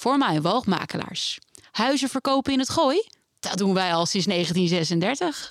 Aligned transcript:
voor 0.00 0.17
mijn 0.17 0.41
woogmakelaars. 0.41 1.39
Huizen 1.71 2.09
verkopen 2.09 2.53
in 2.53 2.59
het 2.59 2.69
gooi? 2.69 3.03
Dat 3.39 3.57
doen 3.57 3.73
wij 3.73 3.93
al 3.93 4.05
sinds 4.05 4.27
1936. 4.27 5.49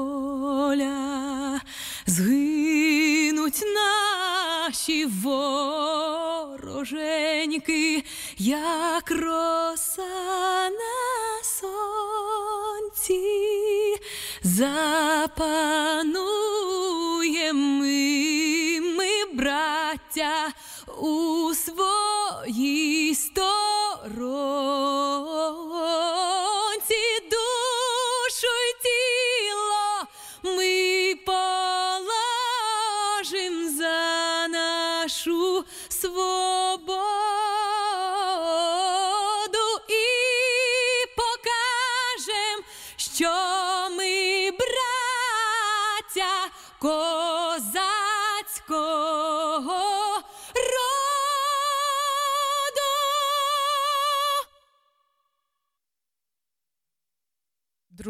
Вороженьки, 6.62 8.04
як 8.38 9.10
роса 9.10 10.70
на 10.70 11.42
сонці, 11.44 13.20
запануємо 14.42 16.30
ми, 17.80 18.80
ми, 18.80 19.24
браття, 19.34 20.52
у 21.00 21.52
своїй 21.54 23.14
сторонці, 23.14 24.99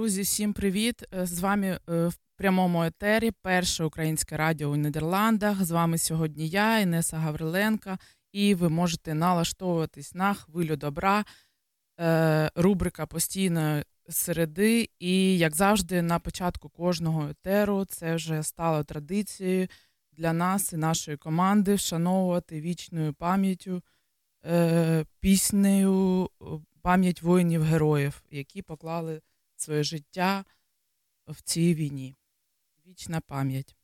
Друзі, 0.00 0.22
всім 0.22 0.52
привіт! 0.52 1.04
Е, 1.14 1.26
З 1.26 1.40
вами 1.40 1.66
е, 1.66 2.06
в 2.06 2.14
прямому 2.36 2.84
етері 2.84 3.30
перше 3.30 3.84
українське 3.84 4.36
радіо 4.36 4.68
у 4.68 4.76
Нідерландах. 4.76 5.64
З 5.64 5.70
вами 5.70 5.98
сьогодні 5.98 6.48
я, 6.48 6.78
Інеса 6.78 7.16
Гавриленка, 7.16 7.98
і 8.32 8.54
ви 8.54 8.68
можете 8.68 9.14
налаштовуватись 9.14 10.14
на 10.14 10.34
хвилю 10.34 10.76
добра. 10.76 11.24
Е, 12.00 12.50
Рубрика 12.54 13.06
постійної 13.06 13.84
середи. 14.08 14.88
І, 14.98 15.38
як 15.38 15.54
завжди, 15.54 16.02
на 16.02 16.18
початку 16.18 16.68
кожного 16.68 17.28
етеру 17.28 17.84
це 17.84 18.14
вже 18.14 18.42
стало 18.42 18.84
традицією 18.84 19.68
для 20.12 20.32
нас 20.32 20.72
і 20.72 20.76
нашої 20.76 21.16
команди 21.16 21.74
вшановувати 21.74 22.60
вічною 22.60 23.12
пам'яттю 23.12 23.82
піснею 25.20 26.30
пам'ять 26.82 27.22
воїнів-героїв, 27.22 28.22
які 28.30 28.62
поклали 28.62 29.20
своє 29.60 29.82
життя 29.82 30.44
в 31.26 31.42
цій 31.42 31.74
війні. 31.74 32.16
Вічна 32.86 33.20
пам'ять. 33.20 33.76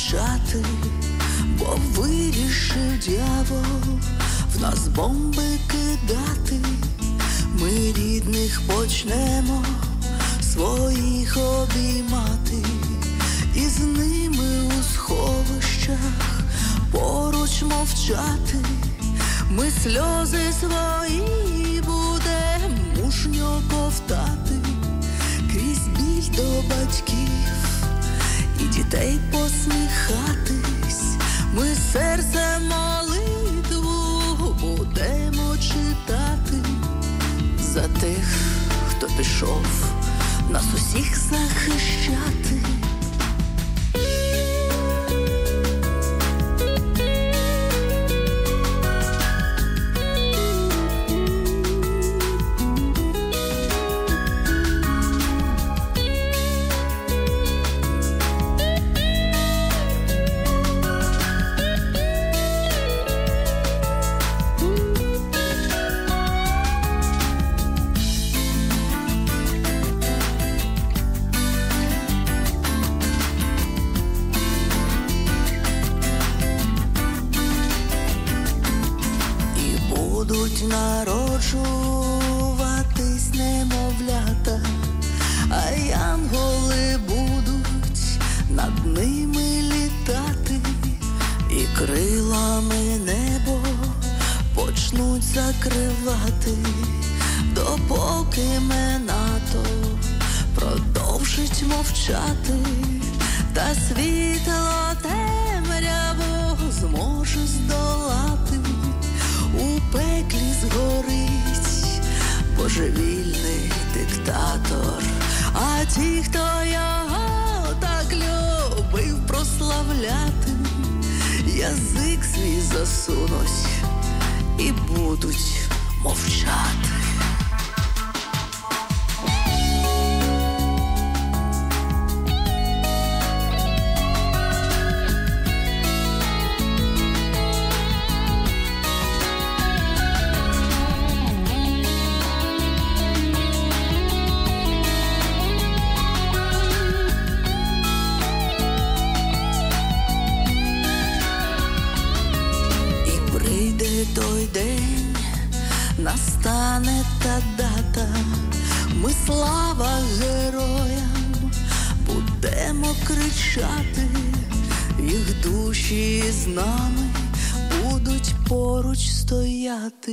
Мовчати, 0.00 0.64
бо 1.58 1.78
вирішив 1.94 2.98
дьявол 3.04 3.98
в 4.54 4.62
нас 4.62 4.88
бомби 4.88 5.58
кидати. 5.68 6.56
Ми 7.60 7.92
рідних 7.92 8.60
почнемо 8.66 9.64
своїх 10.52 11.36
обіймати, 11.36 12.64
і 13.54 13.60
з 13.60 13.78
ними 13.80 14.62
у 14.78 14.94
сховищах 14.94 15.98
поруч 16.92 17.62
мовчати. 17.62 18.56
Ми 19.50 19.70
сльози 19.82 20.52
свої 20.60 21.82
будем 21.86 23.04
мужньо 23.04 23.62
ковтати 23.70 24.54
крізь 25.52 25.88
біль 25.88 26.36
до 26.36 26.62
батьків 26.68 27.59
і 28.90 28.96
дітей 28.96 29.18
посміхатись. 29.32 31.16
Ми 31.54 31.74
серце 31.92 32.58
молитву 32.60 34.54
будемо 34.60 35.56
читати 35.56 36.56
за 37.60 37.88
тих, 37.88 38.24
хто 38.88 39.06
пішов 39.18 39.64
нас 40.50 40.64
усіх 40.74 41.16
захищати. 41.18 42.79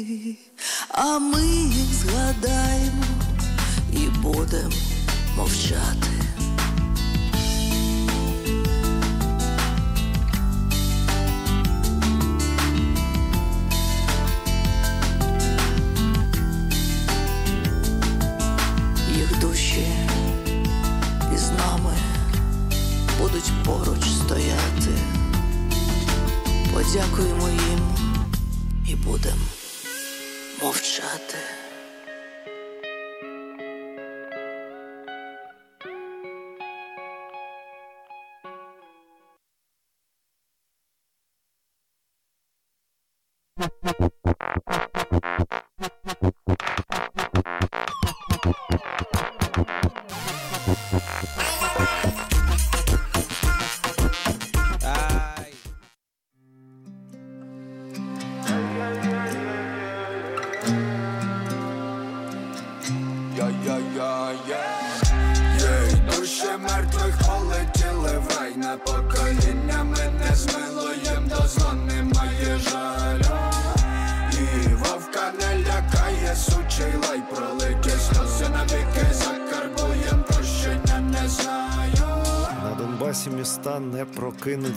see. 0.05 0.39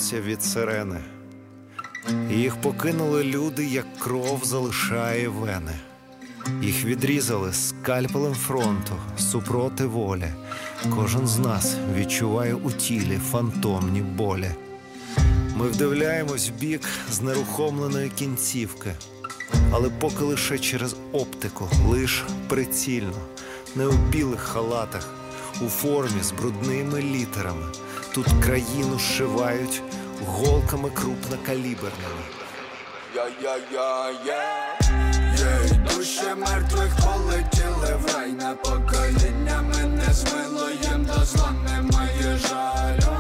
прокинуться 0.01 0.21
від 0.21 0.43
сирени. 0.43 1.01
Їх 2.31 2.57
покинули 2.61 3.25
люди, 3.25 3.67
як 3.67 3.99
кров 3.99 4.41
залишає 4.45 5.29
вени. 5.29 5.73
Їх 6.63 6.85
відрізали 6.85 7.53
скальпелем 7.53 8.35
фронту 8.35 8.93
супроти 9.19 9.87
волі. 9.87 10.33
Кожен 10.97 11.27
з 11.27 11.39
нас 11.39 11.77
відчуває 11.97 12.55
у 12.55 12.73
тілі 12.73 13.19
фантомні 13.31 14.01
болі. 14.01 14.51
Ми 15.57 15.69
вдивляємось 15.69 16.51
в 16.51 16.53
бік 16.53 16.83
знерухомленої 17.11 18.09
кінцівки, 18.09 18.93
але 19.73 19.91
поки 19.91 20.25
лише 20.25 20.59
через 20.59 20.97
оптику, 21.13 21.69
лиш 21.89 22.25
прицільно, 22.49 23.21
не 23.75 23.87
у 23.87 23.93
білих 23.93 24.41
халатах, 24.41 25.09
у 25.61 25.69
формі 25.69 26.23
з 26.23 26.33
брудними 26.33 27.03
літерами. 27.03 27.67
Тут 28.15 28.27
країну 28.45 28.99
зшивають 28.99 29.83
голками 30.27 30.91
крупнокаліберними. 30.91 32.23
Єй, 35.39 35.79
душі 35.79 36.23
мертвих 36.39 36.97
полетіли 36.97 37.97
в 38.03 38.15
рай. 38.17 38.33
На 38.33 38.55
покоління 38.55 39.63
мене 39.63 40.13
змило 40.13 40.71
їм 40.71 41.05
до 41.05 41.25
зла 41.25 41.53
немає 41.65 42.39
жалю. 42.49 43.17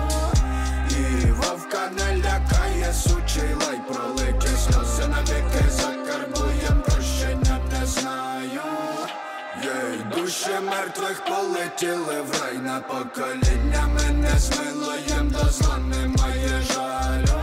І 0.90 1.30
вовка 1.30 1.90
не 1.96 2.16
лякає, 2.16 2.92
сучий 2.94 3.54
лай. 3.66 3.80
Пролиті 3.88 4.48
сльози 4.48 5.08
навіки 5.08 5.64
закарбуєм, 5.70 6.49
душі 10.22 10.60
мертвих 10.70 11.24
полетіли 11.24 12.20
в 12.20 12.42
рай. 12.42 12.58
На 12.58 12.80
покоління 12.80 13.88
мене 13.94 14.30
змило 14.38 14.92
їм 15.06 15.30
до 15.30 15.50
зла 15.50 15.78
немає 15.78 16.62
жалю. 16.72 17.40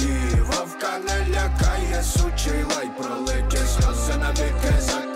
І 0.00 0.40
вовка 0.40 0.98
не 0.98 1.26
лякає, 1.34 2.02
сучий 2.02 2.64
лай. 2.76 2.90
Пролиті 2.98 3.56
сльози 3.56 4.16
навіки 4.18 4.74
закарбуєм, 4.80 5.13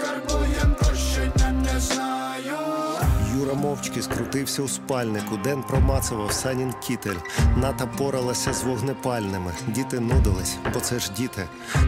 Юра 3.49 3.61
мовчки 3.61 4.03
скрутився 4.03 4.63
у 4.63 4.69
спальнику. 4.69 5.37
Ден 5.37 5.63
промацував 5.63 6.33
санін 6.33 6.75
кітель. 6.87 7.17
Ната 7.57 7.87
поралася 7.87 8.53
з 8.53 8.65
вогнепальними. 8.65 9.53
Діти 9.67 10.01
нудились, 10.01 10.57
бо 10.75 10.81
це 10.81 10.99
ж 10.99 11.13
діти. 11.17 11.47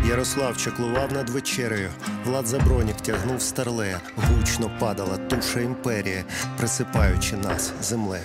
Ярослав 0.08 0.56
чеклував 0.56 1.12
над 1.12 1.30
вечерею. 1.30 1.90
Влад 2.24 2.46
Забронік 2.46 2.96
тягнув 2.96 3.42
старлея. 3.42 4.00
Гучно 4.16 4.70
падала 4.78 5.16
туша 5.16 5.60
імперії, 5.60 6.24
присипаючи 6.56 7.36
нас 7.36 7.72
землею. 7.82 8.24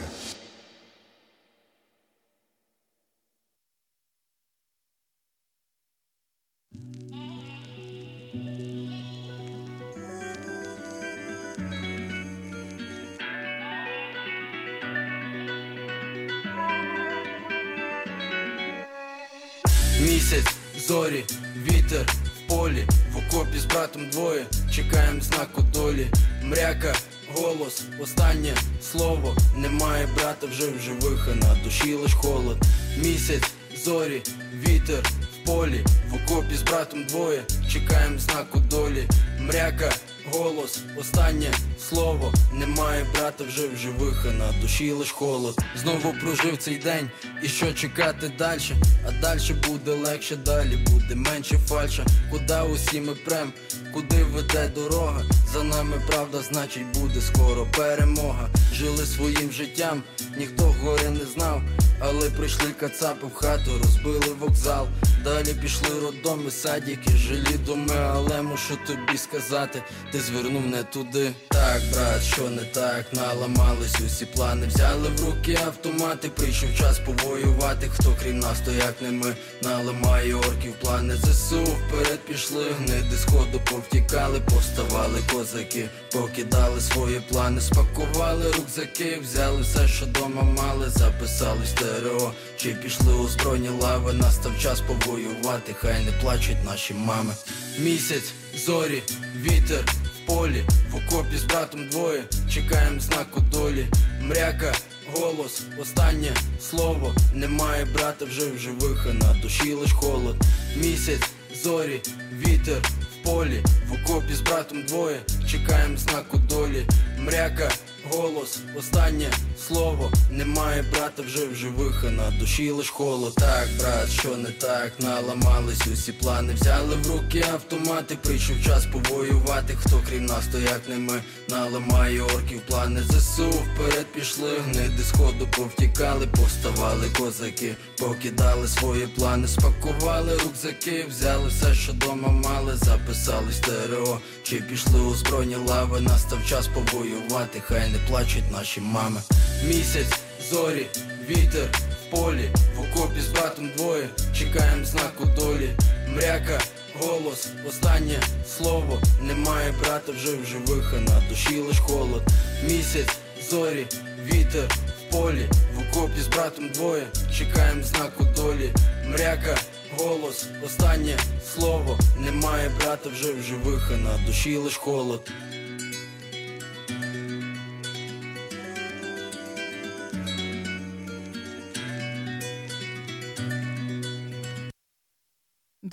Місяць, 20.26 20.56
зорі, 20.88 21.24
вітер 21.66 22.06
в 22.38 22.50
полі, 22.50 22.88
в 23.14 23.18
окопі 23.18 23.60
з 23.60 23.66
братом 23.66 24.10
двоє, 24.10 24.46
чекаєм 24.72 25.22
знаку 25.22 25.62
долі. 25.62 26.08
Мряка, 26.44 26.96
голос, 27.36 27.84
останнє 28.00 28.54
слово. 28.82 29.38
Немає 29.58 30.08
брата 30.16 30.48
вже 30.48 30.72
в 30.72 30.80
живих, 30.80 31.28
а 31.32 31.36
на 31.36 31.64
душі 31.64 31.94
лиш 31.94 32.14
холод. 32.14 32.58
Місяць, 32.98 33.52
зорі, 33.86 34.22
вітер 34.68 35.04
в 35.34 35.46
полі, 35.46 35.86
в 36.10 36.16
окопі 36.16 36.56
з 36.56 36.62
братом 36.62 37.04
двоє, 37.06 37.44
чекаєм 37.74 38.20
знаку 38.20 38.60
долі. 38.60 39.08
Мряка, 39.40 39.94
голос, 40.38 40.80
останнє 40.98 41.54
слово. 41.90 42.34
Немає 42.54 43.06
брата 43.14 43.44
вже 43.44 43.68
в 43.68 43.78
живих, 43.78 44.26
а 44.30 44.32
на 44.32 44.62
душі 44.62 44.92
лиш 44.92 45.12
холод. 45.12 45.60
Знову 45.82 46.14
прожив 46.22 46.58
цей 46.58 46.76
день, 46.76 47.10
і 47.44 47.48
що 47.48 47.74
чекати 47.74 48.32
далі? 48.40 48.62
А 49.08 49.12
далі 49.22 49.56
буде 49.68 49.92
легше, 49.92 50.36
далі 50.36 50.78
буде 50.92 51.16
менше 51.16 51.58
фальша. 51.68 52.06
Куда 52.32 52.64
усі 52.64 53.02
ми 53.02 53.16
прем, 53.16 53.54
куди 53.96 54.24
веде 54.24 54.68
дорога? 54.76 55.24
За 55.54 55.64
нами 55.64 56.02
правда, 56.08 56.42
значить 56.42 56.86
буде 56.94 57.22
скоро 57.22 57.66
перемога. 57.78 58.50
Жили 58.74 59.06
своїм 59.06 59.52
життям, 59.52 60.04
ніхто 60.38 60.76
горя 60.82 61.10
не 61.10 61.26
знав. 61.26 61.62
Але 62.00 62.30
прийшли 62.30 62.72
кацапи 62.80 63.28
в 63.28 63.34
хату, 63.34 63.72
розбили 63.84 64.36
вокзал. 64.40 64.88
Далі 65.24 65.54
пішли 65.62 65.90
роддоми, 66.04 66.52
садики, 66.52 67.12
жилі 67.18 67.58
доми, 67.66 67.96
але 67.96 68.42
мушу 68.42 68.78
тобі 68.88 69.18
сказати, 69.18 69.84
ти 70.12 70.20
звернув 70.20 70.66
не 70.66 70.84
туди. 70.84 71.32
Так, 71.48 71.82
брат, 71.94 72.24
що 72.24 72.50
не 72.50 72.62
так, 72.62 73.06
наламались 73.14 74.02
усі 74.06 74.26
плани, 74.26 74.68
взяли 74.68 75.10
в 75.10 75.26
руки 75.26 75.60
автомати, 75.66 76.30
прийшов 76.30 76.70
час 76.78 77.00
повоювати. 77.00 77.90
Хто 77.90 78.16
крім 78.22 78.40
нас, 78.40 78.58
то 78.66 78.72
як 78.72 79.02
не 79.02 79.12
ми 79.12 79.36
наламає 79.64 80.36
орків 80.36 80.74
плани. 80.82 81.16
ЗСУ 81.16 81.64
вперед 81.64 82.20
пішли, 82.20 82.66
гниди 82.80 83.18
сходу 83.18 83.62
повтікали, 83.86 84.40
повставали 84.40 85.20
козаки, 85.34 85.90
покидали 86.12 86.82
свої 86.82 87.20
плани, 87.30 87.62
спакували 87.62 88.52
рюкзаки, 88.52 89.20
взяли 89.22 89.62
все, 89.62 89.88
що 89.88 90.06
дома 90.06 90.42
мали, 90.42 90.90
записали 90.90 91.66
стерео, 91.66 92.32
чи 92.58 92.70
пішли 92.70 93.14
у 93.14 93.28
збройні 93.28 93.70
лави, 93.70 94.14
настав 94.14 94.52
час 94.62 94.82
повоювати, 94.82 95.76
хай 95.82 96.06
не 96.06 96.12
плачуть 96.12 96.66
наші 96.66 96.94
мами. 96.94 97.34
Місяць, 97.80 98.34
зорі, 98.66 99.04
вітер 99.42 99.86
в 100.16 100.28
полі, 100.28 100.64
в 100.92 100.96
окопі 100.96 101.38
з 101.38 101.44
братом 101.44 101.90
двоє, 101.90 102.24
чекаєм 102.54 103.00
знаку 103.02 103.42
долі. 103.52 103.88
Мряка, 104.22 104.74
голос, 105.14 105.62
останнє 105.82 106.32
слово. 106.70 107.16
Немає 107.34 107.86
брата 107.86 108.26
вже 108.26 108.52
в 108.52 108.58
живих, 108.58 109.08
а 109.10 109.14
на 109.14 109.34
душі 109.42 109.74
лиш 109.74 109.92
холод. 109.92 110.36
Місяць, 110.76 111.30
зорі, 111.64 112.02
вітер 112.48 112.82
полі, 113.26 113.64
в 113.90 113.94
окопі 113.94 114.34
з 114.34 114.42
братом 114.42 114.84
двоє, 114.84 115.20
чекаємо 115.48 115.98
знаку 115.98 116.38
долі, 116.38 116.86
мряка, 117.18 117.72
голос, 118.12 118.60
останнє 118.78 119.32
слово. 119.68 120.12
Немає 120.32 120.86
брата 120.94 121.22
вже 121.22 121.48
в 121.48 121.56
живих, 121.56 122.04
а 122.08 122.12
на 122.12 122.32
душі 122.40 122.72
лиш 122.72 122.90
холод. 122.90 123.36
Так, 123.36 123.68
брат, 123.80 124.10
що 124.10 124.38
не 124.38 124.50
так, 124.50 124.92
наламались 125.00 125.88
усі 125.94 126.12
плани. 126.12 126.54
Взяли 126.54 126.96
в 126.96 127.12
руки 127.12 127.46
автомати, 127.54 128.18
прийшов 128.24 128.56
час 128.66 128.86
повоювати. 128.86 129.76
Хто 129.76 130.02
крім 130.10 130.26
нас, 130.26 130.44
то 130.52 130.60
як 130.60 130.82
не 130.90 130.98
ми 130.98 131.22
наламає 131.50 132.22
орків 132.22 132.62
плани. 132.68 133.02
ЗСУ 133.10 133.50
вперед 133.50 134.06
пішли, 134.16 134.60
гниди 134.60 135.04
сходу 135.04 135.48
повтікали, 135.58 136.28
поставали 136.28 137.08
козаки, 137.18 137.76
покидали 138.00 138.68
свої 138.68 139.08
плани, 139.08 139.48
спакували 139.48 140.38
рюкзаки, 140.38 141.06
взяли 141.10 141.48
все, 141.48 141.74
що 141.74 141.94
дома 141.94 142.30
мали, 142.30 142.76
записали 142.76 143.52
стерео. 143.52 144.20
Чи 144.44 144.56
пішли 144.56 145.00
у 145.00 145.16
збройні 145.16 145.56
лави, 145.56 146.02
настав 146.02 146.40
час 146.50 146.68
повоювати, 146.68 147.62
хай 147.68 147.92
не 147.96 148.08
плачуть 148.10 148.52
наші 148.52 148.82
мами. 148.82 149.22
Місяць, 149.68 150.20
зорі, 150.52 150.86
вітер 151.30 151.68
в 152.02 152.12
полі, 152.12 152.50
в 152.76 152.80
окопі 152.80 153.22
з 153.22 153.28
братом 153.28 153.70
двоє, 153.78 154.10
чекаємо 154.38 154.86
знаку 154.86 155.26
долі, 155.38 155.70
мряка, 156.08 156.60
голос, 157.00 157.48
останнє 157.70 158.20
слово. 158.58 159.02
Немає 159.22 159.74
брата 159.82 160.12
вже 160.12 160.38
в 160.38 160.46
живих, 160.46 160.94
а 160.98 161.00
на 161.00 161.24
душі 161.30 161.60
лиш 161.60 161.80
холод. 161.80 162.24
Місяць, 162.64 163.16
зорі, 163.50 163.88
вітер 164.26 164.70
в 165.00 165.12
полі, 165.12 165.50
в 165.76 165.80
окопі 165.80 166.22
з 166.22 166.28
братом 166.28 166.70
двоє, 166.70 167.08
чекаємо 167.38 167.84
знаку 167.84 168.28
долі, 168.36 168.72
мряка, 169.06 169.58
голос, 169.98 170.46
останнє 170.66 171.18
слово. 171.54 172.00
Немає 172.20 172.72
брата 172.80 173.10
вже 173.10 173.34
в 173.34 173.42
живих, 173.42 173.92
а 173.94 173.98
на 173.98 174.28
душі 174.28 174.58
лиш 174.58 174.78
холод. 174.78 175.32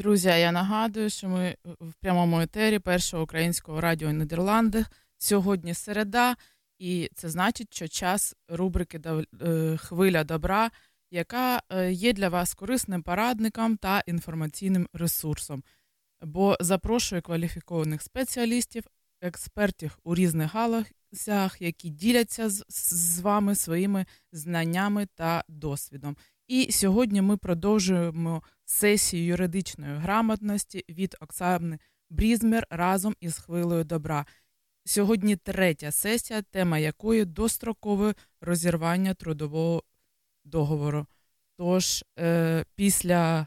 Друзі, 0.03 0.29
я 0.29 0.53
нагадую, 0.53 1.11
що 1.11 1.29
ми 1.29 1.57
в 1.65 1.93
прямому 2.01 2.41
етері 2.41 2.79
першого 2.79 3.23
українського 3.23 3.81
радіо 3.81 4.11
Нідерланди. 4.11 4.85
Сьогодні 5.19 5.75
середа, 5.75 6.37
і 6.79 7.11
це 7.15 7.29
значить, 7.29 7.75
що 7.75 7.89
час 7.89 8.35
рубрики 8.49 9.01
е, 9.43 9.77
Хвиля 9.77 10.25
добра, 10.25 10.71
яка 11.11 11.63
е, 11.71 11.93
є 11.93 12.13
для 12.13 12.29
вас 12.29 12.55
корисним 12.55 13.03
порадником 13.03 13.77
та 13.77 14.03
інформаційним 14.07 14.89
ресурсом. 14.93 15.63
Бо 16.23 16.57
запрошує 16.61 17.21
кваліфікованих 17.21 18.03
спеціалістів, 18.03 18.85
експертів 19.21 19.99
у 20.05 20.15
різних 20.15 20.55
галузях, 20.55 21.57
які 21.63 21.91
діляться 21.91 22.51
з 22.69 23.21
вами 23.21 23.55
своїми 23.55 24.07
знаннями 24.33 25.07
та 25.15 25.45
досвідом. 25.49 26.17
І 26.49 26.73
сьогодні 26.73 27.23
ми 27.23 27.37
продовжуємо 27.37 28.43
сесію 28.73 29.25
юридичної 29.26 29.97
грамотності 29.97 30.85
від 30.88 31.17
Оксани 31.21 31.79
Брізмер 32.11 32.67
разом 32.71 33.17
із 33.21 33.38
хвилею 33.38 33.85
добра. 33.85 34.26
Сьогодні 34.85 35.37
третя 35.37 35.93
сесія, 35.93 36.43
тема 36.43 36.79
якої 36.79 37.25
дострокове 37.25 38.14
розірвання 38.41 39.14
трудового 39.14 39.83
договору. 40.45 41.07
Тож 41.57 42.05
е, 42.19 42.64
після 42.75 43.47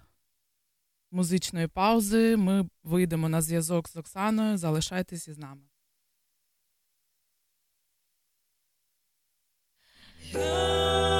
музичної 1.11 1.67
паузи 1.67 2.37
ми 2.37 2.69
вийдемо 2.83 3.29
на 3.29 3.41
зв'язок 3.41 3.89
з 3.89 3.97
Оксаною. 3.97 4.57
Залишайтесь 4.57 5.27
із 5.27 5.37
нами. 5.37 5.61
Хвилями 10.31 11.14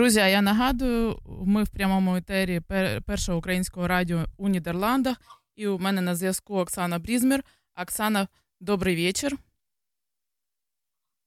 Друзі, 0.00 0.18
я 0.18 0.42
нагадую, 0.42 1.18
ми 1.26 1.64
в 1.64 1.68
прямому 1.68 2.16
етері 2.16 2.60
першого 3.06 3.38
українського 3.38 3.88
радіо 3.88 4.24
у 4.36 4.48
Нідерландах. 4.48 5.16
І 5.56 5.66
у 5.66 5.78
мене 5.78 6.00
на 6.00 6.16
зв'язку 6.16 6.58
Оксана 6.58 6.98
Брізмер. 6.98 7.44
Оксана, 7.82 8.28
добрий 8.60 8.96
вечір. 8.96 9.38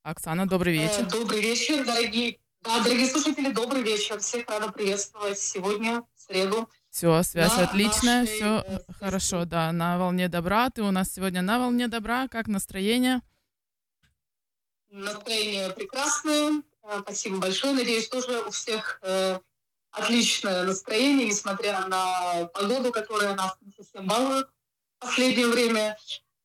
Оксана, 0.03 0.45
добрый 0.45 0.77
вечер. 0.77 1.07
Добрый 1.07 1.41
вечер, 1.41 1.85
дорогие, 1.85 2.39
да, 2.63 2.83
дорогие 2.83 3.07
слушатели, 3.07 3.51
добрый 3.51 3.83
вечер. 3.83 4.17
Всех 4.19 4.49
рада 4.49 4.71
приветствовать 4.71 5.39
сегодня, 5.39 6.03
в 6.15 6.21
среду. 6.21 6.69
Все, 6.89 7.23
связь 7.23 7.55
да, 7.55 7.63
отличная, 7.63 8.21
нашей... 8.21 8.35
все 8.35 8.63
э, 8.67 8.93
хорошо, 8.99 9.45
да, 9.45 9.71
на 9.71 9.97
волне 9.97 10.29
добра. 10.29 10.69
Ты 10.69 10.81
у 10.81 10.91
нас 10.91 11.13
сегодня 11.13 11.41
на 11.41 11.59
волне 11.59 11.87
добра. 11.87 12.27
Как 12.27 12.47
настроение? 12.47 13.21
Настроение 14.89 15.69
прекрасное. 15.69 16.63
Э, 16.84 17.00
спасибо 17.00 17.38
большое. 17.38 17.74
Надеюсь, 17.74 18.08
тоже 18.08 18.40
у 18.46 18.50
всех 18.50 18.98
э, 19.02 19.38
отличное 19.90 20.64
настроение, 20.64 21.28
несмотря 21.28 21.86
на 21.88 22.46
погоду, 22.54 22.92
которая 22.92 23.34
нас 23.34 23.56
не 23.62 23.72
совсем 23.72 24.06
балует 24.06 24.46
в 24.98 25.06
последнее 25.06 25.48
время. 25.48 25.96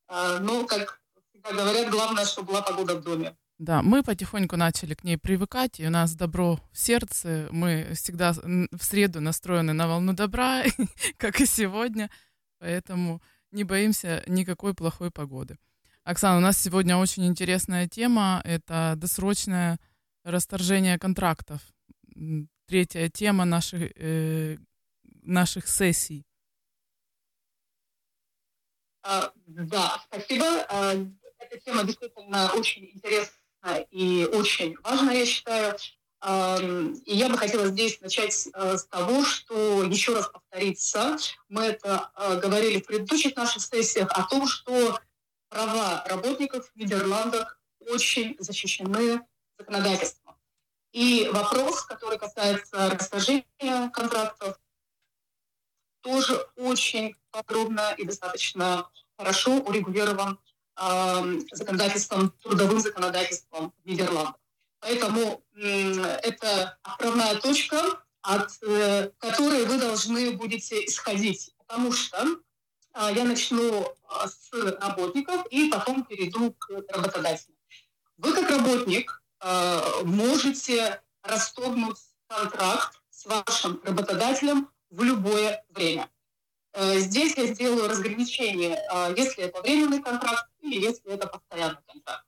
Э, 0.08 0.38
но, 0.40 0.64
как 0.66 1.00
всегда 1.30 1.52
говорят, 1.52 1.90
главное, 1.90 2.24
чтобы 2.24 2.48
была 2.48 2.62
погода 2.62 2.96
в 2.96 3.02
доме. 3.02 3.36
Да, 3.58 3.82
мы 3.82 4.02
потихоньку 4.02 4.56
начали 4.56 4.94
к 4.94 5.04
ней 5.04 5.18
привыкать, 5.18 5.80
и 5.80 5.86
у 5.86 5.90
нас 5.90 6.14
добро 6.14 6.58
в 6.72 6.78
сердце. 6.78 7.46
Мы 7.50 7.92
всегда 7.94 8.32
в 8.32 8.82
среду 8.82 9.20
настроены 9.20 9.74
на 9.74 9.86
волну 9.86 10.14
добра, 10.14 10.62
как 11.18 11.42
и 11.42 11.46
сегодня, 11.46 12.10
поэтому 12.58 13.20
не 13.50 13.64
боимся 13.64 14.24
никакой 14.26 14.72
плохой 14.72 15.10
погоды. 15.10 15.58
Оксана, 16.04 16.38
у 16.38 16.40
нас 16.40 16.56
сегодня 16.56 16.96
очень 16.96 17.26
интересная 17.26 17.86
тема. 17.86 18.40
Это 18.44 18.94
досрочное 18.96 19.78
расторжение 20.24 20.98
контрактов. 20.98 21.60
Третья 22.66 23.08
тема 23.08 23.44
наших, 23.44 23.90
э, 23.96 24.56
наших 25.22 25.68
сессий. 25.68 26.24
А, 29.02 29.32
да, 29.46 30.02
спасибо. 30.06 30.46
А, 30.68 30.94
эта 31.38 31.58
тема 31.64 31.84
действительно 31.84 32.52
очень 32.52 32.90
интересная 32.92 33.86
и 33.90 34.24
очень 34.32 34.76
важно, 34.82 35.10
я 35.10 35.26
считаю. 35.26 35.76
И 37.06 37.16
я 37.16 37.30
бы 37.30 37.38
хотела 37.38 37.68
здесь 37.68 37.98
начать 38.02 38.46
э, 38.52 38.76
с 38.76 38.84
того, 38.84 39.24
что 39.24 39.82
еще 39.84 40.14
раз 40.14 40.28
повториться. 40.28 41.16
Мы 41.48 41.62
это 41.62 42.10
э, 42.14 42.38
говорили 42.38 42.78
в 42.80 42.86
предыдущих 42.86 43.36
наших 43.36 43.62
сессиях 43.62 44.10
о 44.12 44.24
том, 44.24 44.46
что 44.46 45.00
права 45.48 46.04
работников 46.06 46.70
в 46.70 46.76
Нидерландах 46.76 47.58
очень 47.88 48.36
защищены 48.38 49.22
законодательством. 49.60 50.36
И 50.92 51.28
вопрос, 51.32 51.82
который 51.82 52.18
касается 52.18 52.90
расторжения 52.90 53.90
контрактов, 53.92 54.58
тоже 56.00 56.34
очень 56.56 57.14
подробно 57.30 57.94
и 57.96 58.04
достаточно 58.04 58.90
хорошо 59.16 59.58
урегулирован 59.58 60.38
законодательством, 61.52 62.30
трудовым 62.42 62.80
законодательством 62.80 63.72
Нидерландов. 63.84 64.40
Поэтому 64.80 65.44
это 65.54 66.78
отправная 66.82 67.34
точка, 67.36 68.02
от 68.22 68.50
э, 68.62 69.10
которой 69.18 69.64
вы 69.64 69.78
должны 69.78 70.32
будете 70.32 70.84
исходить. 70.84 71.54
Потому 71.58 71.92
что 71.92 72.40
а, 72.92 73.10
я 73.10 73.24
начну 73.24 73.86
а, 74.08 74.28
с 74.28 74.50
работников 74.52 75.46
и 75.50 75.70
потом 75.70 76.04
перейду 76.04 76.52
к 76.52 76.70
работодателям. 76.88 77.56
Вы 78.16 78.32
как 78.32 78.50
работник 78.50 79.19
можете 80.04 81.00
расторгнуть 81.22 81.98
контракт 82.28 83.00
с 83.10 83.26
вашим 83.26 83.80
работодателем 83.84 84.70
в 84.90 85.02
любое 85.02 85.64
время. 85.70 86.10
Э, 86.72 86.98
здесь 86.98 87.36
я 87.36 87.46
сделаю 87.46 87.88
разграничение, 87.88 88.78
если 89.16 89.44
это 89.44 89.60
временный 89.60 90.02
контракт 90.02 90.46
или 90.60 90.80
если 90.80 91.12
это 91.12 91.26
постоянный 91.26 91.82
контракт. 91.86 92.24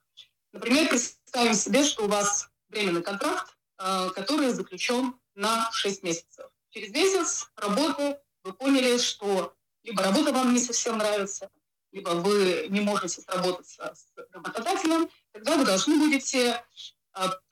Например, 0.53 0.89
представим 0.89 1.55
себе, 1.55 1.85
что 1.85 2.05
у 2.05 2.09
вас 2.09 2.51
временный 2.69 3.03
контракт, 3.03 3.57
э, 3.79 4.11
который 4.15 4.53
заключен 4.53 5.15
на 5.35 5.71
6 5.73 6.03
месяцев. 6.03 6.51
Через 6.71 6.91
месяц 6.93 7.51
работы 7.57 8.19
вы 8.45 8.53
поняли, 8.53 8.99
что 8.99 9.55
либо 9.83 10.03
работа 10.03 10.33
вам 10.33 10.53
не 10.53 10.61
совсем 10.61 10.99
нравится, 10.99 11.51
либо 11.91 12.11
вы 12.11 12.67
не 12.69 12.81
можете 12.81 13.21
сработаться 13.21 13.95
с 13.95 14.07
работодателем, 14.33 15.09
тогда 15.33 15.57
вы 15.57 15.65
должны 15.65 15.99
будете 15.99 16.49
э, 16.49 16.65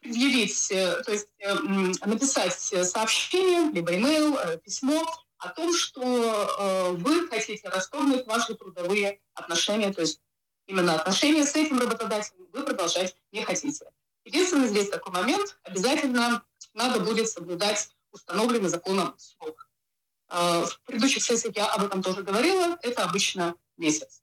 предъявить, 0.00 0.70
э, 0.70 1.02
то 1.02 1.12
есть 1.12 1.28
написать 2.06 2.54
сообщение, 2.54 3.70
либо 3.72 3.92
email, 3.92 4.58
письмо 4.58 5.04
о 5.38 5.48
том, 5.48 5.74
что 5.74 6.96
вы 6.98 7.28
хотите 7.28 7.68
расторгнуть 7.68 8.26
ваши 8.26 8.54
трудовые 8.54 9.20
отношения, 9.34 9.92
то 9.92 10.02
есть 10.02 10.20
именно 10.66 10.94
отношения 10.94 11.44
с 11.44 11.54
этим 11.54 11.78
работодателем 11.78 12.46
вы 12.52 12.62
продолжать 12.62 13.16
не 13.32 13.42
хотите. 13.42 13.86
Единственный 14.24 14.68
здесь 14.68 14.90
такой 14.90 15.12
момент, 15.12 15.58
обязательно 15.62 16.44
надо 16.74 17.00
будет 17.00 17.28
соблюдать 17.28 17.90
установленный 18.12 18.68
законом 18.68 19.14
срок. 19.18 19.68
А, 20.28 20.64
в 20.64 20.80
предыдущих 20.82 21.22
сессиях 21.22 21.56
я 21.56 21.66
об 21.66 21.84
этом 21.84 22.02
тоже 22.02 22.22
говорила, 22.22 22.78
это 22.82 23.04
обычно 23.04 23.54
месяц. 23.76 24.22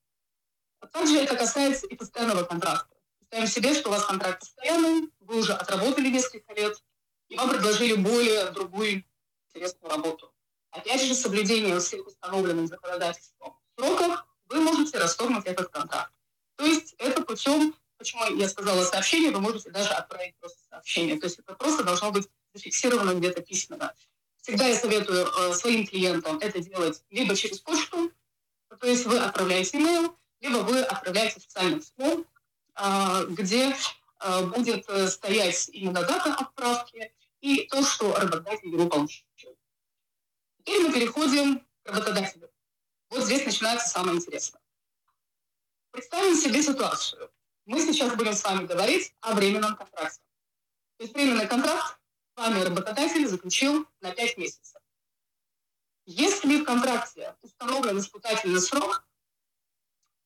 Также 0.94 1.20
это 1.20 1.36
касается 1.36 1.88
и 1.88 1.96
постоянного 1.96 2.44
контракта. 2.44 2.96
Представим 3.30 3.48
себе, 3.48 3.74
что 3.74 3.90
у 3.90 3.92
вас 3.92 4.06
контракт 4.06 4.40
постоянный, 4.40 5.10
вы 5.20 5.40
уже 5.40 5.54
отработали 5.54 6.10
несколько 6.10 6.54
лет, 6.54 6.82
и 7.28 7.36
вам 7.36 7.50
предложили 7.50 7.96
более 7.96 8.52
другую 8.52 9.04
интересную 9.50 9.92
работу. 9.92 10.34
Опять 10.72 11.02
же, 11.02 11.14
соблюдение 11.14 11.78
всех 11.80 12.08
установленных 12.08 12.68
законодательством 12.68 13.58
сроков, 13.76 14.26
вы 14.46 14.62
можете 14.62 14.98
расторгнуть 14.98 15.46
этот 15.46 15.68
контракт. 15.70 16.14
То 16.56 16.66
есть 16.66 16.96
это 17.00 17.22
путем, 17.22 17.76
почему 17.98 18.24
я 18.38 18.48
сказала 18.48 18.84
сообщение, 18.86 19.32
вы 19.32 19.42
можете 19.42 19.72
даже 19.72 19.90
отправить 19.90 20.36
просто 20.40 20.60
сообщение. 20.70 21.20
То 21.20 21.26
есть 21.26 21.40
это 21.40 21.54
просто 21.54 21.84
должно 21.84 22.12
быть 22.12 22.30
зафиксировано 22.54 23.14
где-то 23.14 23.42
письменно. 23.42 23.94
Всегда 24.42 24.68
я 24.68 24.76
советую 24.76 25.28
э, 25.28 25.54
своим 25.54 25.86
клиентам 25.86 26.38
это 26.40 26.60
делать 26.62 27.04
либо 27.10 27.36
через 27.36 27.60
почту, 27.60 28.10
то 28.80 28.88
есть 28.88 29.06
вы 29.06 29.20
отправляете 29.20 29.80
email, 29.80 30.16
либо 30.40 30.58
вы 30.60 30.82
отправляете 30.82 31.38
официальным 31.38 31.82
письмом, 31.82 32.26
где 33.30 33.76
э, 34.20 34.46
будет 34.48 34.88
э, 34.90 35.08
стоять 35.08 35.70
именно 35.70 36.02
дата 36.04 36.34
отправки 36.34 37.14
и 37.42 37.68
то, 37.68 37.84
что 37.84 38.16
работодатель 38.16 38.70
его 38.70 38.88
получил. 38.88 39.26
Теперь 40.60 40.82
мы 40.82 40.94
переходим 40.94 41.60
к 41.84 41.90
работодателю. 41.90 42.52
Вот 43.10 43.24
здесь 43.24 43.46
начинается 43.46 43.88
самое 43.88 44.18
интересное. 44.18 44.62
Представим 45.92 46.36
себе 46.36 46.62
ситуацию. 46.62 47.32
Мы 47.66 47.82
сейчас 47.82 48.16
будем 48.16 48.34
с 48.34 48.44
вами 48.44 48.66
говорить 48.66 49.16
о 49.22 49.34
временном 49.34 49.76
контракте. 49.76 50.22
То 50.98 51.04
есть 51.04 51.14
временный 51.14 51.48
контракт 51.48 52.00
с 52.36 52.40
вами 52.40 52.62
работодатель 52.62 53.28
заключил 53.28 53.88
на 54.02 54.12
5 54.12 54.38
месяцев. 54.38 54.82
Если 56.06 56.58
в 56.58 56.66
контракте 56.66 57.36
установлен 57.42 58.00
испытательный 58.00 58.62
срок, 58.62 59.07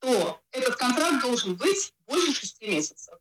то 0.02 0.42
этот 0.52 0.76
контракт 0.76 1.22
должен 1.22 1.56
быть 1.56 1.94
больше 2.08 2.34
6 2.34 2.62
месяцев. 2.62 3.18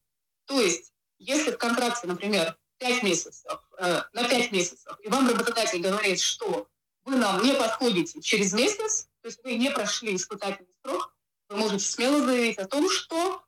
То 0.46 0.60
есть, 0.60 0.92
если 1.18 1.52
в 1.52 1.58
контракте, 1.58 2.06
например, 2.06 2.58
5 2.78 3.02
месяцев, 3.02 3.60
э, 3.78 4.02
на 4.14 4.28
5 4.28 4.50
месяцев, 4.50 4.98
и 5.02 5.08
вам 5.08 5.28
работодатель 5.28 5.80
говорит, 5.80 6.20
что 6.20 6.66
вы 7.04 7.16
нам 7.16 7.44
не 7.44 7.52
подходите 7.52 8.22
через 8.22 8.54
месяц, 8.54 9.08
то 9.20 9.28
есть 9.28 9.44
вы 9.44 9.56
не 9.56 9.70
прошли 9.70 10.16
испытательный 10.16 10.74
срок, 10.82 11.14
вы 11.50 11.56
можете 11.56 11.84
смело 11.84 12.24
заявить 12.24 12.58
о 12.58 12.66
том, 12.66 12.88
что 12.88 13.44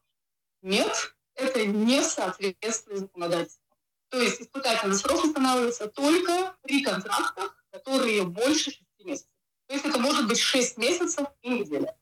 нет, 0.61 1.15
это 1.35 1.65
не 1.65 2.03
соответствует 2.03 3.01
законодательству. 3.01 3.63
То 4.11 4.21
есть 4.21 4.43
испытательный 4.43 4.97
срок 4.97 5.25
устанавливается 5.25 5.89
только 5.89 6.55
при 6.63 6.83
контрактах, 6.83 7.57
которые 7.71 8.25
больше 8.25 8.71
6 8.71 8.83
месяцев. 9.05 9.29
То 9.69 9.75
есть 9.75 9.87
это 9.87 9.99
может 9.99 10.29
быть 10.29 10.39
6 10.39 10.77
месяцев 10.77 11.27
и 11.41 11.49
неделя. 11.49 11.97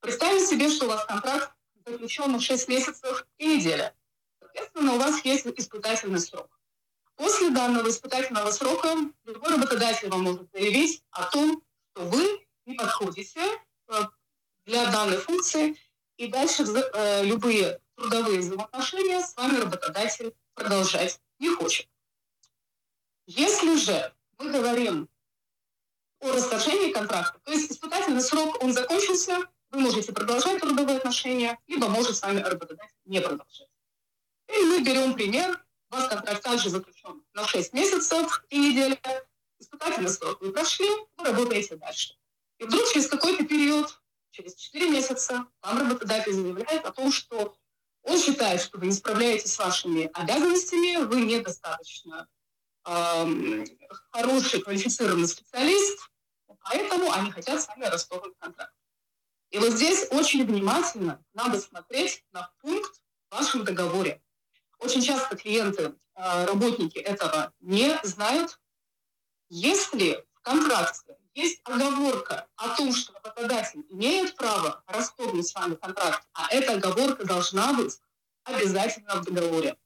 Представьте 0.00 0.46
себе, 0.46 0.68
что 0.68 0.86
у 0.86 0.88
вас 0.88 1.04
контракт 1.06 1.52
заключен 1.84 2.32
на 2.32 2.40
6 2.40 2.68
месяцев 2.68 3.26
и 3.38 3.56
неделя. 3.56 3.94
Соответственно, 4.40 4.94
у 4.94 4.98
вас 4.98 5.24
есть 5.24 5.46
испытательный 5.46 6.20
срок. 6.20 6.48
После 7.16 7.50
данного 7.50 7.88
испытательного 7.88 8.50
срока 8.52 8.96
любой 9.24 9.50
работодатель 9.50 10.08
вам 10.08 10.22
может 10.22 10.48
заявить 10.52 11.02
о 11.10 11.24
том, 11.24 11.62
что 11.90 12.04
вы 12.04 12.46
не 12.64 12.74
подходите 12.74 13.40
э, 13.88 14.02
для 14.66 14.90
данной 14.92 15.16
функции, 15.16 15.76
и 16.16 16.28
дальше 16.28 16.64
э, 16.64 17.24
любые 17.24 17.80
трудовые 17.96 18.38
взаимоотношения 18.38 19.20
с 19.20 19.34
вами 19.36 19.58
работодатель 19.58 20.32
продолжать 20.54 21.20
не 21.40 21.48
хочет. 21.54 21.88
Если 23.26 23.76
же 23.76 24.14
мы 24.38 24.50
говорим 24.50 25.08
о 26.20 26.32
расторжении 26.32 26.92
контракта, 26.92 27.40
то 27.40 27.52
есть 27.52 27.72
испытательный 27.72 28.22
срок, 28.22 28.62
он 28.62 28.72
закончился, 28.72 29.48
вы 29.70 29.80
можете 29.80 30.12
продолжать 30.12 30.60
трудовые 30.60 30.98
отношения, 30.98 31.58
либо 31.66 31.88
может 31.88 32.16
с 32.16 32.22
вами 32.22 32.40
работодатель 32.40 32.94
не 33.04 33.20
продолжать. 33.20 33.68
И 34.48 34.64
мы 34.64 34.82
берем 34.82 35.14
пример 35.14 35.62
у 35.90 35.94
вас 35.96 36.08
контракт 36.08 36.42
также 36.42 36.70
заключен 36.70 37.22
на 37.34 37.46
6 37.46 37.72
месяцев 37.72 38.44
и 38.50 38.58
неделя, 38.58 38.98
испытательный 39.58 40.10
срок 40.10 40.40
вы 40.40 40.52
прошли, 40.52 40.88
вы 41.16 41.24
работаете 41.24 41.76
дальше. 41.76 42.14
И 42.58 42.64
вдруг 42.64 42.86
через 42.92 43.08
какой-то 43.08 43.44
период, 43.44 44.00
через 44.30 44.54
4 44.54 44.90
месяца, 44.90 45.46
вам 45.62 45.78
работодатель 45.78 46.32
заявляет 46.32 46.84
о 46.84 46.92
том, 46.92 47.10
что 47.10 47.56
он 48.02 48.18
считает, 48.18 48.60
что 48.60 48.78
вы 48.78 48.86
не 48.86 48.92
справляетесь 48.92 49.52
с 49.52 49.58
вашими 49.58 50.10
обязанностями, 50.12 51.04
вы 51.04 51.22
недостаточно 51.22 52.28
э, 52.86 53.64
хороший, 54.12 54.60
квалифицированный 54.60 55.28
специалист, 55.28 56.10
поэтому 56.60 57.10
они 57.12 57.30
хотят 57.30 57.62
с 57.62 57.68
вами 57.68 57.84
расторгнуть 57.86 58.36
контракт. 58.38 58.74
И 59.50 59.58
вот 59.58 59.72
здесь 59.72 60.06
очень 60.10 60.44
внимательно 60.44 61.24
надо 61.32 61.58
смотреть 61.58 62.24
на 62.32 62.50
пункт 62.60 63.00
в 63.30 63.36
вашем 63.36 63.64
договоре. 63.64 64.22
Очень 64.78 65.02
часто 65.02 65.36
клиенты, 65.36 65.94
э, 66.14 66.44
работники 66.44 66.98
этого 66.98 67.52
не 67.60 67.98
знают. 68.02 68.60
Если 69.48 70.24
в 70.34 70.40
контракте 70.40 71.16
есть 71.34 71.60
оговорка 71.64 72.46
о 72.56 72.76
том, 72.76 72.92
что 72.92 73.14
работодатель 73.14 73.86
имеет 73.88 74.36
право 74.36 74.82
расторгнуть 74.86 75.48
с 75.48 75.54
вами 75.54 75.76
контракт, 75.76 76.26
а 76.34 76.48
эта 76.52 76.74
оговорка 76.74 77.24
должна 77.24 77.72
быть 77.72 77.98
обязательно 78.44 79.14
в 79.16 79.24
договоре, 79.24 79.76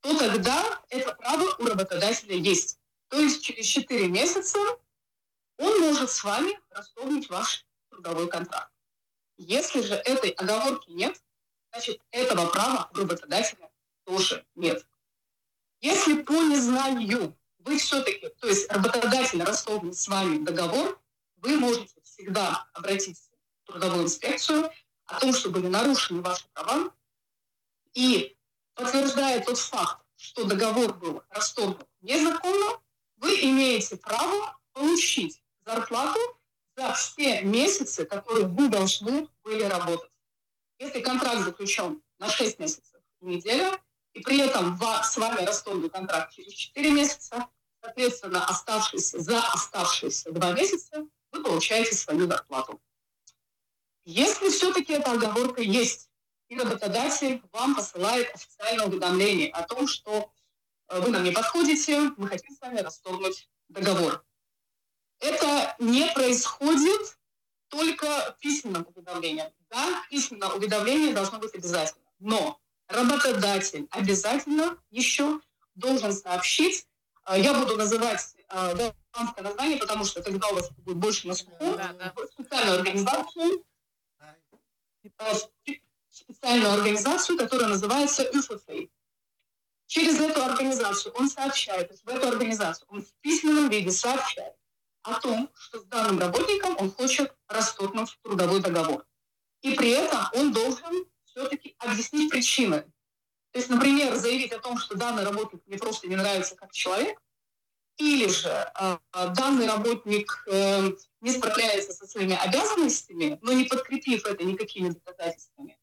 то 0.00 0.16
тогда 0.16 0.82
это 0.88 1.14
право 1.14 1.54
у 1.58 1.66
работодателя 1.66 2.36
есть. 2.36 2.78
То 3.08 3.18
есть 3.18 3.42
через 3.42 3.66
4 3.66 4.08
месяца 4.08 4.58
он 5.58 5.80
может 5.80 6.10
с 6.10 6.22
вами 6.22 6.58
расторгнуть 6.70 7.28
ваш 7.28 7.66
трудовой 7.90 8.28
контракт. 8.28 8.70
Если 9.42 9.80
же 9.80 9.94
этой 9.94 10.30
оговорки 10.32 10.90
нет, 10.90 11.18
значит, 11.72 12.02
этого 12.10 12.46
права 12.48 12.90
работодателя 12.92 13.70
тоже 14.04 14.44
нет. 14.54 14.86
Если 15.80 16.22
по 16.22 16.34
незнанию 16.34 17.34
вы 17.60 17.78
все-таки, 17.78 18.28
то 18.38 18.48
есть 18.48 18.70
работодатель 18.70 19.42
расторгнет 19.42 19.96
с 19.96 20.08
вами 20.08 20.44
договор, 20.44 21.00
вы 21.36 21.56
можете 21.56 22.02
всегда 22.02 22.68
обратиться 22.74 23.30
в 23.62 23.72
трудовую 23.72 24.04
инспекцию 24.04 24.70
о 25.06 25.18
том, 25.18 25.32
что 25.32 25.48
были 25.48 25.68
нарушены 25.68 26.20
ваши 26.20 26.46
права, 26.52 26.92
и 27.94 28.36
подтверждая 28.74 29.42
тот 29.42 29.56
факт, 29.56 30.04
что 30.16 30.44
договор 30.44 30.92
был 30.92 31.22
расторгнут 31.30 31.88
незаконно, 32.02 32.78
вы 33.16 33.40
имеете 33.40 33.96
право 33.96 34.60
получить 34.74 35.42
зарплату 35.64 36.20
за 36.80 36.94
все 36.94 37.42
месяцы, 37.42 38.06
которые 38.06 38.46
вы 38.46 38.68
должны 38.68 39.28
были 39.44 39.64
работать. 39.64 40.10
Если 40.78 41.00
контракт 41.02 41.42
заключен 41.42 42.02
на 42.18 42.30
6 42.30 42.58
месяцев 42.58 43.00
и 43.20 43.26
неделя, 43.26 43.78
и 44.14 44.20
при 44.20 44.40
этом 44.40 44.80
с 44.80 45.16
вами 45.18 45.44
расторгнут 45.44 45.92
контракт 45.92 46.32
через 46.32 46.54
4 46.54 46.90
месяца, 46.90 47.46
соответственно, 47.82 48.46
оставшиеся, 48.46 49.20
за 49.20 49.42
оставшиеся 49.48 50.32
2 50.32 50.52
месяца 50.52 51.06
вы 51.32 51.42
получаете 51.42 51.94
свою 51.94 52.26
зарплату. 52.26 52.80
Если 54.06 54.48
все-таки 54.48 54.94
эта 54.94 55.12
оговорка 55.12 55.60
есть, 55.60 56.08
и 56.48 56.56
работодатель 56.56 57.42
вам 57.52 57.76
посылает 57.76 58.34
официальное 58.34 58.86
уведомление 58.86 59.50
о 59.50 59.62
том, 59.62 59.86
что 59.86 60.32
э, 60.88 60.98
вы 60.98 61.10
нам 61.10 61.22
не 61.22 61.30
подходите, 61.30 62.10
мы 62.16 62.26
хотим 62.26 62.56
с 62.56 62.60
вами 62.60 62.78
расторгнуть 62.78 63.48
договор. 63.68 64.24
Это 65.20 65.76
не 65.78 66.10
происходит 66.12 67.18
только 67.68 68.36
письменным 68.40 68.86
уведомлением. 68.94 69.50
Да, 69.70 70.02
письменное 70.10 70.48
уведомление 70.48 71.14
должно 71.14 71.38
быть 71.38 71.54
обязательно. 71.54 72.04
Но 72.18 72.58
работодатель 72.88 73.86
обязательно 73.90 74.76
еще 74.90 75.40
должен 75.74 76.12
сообщить, 76.12 76.86
э, 77.26 77.40
я 77.40 77.54
буду 77.54 77.76
называть 77.76 78.34
э, 78.48 78.92
данское 79.12 79.42
название, 79.42 79.78
потому 79.78 80.04
что 80.04 80.22
тогда 80.22 80.48
у 80.48 80.54
вас 80.54 80.70
будет 80.72 80.96
больше 80.96 81.28
на 81.28 81.34
слуху, 81.34 81.76
да, 81.76 81.92
да. 81.92 82.14
специальную 82.32 82.78
организацию, 82.78 83.64
э, 84.20 85.34
специальную 86.10 86.72
организацию, 86.72 87.38
которая 87.38 87.68
называется 87.68 88.22
ЮФФ. 88.22 88.62
Через 89.86 90.20
эту 90.20 90.42
организацию 90.42 91.12
он 91.14 91.28
сообщает, 91.28 91.88
то 91.88 91.94
есть 91.94 92.04
в 92.04 92.08
эту 92.08 92.28
организацию 92.28 92.86
он 92.90 93.02
в 93.02 93.12
письменном 93.20 93.68
виде 93.68 93.90
сообщает, 93.90 94.54
о 95.02 95.20
том, 95.20 95.50
что 95.54 95.80
с 95.80 95.84
данным 95.84 96.18
работником 96.18 96.76
он 96.78 96.90
хочет 96.92 97.34
расторгнуть 97.48 98.18
трудовой 98.22 98.60
договор. 98.60 99.06
И 99.62 99.74
при 99.74 99.90
этом 99.90 100.20
он 100.34 100.52
должен 100.52 101.06
все-таки 101.24 101.74
объяснить 101.78 102.30
причины. 102.30 102.82
То 103.52 103.58
есть, 103.58 103.68
например, 103.68 104.14
заявить 104.14 104.52
о 104.52 104.60
том, 104.60 104.78
что 104.78 104.96
данный 104.96 105.24
работник 105.24 105.62
мне 105.66 105.78
просто 105.78 106.08
не 106.08 106.16
нравится 106.16 106.54
как 106.56 106.72
человек, 106.72 107.20
или 107.96 108.28
же 108.28 108.48
э, 108.48 108.96
данный 109.34 109.66
работник 109.66 110.42
э, 110.46 110.90
не 111.20 111.32
справляется 111.32 111.92
со 111.92 112.06
своими 112.06 112.34
обязанностями, 112.34 113.38
но 113.42 113.52
не 113.52 113.64
подкрепив 113.64 114.24
это 114.24 114.42
никакими 114.44 114.88
доказательствами, 114.88 115.78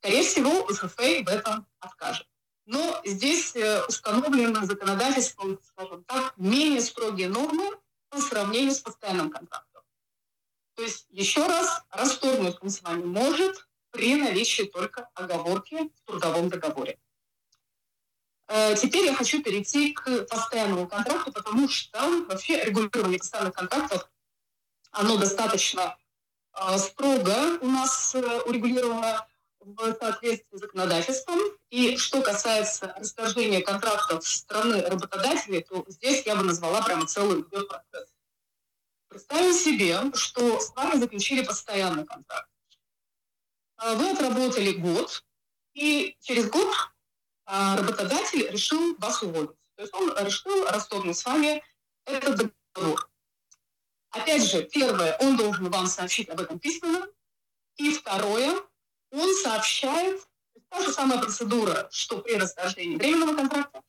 скорее 0.00 0.22
всего, 0.22 0.50
УФФ 0.64 0.96
в 0.96 1.28
этом 1.28 1.66
откажет. 1.80 2.26
Но 2.66 3.00
здесь 3.04 3.56
э, 3.56 3.84
установлены 3.86 4.66
законодательством, 4.66 5.58
скажем 5.62 6.04
так, 6.04 6.34
менее 6.36 6.80
строгие 6.80 7.28
нормы, 7.28 7.70
по 8.08 8.20
сравнению 8.20 8.72
с 8.72 8.80
постоянным 8.80 9.30
контрактом. 9.30 9.82
То 10.74 10.82
есть, 10.82 11.06
еще 11.10 11.46
раз, 11.46 11.84
расторгнуть 11.90 12.58
вами 12.82 13.04
может 13.04 13.66
при 13.90 14.16
наличии 14.16 14.64
только 14.64 15.08
оговорки 15.14 15.90
в 15.94 16.02
трудовом 16.06 16.50
договоре. 16.50 16.98
Э, 18.48 18.74
теперь 18.76 19.06
я 19.06 19.14
хочу 19.14 19.42
перейти 19.42 19.92
к 19.92 20.26
постоянному 20.26 20.86
контракту, 20.86 21.32
потому 21.32 21.68
что 21.68 21.98
вообще 22.28 22.62
регулирование 22.64 23.18
постоянных 23.18 23.54
контрактов, 23.54 24.08
оно 24.90 25.16
достаточно 25.16 25.96
э, 26.52 26.78
строго 26.78 27.58
у 27.60 27.68
нас 27.68 28.14
э, 28.14 28.40
урегулировано 28.42 29.26
в 29.66 29.94
соответствии 29.98 30.56
с 30.56 30.60
законодательством. 30.60 31.38
И 31.70 31.96
что 31.96 32.22
касается 32.22 32.94
расторжения 32.98 33.60
контрактов 33.60 34.26
страны 34.26 34.82
работодателей, 34.82 35.62
то 35.62 35.84
здесь 35.88 36.24
я 36.24 36.36
бы 36.36 36.44
назвала 36.44 36.82
прямо 36.82 37.06
целый 37.06 37.42
процесс. 37.42 38.08
Представим 39.08 39.52
себе, 39.52 39.98
что 40.14 40.60
с 40.60 40.74
вами 40.74 41.00
заключили 41.00 41.44
постоянный 41.44 42.06
контракт. 42.06 42.48
А 43.76 43.94
вы 43.94 44.10
отработали 44.10 44.72
год, 44.72 45.24
и 45.74 46.16
через 46.20 46.48
год 46.48 46.68
а, 47.44 47.76
работодатель 47.76 48.48
решил 48.48 48.96
вас 48.98 49.22
уволить. 49.22 49.50
То 49.74 49.82
есть 49.82 49.94
он 49.94 50.16
решил 50.24 50.64
расторгнуть 50.66 51.18
с 51.18 51.24
вами 51.24 51.62
этот 52.06 52.52
договор. 52.74 53.10
Опять 54.10 54.44
же, 54.44 54.62
первое, 54.62 55.16
он 55.18 55.36
должен 55.36 55.68
вам 55.70 55.86
сообщить 55.86 56.28
об 56.30 56.40
этом 56.40 56.58
письменно. 56.58 57.06
И 57.76 57.92
второе, 57.92 58.56
он 59.16 59.34
сообщает, 59.34 60.28
та 60.68 60.82
же 60.82 60.92
самая 60.92 61.18
процедура, 61.18 61.88
что 61.90 62.20
при 62.20 62.34
расторжении 62.34 62.96
временного 62.96 63.34
контракта, 63.34 63.82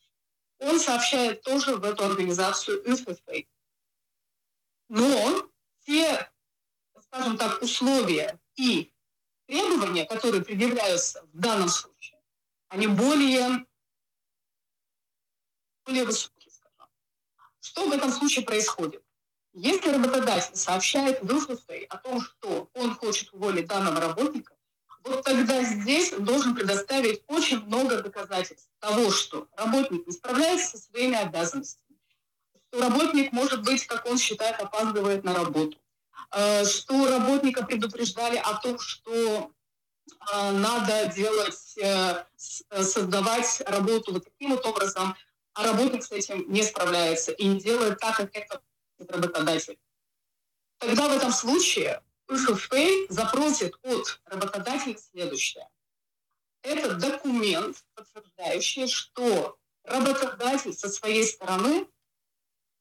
он 0.60 0.80
сообщает 0.80 1.42
тоже 1.42 1.76
в 1.76 1.84
эту 1.84 2.06
организацию 2.06 2.82
UFFA. 2.84 3.48
Но 4.90 5.50
те, 5.86 6.32
скажем 7.02 7.38
так, 7.38 7.62
условия 7.62 8.40
и 8.56 8.92
требования, 9.48 10.06
которые 10.06 10.44
предъявляются 10.44 11.24
в 11.34 11.38
данном 11.38 11.70
случае, 11.70 12.22
они 12.70 12.88
более, 12.88 13.66
более 15.86 16.06
высокие, 16.06 16.52
скажем. 16.52 16.90
Что 17.60 17.88
в 17.88 17.92
этом 17.92 18.12
случае 18.12 18.46
происходит? 18.46 19.04
Если 19.54 19.90
работодатель 19.90 20.56
сообщает 20.56 21.22
в 21.22 21.88
о 21.90 21.98
том, 21.98 22.22
что 22.22 22.70
он 22.74 22.96
хочет 22.96 23.34
уволить 23.34 23.68
данного 23.68 24.00
работника, 24.00 24.57
вот 25.04 25.24
тогда 25.24 25.64
здесь 25.64 26.12
должен 26.12 26.56
предоставить 26.56 27.24
очень 27.28 27.64
много 27.66 28.02
доказательств 28.02 28.70
того, 28.80 29.12
что 29.12 29.48
работник 29.56 30.06
не 30.06 30.14
справляется 30.14 30.78
со 30.78 30.84
своими 30.84 31.16
обязанностями, 31.16 31.98
что 32.70 32.82
работник, 32.82 33.32
может 33.32 33.64
быть, 33.64 33.86
как 33.86 34.06
он 34.06 34.18
считает, 34.18 34.60
опаздывает 34.60 35.24
на 35.24 35.34
работу, 35.34 35.78
э, 36.36 36.66
что 36.66 37.10
работника 37.10 37.66
предупреждали 37.66 38.38
о 38.38 38.56
том, 38.56 38.80
что 38.80 39.52
э, 40.34 40.52
надо 40.52 41.12
делать, 41.16 41.78
э, 41.78 42.24
создавать 42.36 43.62
работу 43.66 44.14
вот 44.14 44.26
таким 44.26 44.52
вот 44.52 44.66
образом, 44.66 45.16
а 45.54 45.64
работник 45.66 46.04
с 46.04 46.12
этим 46.12 46.52
не 46.52 46.64
справляется 46.64 47.32
и 47.32 47.46
не 47.46 47.60
делает 47.60 48.00
так, 48.00 48.18
как 48.18 48.36
это 48.36 48.62
работодатель. 49.00 49.80
Тогда 50.80 51.08
в 51.10 51.14
этом 51.14 51.32
случае 51.32 52.04
УФФ 52.30 52.72
запросит 53.10 53.76
от 53.84 54.22
работодателя 54.26 54.98
следующее. 54.98 55.68
Это 56.62 56.96
документ, 56.96 57.84
подтверждающий, 57.96 58.88
что 58.88 59.58
работодатель 59.84 60.74
со 60.74 60.90
своей 60.90 61.26
стороны 61.26 61.88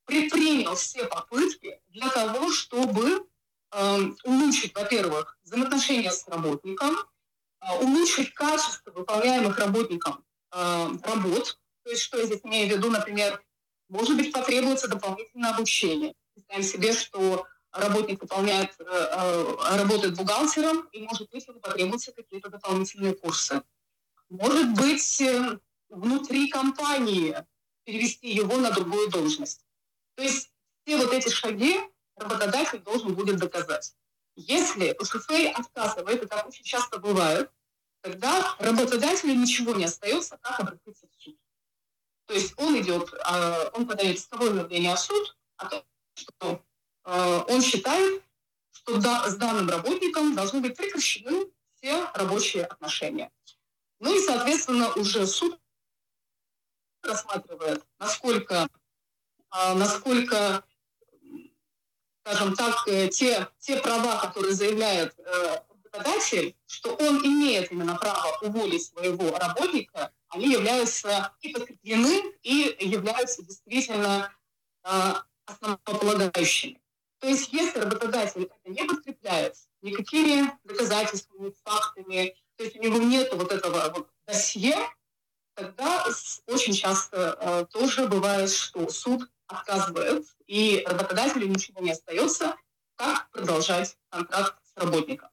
предпринял 0.05 0.75
все 0.75 1.05
попытки 1.05 1.81
для 1.89 2.09
того, 2.09 2.51
чтобы 2.51 3.27
э, 3.73 3.99
улучшить, 4.25 4.75
во-первых, 4.75 5.39
взаимоотношения 5.45 6.11
с 6.11 6.27
работником, 6.27 6.97
э, 7.61 7.73
улучшить 7.81 8.35
качество 8.35 8.91
выполняемых 8.91 9.59
работником 9.59 10.25
э, 10.53 10.89
работ, 11.03 11.59
То 11.85 11.91
есть 11.91 12.03
что 12.03 12.19
я 12.19 12.27
здесь 12.27 12.41
имею 12.45 12.69
в 12.69 12.77
виду, 12.77 12.91
например, 12.91 13.43
может 13.89 14.17
быть, 14.17 14.33
потребуется 14.33 14.89
дополнительное 14.89 15.53
обучение. 15.53 16.15
Представим 16.35 16.65
себе, 16.65 16.93
что 16.93 17.47
работник 17.77 18.21
выполняет, 18.21 18.75
э, 18.79 18.85
э, 18.85 19.77
работает 19.77 20.17
бухгалтером, 20.17 20.89
и, 20.93 21.01
может 21.03 21.31
быть, 21.31 21.47
ему 21.47 21.61
потребуются 21.61 22.13
какие-то 22.13 22.49
дополнительные 22.49 23.15
курсы. 23.15 23.63
Может 24.29 24.75
быть, 24.75 25.21
э, 25.21 25.59
внутри 25.89 26.49
компании 26.49 27.37
перевести 27.85 28.29
его 28.31 28.57
на 28.57 28.71
другую 28.71 29.09
должность. 29.11 29.65
То 30.17 30.23
есть 30.23 30.51
все 30.85 30.97
вот 30.97 31.13
эти 31.13 31.29
шаги 31.29 31.79
работодатель 32.17 32.81
должен 32.81 33.15
будет 33.15 33.37
доказать. 33.37 33.95
Если 34.35 34.97
УШФ 34.99 35.31
отказывает, 35.55 36.23
и 36.23 36.27
так 36.27 36.47
очень 36.47 36.65
часто 36.65 36.99
бывает, 36.99 37.51
тогда 38.01 38.57
работодателю 38.59 39.35
ничего 39.35 39.75
не 39.75 39.85
остается, 39.85 40.39
как 40.43 40.61
обратиться 40.61 41.07
в 41.07 41.23
суд. 41.23 41.37
То 42.27 42.35
есть 42.35 42.55
он 42.57 42.79
идет, 42.81 43.13
он 43.73 43.87
подает 43.87 44.19
исковое 44.19 44.53
заявление 44.53 44.95
в 44.95 44.99
суд 44.99 45.37
о 45.57 45.67
том, 45.67 45.85
что 46.15 46.63
он 47.07 47.63
считает, 47.63 48.23
что 48.73 49.01
с 49.01 49.37
данным 49.37 49.71
работником 49.71 50.35
должны 50.35 50.61
быть 50.61 50.77
прекращены 50.77 51.47
все 51.77 52.05
рабочие 52.15 52.65
отношения. 52.65 53.31
Ну 54.01 54.15
и, 54.15 54.21
соответственно, 54.21 54.93
уже 54.95 55.27
суд 55.27 55.59
рассматривает, 57.03 57.85
насколько, 57.99 58.69
а, 59.51 59.75
насколько 59.75 60.65
скажем 62.27 62.55
так, 62.57 62.89
э, 62.89 63.09
те, 63.09 63.49
те 63.61 63.77
права, 63.77 64.19
которые 64.19 64.53
заявляет 64.53 65.15
э, 65.17 65.61
работодатель, 65.85 66.57
что 66.67 66.95
он 66.97 67.25
имеет 67.25 67.71
именно 67.71 67.95
право 67.97 68.37
уволить 68.43 68.85
своего 68.85 69.37
работника, 69.39 70.11
они 70.31 70.51
являются 70.51 71.33
и 71.41 71.53
подкреплены, 71.53 72.35
и 72.43 72.77
являются 72.81 73.45
действительно 73.45 74.35
э, 74.83 75.15
основополагающими. 75.47 76.81
То 77.27 77.31
есть 77.31 77.53
если 77.53 77.81
работодатель 77.81 78.45
это 78.45 78.55
не 78.67 78.85
подкрепляет 78.85 79.57
никакими 79.83 80.49
доказательствами, 80.63 81.53
фактами, 81.65 82.37
то 82.55 82.63
есть 82.63 82.77
у 82.77 82.81
него 82.81 82.99
нет 82.99 83.35
вот 83.35 83.51
этого 83.51 83.93
вот 83.93 84.09
досье, 84.29 84.77
тогда 85.55 86.07
очень 86.47 86.73
часто 86.73 87.37
э, 87.41 87.67
тоже 87.73 88.07
бывает, 88.07 88.49
что 88.49 88.89
суд 88.91 89.29
отказывает, 89.49 90.25
и 90.47 90.85
работодателю 90.87 91.49
ничего 91.49 91.81
не 91.81 91.91
остается, 91.91 92.55
как 92.95 93.29
продолжать 93.33 93.99
контракт 94.09 94.55
с 94.63 94.81
работником. 94.81 95.29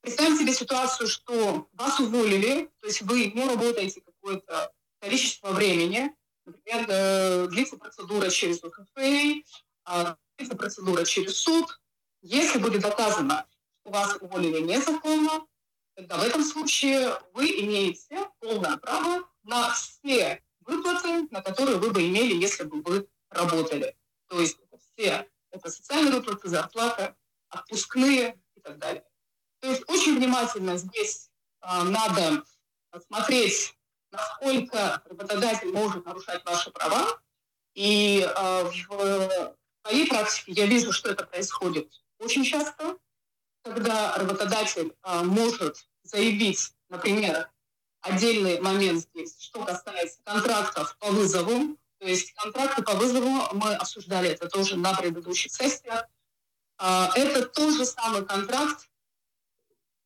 Представим 0.00 0.38
себе 0.38 0.54
ситуацию, 0.54 1.08
что 1.08 1.68
вас 1.72 1.98
уволили, 1.98 2.70
то 2.78 2.86
есть 2.86 3.02
вы 3.02 3.32
не 3.32 3.48
работаете 3.48 4.00
какое-то 4.00 4.72
количество 5.00 5.50
времени, 5.50 6.14
например, 6.46 6.86
э, 6.88 7.46
длится 7.48 7.78
процедура 7.78 8.30
через 8.30 8.62
УКФ, 8.62 8.86
а, 9.84 10.16
длится 10.36 10.56
процедура 10.56 11.04
через 11.04 11.36
суд. 11.36 11.80
Если 12.22 12.58
будет 12.58 12.82
доказано, 12.82 13.46
что 13.80 13.90
вас 13.90 14.16
уволили 14.20 14.60
незаконно, 14.60 15.46
тогда 15.94 16.18
в 16.18 16.22
этом 16.22 16.44
случае 16.44 17.18
вы 17.34 17.46
имеете 17.60 18.30
полное 18.40 18.76
право 18.76 19.28
на 19.42 19.70
все 19.72 20.42
выплаты, 20.60 21.28
на 21.30 21.42
которые 21.42 21.78
вы 21.78 21.90
бы 21.90 22.06
имели, 22.08 22.34
если 22.34 22.64
бы 22.64 22.80
вы 22.82 23.08
работали. 23.30 23.96
То 24.28 24.40
есть 24.40 24.58
все 24.94 25.28
это 25.50 25.70
социальные 25.70 26.14
выплаты, 26.14 26.48
зарплата, 26.48 27.16
отпускные 27.48 28.40
и 28.54 28.60
так 28.60 28.78
далее. 28.78 29.04
То 29.60 29.68
есть 29.68 29.82
очень 29.88 30.16
внимательно 30.16 30.76
здесь 30.76 31.30
э, 31.62 31.82
надо 31.82 32.44
смотреть, 33.06 33.76
насколько 34.10 35.02
работодатель 35.06 35.72
может 35.72 36.04
нарушать 36.04 36.44
ваши 36.44 36.70
права. 36.70 37.20
И 37.74 38.20
э, 38.20 38.64
в 38.64 39.54
своей 39.84 40.06
практике 40.06 40.52
я 40.52 40.66
вижу, 40.66 40.92
что 40.92 41.10
это 41.10 41.24
происходит 41.24 41.92
очень 42.18 42.44
часто, 42.44 42.96
когда 43.62 44.16
работодатель 44.16 44.92
э, 45.02 45.22
может 45.22 45.86
заявить, 46.02 46.72
например, 46.88 47.50
отдельный 48.00 48.60
момент 48.60 49.00
здесь, 49.00 49.36
что 49.40 49.64
касается 49.64 50.18
контрактов 50.24 50.96
по 50.98 51.10
вызову, 51.10 51.76
то 51.98 52.06
есть 52.06 52.32
контракты 52.34 52.82
по 52.82 52.94
вызову 52.94 53.54
мы 53.54 53.74
обсуждали 53.74 54.30
это 54.30 54.48
тоже 54.48 54.76
на 54.76 54.92
предыдущих 54.94 55.52
сессиях. 55.52 56.04
А, 56.78 57.12
это 57.14 57.46
тот 57.46 57.74
же 57.74 57.84
самый 57.84 58.26
контракт, 58.26 58.88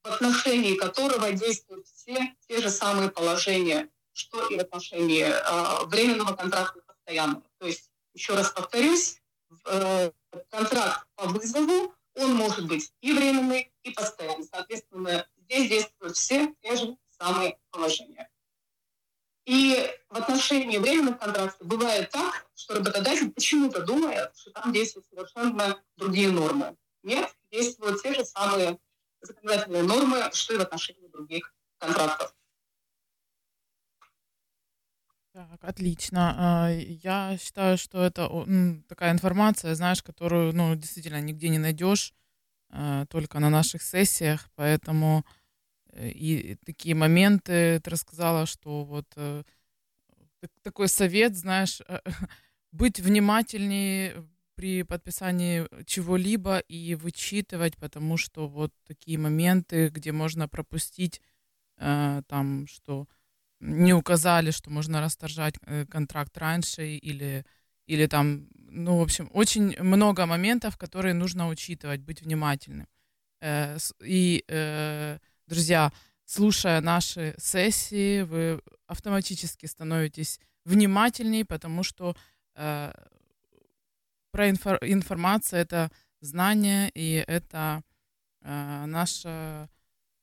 в 0.05 0.09
отношении 0.09 0.75
которого 0.77 1.33
действуют 1.33 1.87
все 1.87 2.37
те 2.47 2.61
же 2.61 2.69
самые 2.69 3.11
положения, 3.11 3.89
что 4.12 4.47
и 4.49 4.59
в 4.59 4.61
отношении 4.61 5.25
а, 5.25 5.85
временного 5.87 6.35
контракта 6.37 6.83
постоянного. 6.83 7.45
То 7.59 7.67
есть, 7.67 7.91
еще 8.12 8.35
раз 8.35 8.51
повторюсь, 8.51 9.23
э, 9.67 10.11
контракт 10.51 11.07
по 11.15 11.27
вызову, 11.27 11.95
он 12.15 12.35
может 12.35 12.67
быть 12.67 12.93
и 13.01 13.13
временный, 13.13 13.73
и 13.83 13.91
постоянный. 13.91 14.45
Соответственно, 14.45 15.27
здесь 15.37 15.69
действуют 15.69 16.17
все 16.17 16.55
те 16.63 16.77
же 16.77 16.97
самые 17.19 17.59
положения. 17.71 18.31
И 19.45 19.89
в 20.09 20.17
отношении 20.17 20.79
временных 20.79 21.19
контрактов 21.19 21.67
бывает 21.67 22.11
так, 22.11 22.47
что 22.57 22.75
работодатель 22.75 23.31
почему-то 23.31 23.83
думает, 23.83 24.37
что 24.37 24.51
там 24.51 24.73
действуют 24.73 25.07
совершенно 25.07 25.81
другие 25.97 26.31
нормы. 26.31 26.77
Нет, 27.05 27.33
действуют 27.53 28.03
те 28.03 28.13
же 28.13 28.25
самые 28.25 28.79
законодательные 29.21 29.85
нормы, 29.85 30.31
что 30.33 30.55
и 30.55 30.57
в 30.57 30.63
отношении 30.63 31.07
других 31.07 31.55
контрактов. 31.79 32.35
Так, 35.37 35.59
отлично. 35.64 36.35
А, 36.38 36.70
я 36.70 37.37
считаю, 37.38 37.77
что 37.77 38.03
это 38.03 38.31
такая 38.88 39.12
информация, 39.12 39.75
знаешь, 39.75 40.03
которую, 40.03 40.55
ну, 40.57 40.75
действительно 40.75 41.20
нигде 41.20 41.51
не 41.51 41.59
найдешь, 41.59 42.14
а, 42.70 43.05
только 43.07 43.38
на 43.38 43.51
наших 43.51 43.83
сессиях, 43.83 44.49
поэтому 44.55 45.25
Э, 45.96 46.09
и 46.11 46.57
такие 46.66 46.94
моменты 46.94 47.81
ты 47.81 47.90
рассказала, 47.90 48.46
что 48.46 48.85
вот 48.85 49.07
э, 49.16 49.42
такой 50.62 50.88
совет, 50.88 51.37
знаешь, 51.37 51.81
э, 51.88 52.01
быть 52.72 53.01
внимательнее 53.01 54.27
при 54.55 54.83
подписании 54.83 55.66
чего-либо 55.85 56.59
и 56.59 56.94
вычитывать, 56.94 57.77
потому 57.77 58.16
что 58.16 58.49
вот 58.49 58.72
такие 58.87 59.18
моменты, 59.18 59.88
где 59.88 60.12
можно 60.12 60.49
пропустить 60.49 61.20
там, 61.79 62.66
что 62.66 63.07
не 63.61 63.95
указали, 63.95 64.51
что 64.51 64.71
можно 64.71 65.01
расторжать 65.01 65.55
контракт 65.90 66.37
раньше 66.38 66.88
или 66.97 67.45
или 67.87 68.07
там, 68.07 68.49
ну, 68.55 68.99
в 68.99 69.03
общем, 69.03 69.31
очень 69.33 69.81
много 69.81 70.27
моментов, 70.27 70.77
которые 70.77 71.14
нужно 71.14 71.49
учитывать, 71.49 72.01
быть 72.01 72.21
внимательным. 72.21 72.88
И 74.03 74.45
Друзья, 75.47 75.92
слушая 76.25 76.81
наши 76.81 77.37
сессии, 77.38 78.23
вы 78.23 78.61
автоматически 78.88 79.66
становитесь 79.66 80.40
внимательнее, 80.64 81.45
потому 81.45 81.85
что 81.85 82.16
э, 82.57 82.92
про 84.33 84.49
инфор- 84.49 84.81
информация 84.83 85.61
это 85.61 85.92
знание 86.21 86.90
и 86.95 87.25
это 87.29 87.85
э, 88.42 88.87
наше 88.87 89.69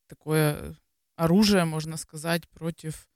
такое 0.08 0.76
оружие, 1.16 1.64
можно 1.64 1.96
сказать, 1.96 2.50
против, 2.50 3.08
э, 3.08 3.13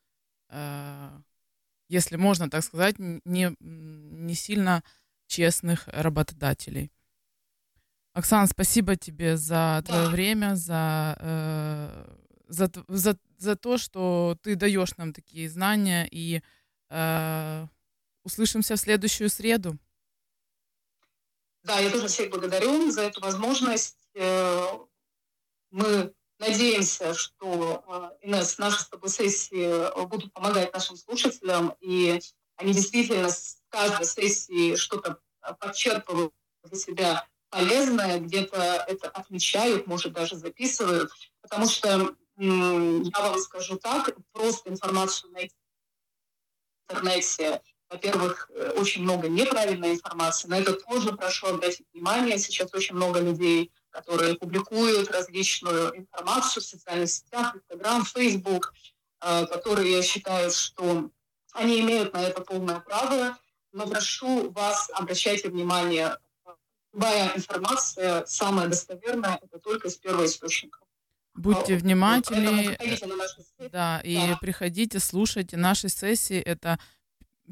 если 1.90 2.16
можно 2.16 2.50
так 2.50 2.64
сказать, 2.64 2.96
не, 3.00 3.56
не 3.60 4.36
сильно 4.36 4.84
честных 5.28 5.88
работодателей. 5.88 6.92
Оксана, 8.14 8.48
спасибо 8.48 8.96
тебе 8.96 9.38
за 9.38 9.84
твое 9.86 10.06
да. 10.06 10.10
время, 10.10 10.56
за, 10.56 11.16
э, 11.20 12.16
за, 12.48 12.72
за, 12.88 13.18
за 13.38 13.56
то, 13.56 13.78
что 13.78 14.36
ты 14.42 14.56
даешь 14.56 14.98
нам 14.98 15.14
такие 15.14 15.48
знания. 15.50 16.08
И 16.10 16.42
э, 16.90 17.68
услышимся 18.24 18.76
в 18.76 18.80
следующую 18.80 19.30
среду. 19.30 19.78
Да, 21.62 21.80
я 21.80 21.92
тоже 21.92 22.08
всех 22.08 22.32
благодарю 22.32 22.90
за 22.90 23.02
эту 23.04 23.22
возможность. 23.22 23.98
Э, 24.16 24.64
мы 25.70 26.12
надеемся, 26.40 27.14
что 27.14 27.84
э, 28.22 28.28
Инесс, 28.28 28.58
наши 28.58 28.82
с 28.82 28.88
тобой 28.88 29.10
сессии 29.10 30.06
будут 30.08 30.34
помогать 30.34 30.74
нашим 30.74 30.96
слушателям, 30.96 31.76
и 31.80 32.20
они 32.56 32.74
действительно 32.74 33.30
с 33.30 33.58
каждой 33.70 34.06
сессии 34.06 34.76
что-то 34.76 35.20
подчерпывают 35.60 36.34
для 36.64 36.78
себя 36.78 37.28
полезное, 37.50 38.20
где-то 38.20 38.86
это 38.88 39.10
отмечают, 39.10 39.88
может, 39.88 40.14
даже 40.14 40.36
записывают, 40.36 41.12
потому 41.42 41.68
что, 41.68 42.16
я 42.38 43.22
вам 43.22 43.40
скажу 43.40 43.78
так, 43.78 44.10
просто 44.32 44.70
информацию 44.70 45.32
найти 45.32 45.56
в 46.88 46.92
интернете, 46.94 47.62
во-первых, 47.90 48.50
э, 48.54 48.72
очень 48.72 49.04
много 49.04 49.30
неправильной 49.30 49.94
информации, 49.94 50.48
на 50.48 50.60
это 50.60 50.74
тоже 50.74 51.14
прошу 51.14 51.48
обратить 51.48 51.88
внимание. 51.94 52.38
Сейчас 52.38 52.74
очень 52.74 52.96
много 52.96 53.22
людей, 53.22 53.72
которые 53.98 54.36
публикуют 54.36 55.10
различную 55.10 55.98
информацию 55.98 56.62
в 56.62 56.66
социальных 56.68 57.10
сетях, 57.10 57.56
Инстаграм, 57.56 58.06
Фейсбук, 58.06 58.74
которые 59.20 60.04
считают, 60.04 60.54
что 60.54 61.10
они 61.54 61.80
имеют 61.82 62.14
на 62.14 62.22
это 62.22 62.42
полное 62.42 62.80
право, 62.80 63.38
но 63.72 63.88
прошу 63.88 64.52
вас, 64.52 64.92
обращайте 64.94 65.50
внимание, 65.50 66.16
любая 66.94 67.36
информация, 67.36 68.24
самая 68.28 68.68
достоверная, 68.68 69.40
это 69.42 69.58
только 69.58 69.88
из 69.88 69.96
первого 69.98 70.26
источника. 70.26 70.80
Будьте 71.34 71.76
внимательны, 71.76 72.78
сайты. 72.78 73.70
да, 73.72 74.00
и 74.04 74.16
Да. 74.16 74.38
приходите, 74.38 75.00
слушайте 75.00 75.58
наши 75.58 75.90
сессии. 75.90 76.40
Это 76.40 76.78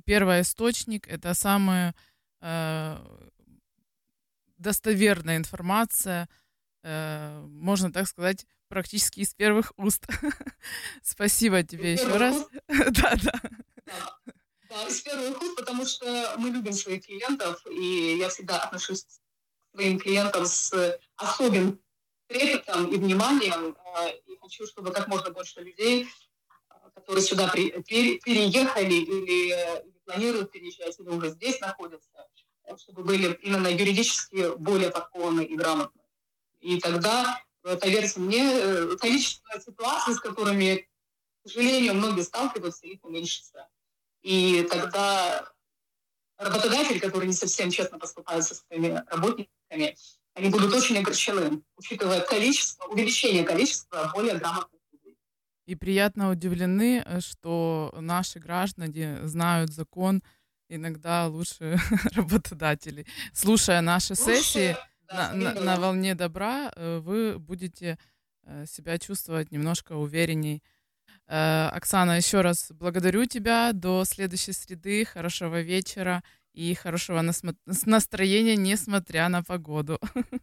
первый 0.05 0.41
источник, 0.41 1.07
это 1.07 1.33
самая 1.33 1.95
э, 2.41 2.97
достоверная 4.65 5.37
информация, 5.37 6.27
э, 6.83 7.39
можно 7.47 7.93
так 7.93 8.07
сказать, 8.07 8.47
практически 8.67 9.19
из 9.19 9.33
первых 9.33 9.71
уст. 9.77 10.07
Спасибо 11.03 11.61
тебе 11.61 11.93
еще 11.93 12.17
раз. 12.17 12.35
уст? 12.35 12.49
Да, 12.67 13.15
да. 13.23 13.41
Да. 13.85 14.17
Да, 14.69 14.87
из 14.87 15.01
первых 15.01 15.39
уст, 15.41 15.55
потому 15.55 15.85
что 15.85 16.33
мы 16.37 16.49
любим 16.49 16.73
своих 16.73 17.05
клиентов, 17.05 17.63
и 17.69 18.17
я 18.17 18.29
всегда 18.29 18.63
отношусь 18.63 19.03
к 19.05 19.75
своим 19.75 19.99
клиентам 19.99 20.47
с 20.47 20.99
особым 21.15 21.79
трепетом 22.27 22.91
и 22.91 22.97
вниманием, 22.97 23.77
а, 23.93 24.09
и 24.09 24.35
хочу, 24.41 24.65
чтобы 24.65 24.91
как 24.91 25.07
можно 25.07 25.29
больше 25.29 25.61
людей, 25.61 26.07
а, 26.69 26.89
которые 26.89 27.23
сюда 27.23 27.47
переехали 27.53 28.95
или, 28.95 29.51
э, 29.53 29.83
планируют 30.05 30.51
переезжать, 30.51 30.99
или 30.99 31.09
уже 31.09 31.29
здесь 31.29 31.59
находятся, 31.61 32.09
э, 32.15 32.34
чтобы 32.77 33.03
были 33.03 33.33
именно 33.41 33.67
юридически 33.67 34.55
более 34.57 34.91
подкованны 34.91 35.41
и 35.41 35.55
грамотны. 35.55 36.01
И 36.59 36.79
тогда, 36.79 37.41
э, 37.63 37.77
поверьте 37.77 38.19
мне, 38.19 38.43
э, 38.43 38.95
количество 38.99 39.59
ситуаций, 39.59 40.15
с 40.15 40.19
которыми, 40.19 40.87
к 41.43 41.49
сожалению, 41.49 41.93
многие 41.93 42.21
сталкиваются, 42.21 42.87
их 42.87 43.03
уменьшится. 43.03 43.67
И 44.21 44.67
тогда 44.69 45.47
работодатель, 46.37 46.99
который 46.99 47.27
не 47.27 47.33
совсем 47.33 47.69
честно 47.69 47.99
поступает 47.99 48.43
со 48.43 48.55
своими 48.55 49.03
работниками, 49.07 49.95
они 50.33 50.49
будут 50.49 50.73
очень 50.73 50.97
огорчены, 50.97 51.61
учитывая 51.77 52.21
количество, 52.21 52.85
увеличение 52.85 53.43
количества 53.43 54.11
более 54.13 54.35
грамотных 54.35 54.81
людей. 54.91 55.17
И 55.65 55.75
приятно 55.75 56.29
удивлены, 56.29 57.03
э, 57.05 57.21
что 57.21 57.93
наши 57.99 58.39
граждане 58.39 59.19
знают 59.23 59.71
закон 59.71 60.21
иногда 60.69 61.27
лучше 61.27 61.77
работодателей. 62.15 63.05
Слушая 63.33 63.81
наши 63.81 64.15
сессии, 64.15 64.69
Лучше, 64.69 64.79
да, 65.07 65.33
на, 65.33 65.53
на- 65.53 65.61
на 65.61 65.75
волне 65.79 66.15
добра 66.15 66.71
э, 66.75 66.99
вы 66.99 67.37
будете 67.39 67.97
э, 68.43 68.65
себя 68.65 68.97
чувствовать 68.97 69.51
немножко 69.51 69.93
уверенней. 69.93 70.63
Э, 71.27 71.67
Оксана, 71.69 72.17
еще 72.17 72.41
раз 72.41 72.71
благодарю 72.71 73.25
тебя. 73.25 73.71
До 73.73 74.03
следующей 74.05 74.53
среды. 74.53 75.05
Хорошего 75.05 75.61
вечера 75.61 76.23
и 76.53 76.73
хорошего 76.73 77.21
настроения, 77.65 78.55
несмотря 78.55 79.29
на 79.29 79.43
погоду. 79.43 79.99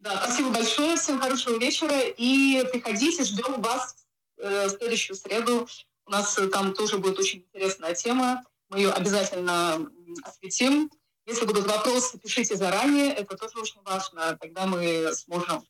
Да, 0.00 0.22
спасибо 0.22 0.50
большое, 0.50 0.96
всем 0.98 1.18
хорошего 1.18 1.58
вечера, 1.58 1.98
и 1.98 2.62
приходите, 2.70 3.24
ждем 3.24 3.62
вас 3.62 3.96
в 4.36 4.68
следующую 4.68 5.16
среду. 5.16 5.66
У 6.04 6.10
нас 6.10 6.38
там 6.52 6.74
тоже 6.74 6.98
будет 6.98 7.18
очень 7.18 7.38
интересная 7.40 7.94
тема, 7.94 8.44
мы 8.74 8.80
ее 8.80 8.90
обязательно 8.90 9.88
осветим. 10.24 10.90
Если 11.26 11.46
будут 11.46 11.66
вопросы, 11.66 12.18
пишите 12.18 12.56
заранее, 12.56 13.12
это 13.12 13.36
тоже 13.36 13.58
очень 13.58 13.80
важно, 13.82 14.36
тогда 14.40 14.66
мы 14.66 15.14
сможем 15.14 15.64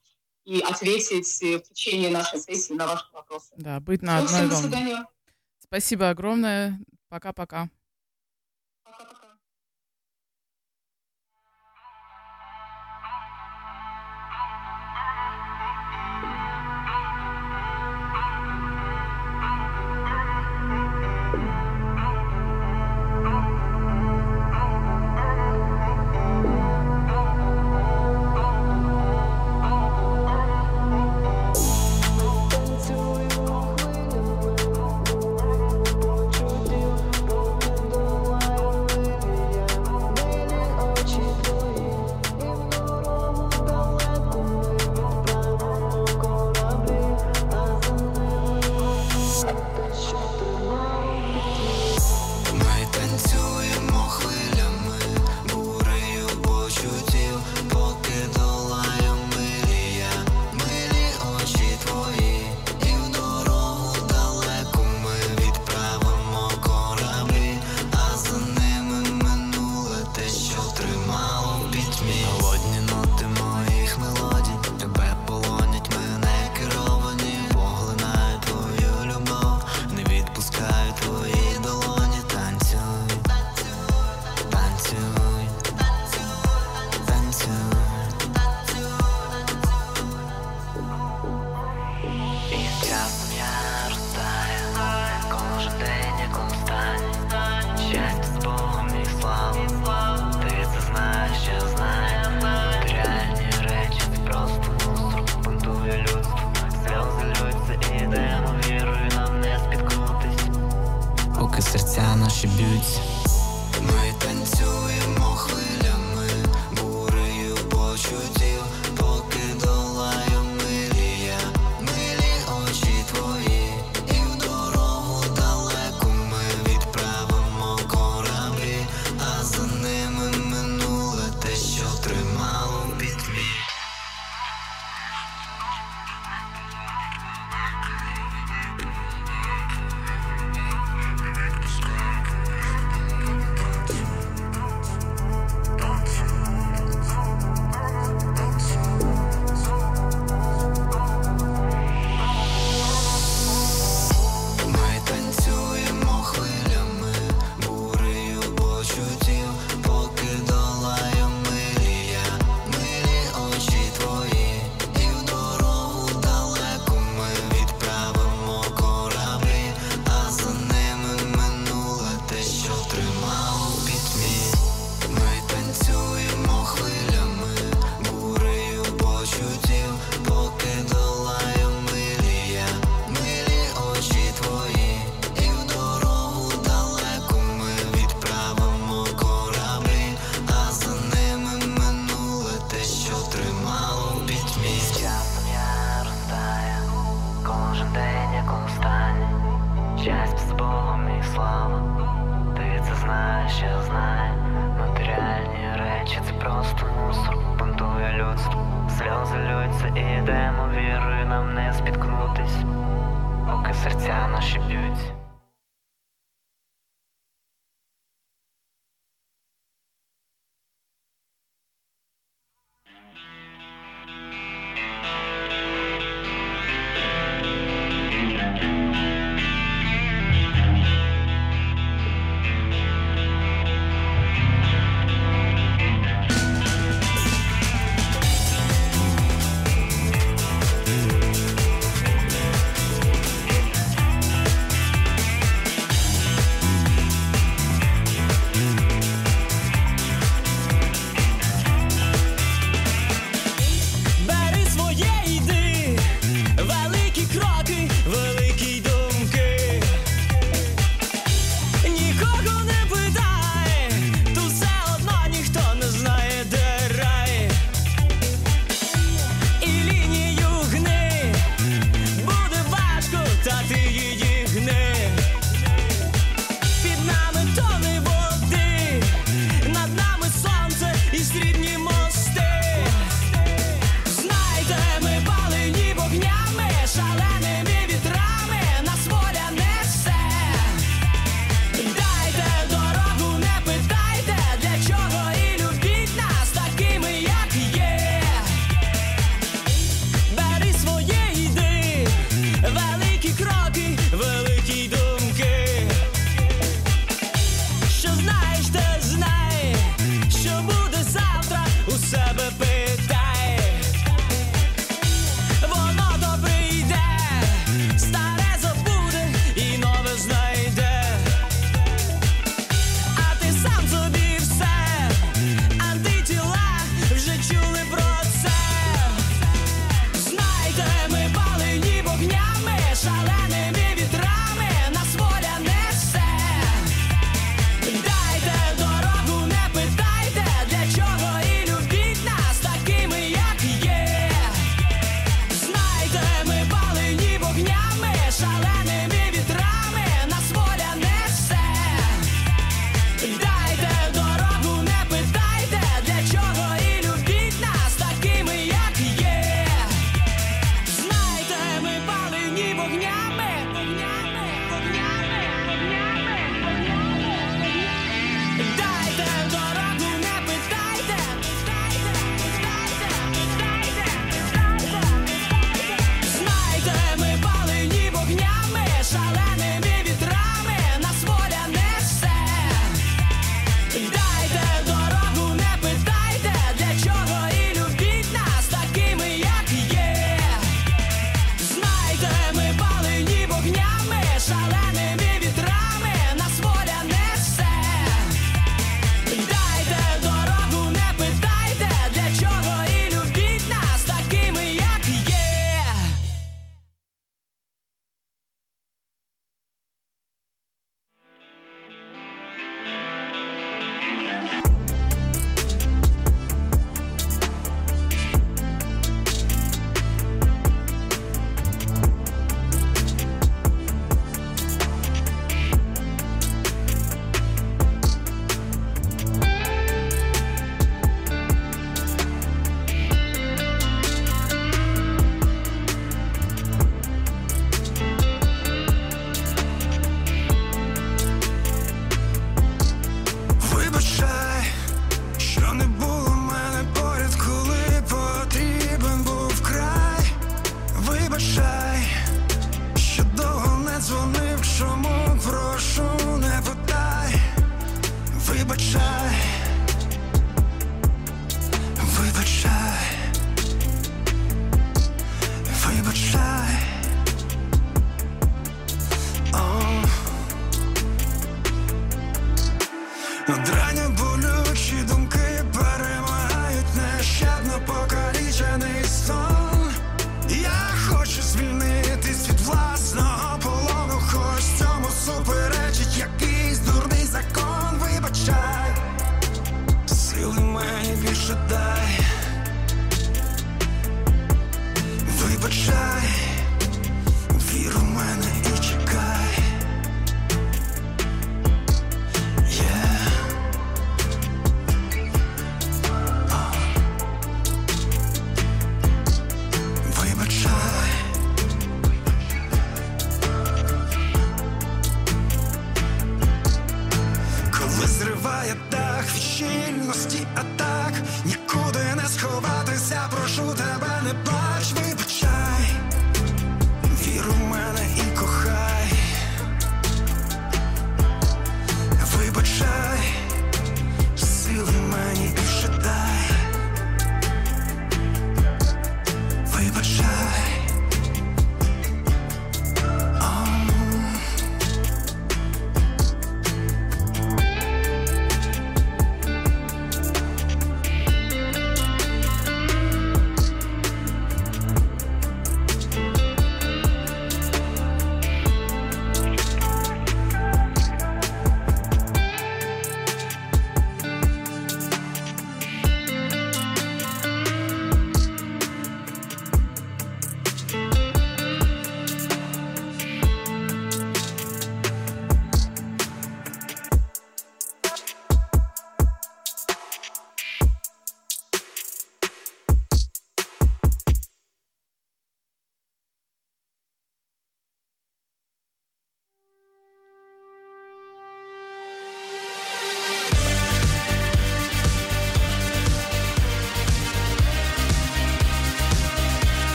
и 0.44 0.60
ответить 0.60 1.42
э, 1.42 1.58
в 1.58 1.62
течение 1.62 2.10
нашей 2.10 2.38
сессии 2.38 2.74
на 2.74 2.86
ваши 2.86 3.06
вопросы. 3.12 3.54
Да, 3.56 3.80
быть 3.80 4.02
на 4.02 4.18
одной 4.18 4.28
всем 4.28 4.48
до 4.48 4.56
свидания. 4.56 5.06
Спасибо 5.58 6.10
огромное. 6.10 6.78
Пока-пока. 7.08 7.70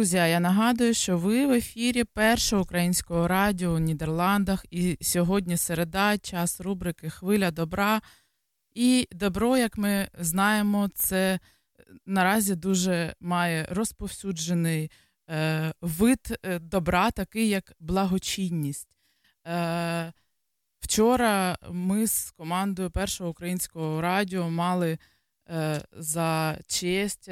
Друзі, 0.00 0.16
я 0.16 0.40
нагадую, 0.40 0.94
що 0.94 1.18
ви 1.18 1.46
в 1.46 1.52
ефірі 1.52 2.04
першого 2.04 2.62
українського 2.62 3.28
радіо 3.28 3.70
у 3.74 3.78
Нідерландах. 3.78 4.64
І 4.70 4.98
сьогодні 5.00 5.56
середа, 5.56 6.18
час 6.18 6.60
рубрики 6.60 7.10
Хвиля 7.10 7.50
добра. 7.50 8.00
І 8.74 9.08
добро, 9.12 9.56
як 9.56 9.78
ми 9.78 10.08
знаємо, 10.18 10.88
це 10.94 11.40
наразі 12.06 12.54
дуже 12.54 13.14
має 13.20 13.66
розповсюджений 13.70 14.90
е, 15.30 15.72
вид 15.80 16.38
е, 16.42 16.58
добра, 16.58 17.10
такий 17.10 17.48
як 17.48 17.72
благочинність. 17.80 18.98
Е, 19.46 20.12
вчора 20.80 21.58
ми 21.70 22.06
з 22.06 22.30
командою 22.30 22.90
першого 22.90 23.30
українського 23.30 24.00
радіо 24.00 24.50
мали 24.50 24.98
е, 25.50 25.82
за 25.92 26.58
честь. 26.66 27.30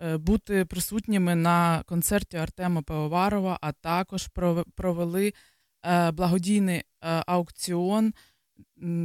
Е, 0.00 0.16
бути 0.16 0.64
присутніми 0.64 1.34
на 1.34 1.82
концерті 1.86 2.36
Артема 2.36 2.82
Пивоварова, 2.82 3.58
а 3.60 3.72
також 3.72 4.28
пров- 4.34 4.64
провели 4.74 5.32
е, 5.86 6.10
благодійний 6.10 6.78
е, 6.78 6.84
аукціон, 7.26 8.12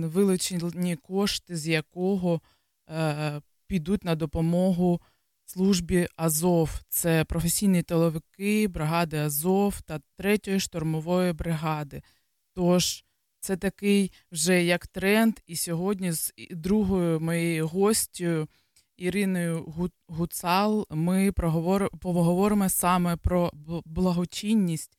вилучені 0.02 0.96
кошти, 0.96 1.58
з 1.58 1.68
якого 1.68 2.41
підуть 3.68 4.04
на 4.04 4.16
допомогу 4.16 5.02
службі 5.46 6.08
Азов. 6.16 6.82
Це 6.89 7.24
професійні 7.24 7.84
тиловики 7.84 8.68
бригади 8.68 9.18
Азов 9.18 9.82
та 9.82 10.00
3-ї 10.20 10.60
штурмової 10.60 11.34
бригади. 11.34 12.02
Тож 12.56 13.06
це 13.39 13.58
такий 13.58 14.12
вже 14.32 14.64
як 14.64 14.88
тренд. 14.88 15.34
І 15.48 15.56
сьогодні 15.56 16.12
з 16.12 16.34
другою 16.52 17.20
моєю 17.20 17.68
гостю 17.68 18.48
Іриною 19.04 19.64
Гу- 19.64 19.91
Гуцал 20.08 20.88
ми 20.89 21.32
проговор... 21.32 21.89
поговоримо 21.99 22.70
саме 22.70 23.16
про 23.16 23.51
благочинність 23.86 24.97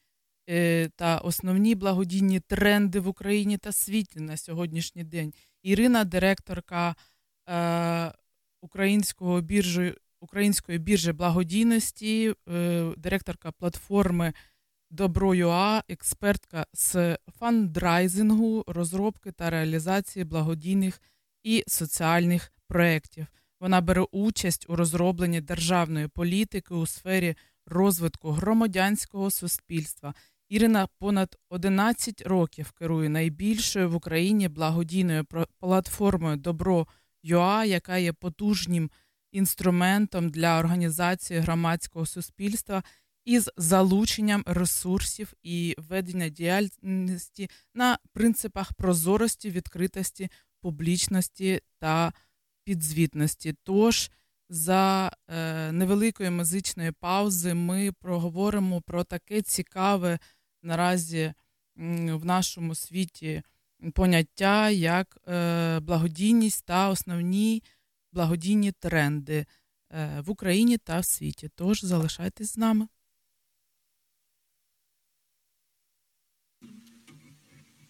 е, 0.50 0.88
та 0.88 1.18
основні 1.18 1.74
благодійні 1.74 2.40
тренди 2.40 3.00
в 3.00 3.08
Україні 3.08 3.58
та 3.58 3.72
світі 3.72 4.20
на 4.20 4.36
сьогоднішній 4.36 5.04
день. 5.04 5.32
Ірина, 5.62 6.04
директорка 6.04 6.96
е, 7.48 8.12
українського 8.60 9.40
біржі, 9.40 9.94
української 10.20 10.78
біржі 10.78 11.12
благодійності, 11.12 12.34
е, 12.48 12.92
директорка 12.96 13.52
платформи 13.52 14.32
Добро.ua, 14.90 15.82
експертка 15.88 16.66
з 16.72 17.18
фандрайзингу, 17.38 18.64
розробки 18.66 19.32
та 19.32 19.50
реалізації 19.50 20.24
благодійних 20.24 21.00
і 21.42 21.64
соціальних 21.66 22.52
проєктів. 22.68 23.26
Вона 23.64 23.80
бере 23.80 24.04
участь 24.12 24.66
у 24.68 24.76
розробленні 24.76 25.40
державної 25.40 26.08
політики 26.08 26.74
у 26.74 26.86
сфері 26.86 27.36
розвитку 27.66 28.30
громадянського 28.30 29.30
суспільства. 29.30 30.14
Ірина 30.48 30.88
понад 30.98 31.36
11 31.48 32.22
років 32.26 32.72
керує 32.72 33.08
найбільшою 33.08 33.90
в 33.90 33.94
Україні 33.94 34.48
благодійною 34.48 35.24
платформою 35.60 36.36
Добро.ua, 36.36 37.64
яка 37.64 37.96
є 37.96 38.12
потужним 38.12 38.90
інструментом 39.32 40.30
для 40.30 40.58
організації 40.58 41.40
громадського 41.40 42.06
суспільства 42.06 42.82
із 43.24 43.50
залученням 43.56 44.42
ресурсів 44.46 45.32
і 45.42 45.74
ведення 45.78 46.28
діяльності 46.28 47.50
на 47.74 47.98
принципах 48.12 48.72
прозорості, 48.72 49.50
відкритості, 49.50 50.28
публічності 50.60 51.60
та 51.78 52.12
підзвітності. 52.64 53.54
Тож 53.62 54.10
за 54.48 55.12
е, 55.28 55.72
невеликої 55.72 56.30
музичної 56.30 56.92
паузи 56.92 57.54
ми 57.54 57.92
проговоримо 57.92 58.80
про 58.80 59.04
таке 59.04 59.42
цікаве 59.42 60.18
наразі 60.62 61.32
в 61.76 62.24
нашому 62.24 62.74
світі 62.74 63.42
поняття, 63.94 64.70
як 64.70 65.18
е, 65.28 65.80
благодійність 65.80 66.64
та 66.64 66.88
основні 66.88 67.62
благодійні 68.12 68.72
тренди 68.72 69.46
е, 69.90 70.20
в 70.20 70.30
Україні 70.30 70.78
та 70.78 71.00
в 71.00 71.04
світі. 71.04 71.50
Тож 71.54 71.84
залишайтесь 71.84 72.52
з 72.52 72.56
нами. 72.56 72.88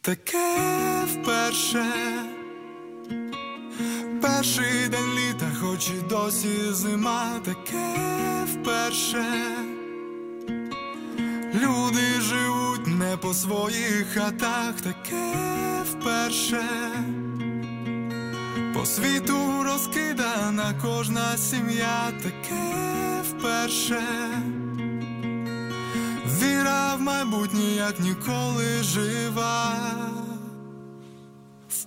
Таке 0.00 1.04
вперше, 1.04 1.84
перший 4.22 4.88
день 4.88 5.14
літа, 5.18 5.46
хоч 5.60 5.88
і 5.88 6.08
досі 6.08 6.72
зима, 6.72 7.40
таке 7.44 7.96
вперше. 8.52 9.24
Люди 11.54 12.20
живуть 12.20 12.86
не 12.86 13.16
по 13.16 13.34
своїх 13.34 14.06
хатах, 14.14 14.80
таке 14.80 15.32
вперше. 15.90 16.64
По 18.74 18.86
світу 18.86 19.62
розкидана 19.62 20.74
кожна 20.82 21.36
сім'я, 21.36 22.12
таке 22.22 22.74
вперше. 23.30 24.02
Віра 26.42 26.94
в 26.94 27.00
майбутнє, 27.00 27.64
як 27.64 28.00
ніколи 28.00 28.82
жива. 28.82 29.74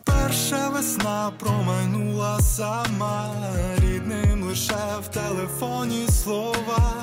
Вперша 0.07 0.69
весна 0.69 1.31
промайнула 1.39 2.39
сама, 2.41 3.29
рідним 3.77 4.43
лише 4.43 4.73
в 5.03 5.07
телефоні 5.07 6.07
слова. 6.23 6.93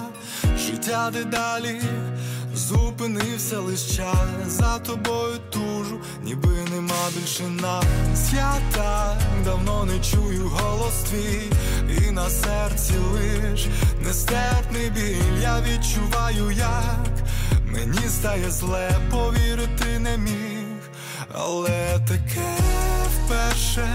Життя 0.59 1.11
дедалі 1.13 1.81
зупинився 2.55 3.59
лиш 3.59 3.97
час 3.97 4.29
за 4.49 4.79
тобою 4.79 5.39
тужу, 5.51 6.01
ніби 6.23 6.49
нема 6.71 7.09
більше 7.17 7.43
нас. 7.43 8.33
Я 8.33 8.55
так 8.75 9.19
давно 9.45 9.85
не 9.85 9.99
чую 10.01 10.49
голос 10.49 11.03
твій, 11.11 11.51
і 11.99 12.11
на 12.11 12.31
серці 12.31 12.93
лиш 13.13 13.67
нестерпний 14.05 14.91
біль. 14.91 15.43
Я 15.43 15.61
відчуваю, 15.61 16.51
як 16.51 17.15
мені 17.67 18.09
стає 18.09 18.51
зле, 18.51 18.91
повірити 19.11 19.99
не 19.99 20.19
міг, 20.19 20.44
але 21.35 21.99
таке 22.09 22.49
вперше. 23.15 23.89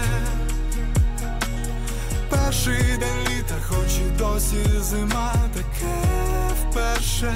Перший 2.30 2.82
день 2.98 3.28
літа, 3.28 3.54
хоч 3.68 3.98
і 4.06 4.18
досі 4.18 4.80
зима, 4.80 5.34
таке 5.54 5.94
вперше. 6.62 7.34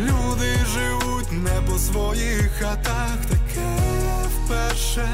Люди 0.00 0.56
живуть 0.74 1.32
не 1.32 1.60
по 1.70 1.78
своїх 1.78 2.50
хатах, 2.60 3.16
таке 3.28 3.78
вперше. 4.28 5.08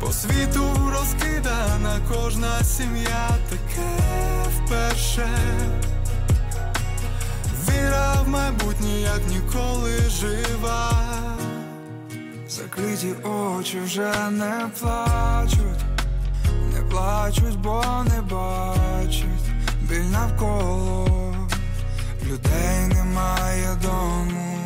По 0.00 0.12
світу 0.12 0.90
розкидана 0.92 2.00
кожна 2.12 2.64
сім'я, 2.64 3.28
таке 3.50 3.90
вперше. 4.56 5.28
Віра 7.78 8.22
в 8.24 8.28
майбутнє, 8.28 9.00
як 9.00 9.20
ніколи 9.28 9.98
жива. 10.08 10.92
Закриті 12.48 13.14
очі 13.24 13.80
вже 13.80 14.12
не 14.30 14.68
плачуть, 14.80 15.84
не 16.74 16.80
плачуть, 16.90 17.58
бо 17.58 17.84
не 18.04 18.22
бачать 18.22 19.48
біль 19.88 20.10
навколо 20.12 21.34
людей 22.24 22.86
немає 22.94 23.76
дому. 23.82 24.58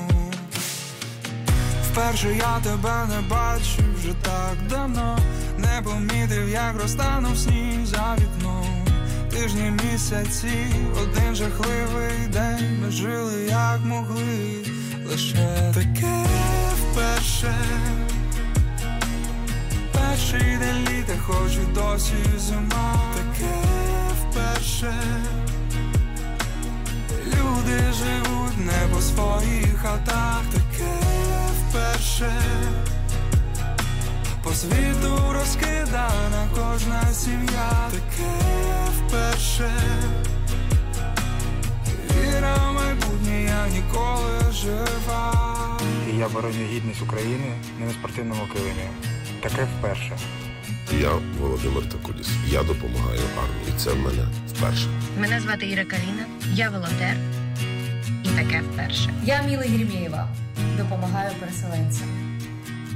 Вперше 1.90 2.34
я 2.34 2.60
тебе 2.62 3.06
не 3.08 3.20
бачив 3.28 3.94
вже 3.98 4.14
так 4.22 4.56
давно, 4.68 5.18
не 5.58 5.82
помітив, 5.84 6.48
як 6.48 6.82
розтанув 6.82 7.38
сніг 7.38 7.86
за 7.86 8.16
вікном. 8.18 8.82
Тижні 9.33 9.72
місяці, 9.85 10.53
один 11.03 11.35
жахливий 11.35 12.26
день. 12.33 12.78
Ми 12.83 12.91
жили 12.91 13.45
як 13.45 13.80
могли, 13.85 14.64
лише 15.07 15.72
таке 15.74 16.24
вперше. 16.76 17.55
Перший 19.93 20.59
день 20.59 20.89
літа, 20.89 21.12
хоч 21.26 21.53
і 21.53 21.74
досі 21.74 22.39
зима, 22.39 23.01
таке 23.14 23.55
вперше. 24.20 24.95
Люди 27.26 27.78
живуть 27.93 28.59
не 28.59 28.95
по 28.95 29.01
своїх 29.01 29.76
хатах, 29.76 30.43
таке 30.53 30.95
вперше. 31.68 32.33
По 34.43 34.51
світу 34.51 35.18
розкидана 35.32 36.49
кожна 36.55 37.12
сім'я, 37.12 37.90
таке 37.90 38.32
вперше. 38.97 39.70
Віра 42.16 42.57
в 42.70 42.74
майбутнє, 42.74 43.43
як 43.43 43.72
ніколи 43.72 44.53
жива. 44.53 45.78
І 46.12 46.16
я 46.18 46.28
бороню 46.28 46.66
гідність 46.72 47.03
України 47.03 47.53
не 47.80 47.86
на 47.86 47.93
спортивному 47.93 48.43
килимі. 48.53 48.88
Таке 49.43 49.66
вперше. 49.78 50.12
Я 51.01 51.11
Володимир 51.40 51.88
Такудіс. 51.88 52.28
Я 52.47 52.62
допомагаю 52.62 53.20
армії. 53.43 53.72
Це 53.76 53.90
в 53.90 53.99
мене 53.99 54.24
вперше. 54.49 54.86
Мене 55.18 55.40
звати 55.40 55.66
Іра 55.68 55.84
Каліна, 55.84 56.26
я 56.55 56.70
волонтер. 56.70 57.16
І 58.24 58.28
таке 58.28 58.62
вперше. 58.72 59.14
Я 59.24 59.43
Міла 59.43 59.64
Єрмєєва, 59.64 60.28
допомагаю 60.78 61.30
переселенцям. 61.40 62.22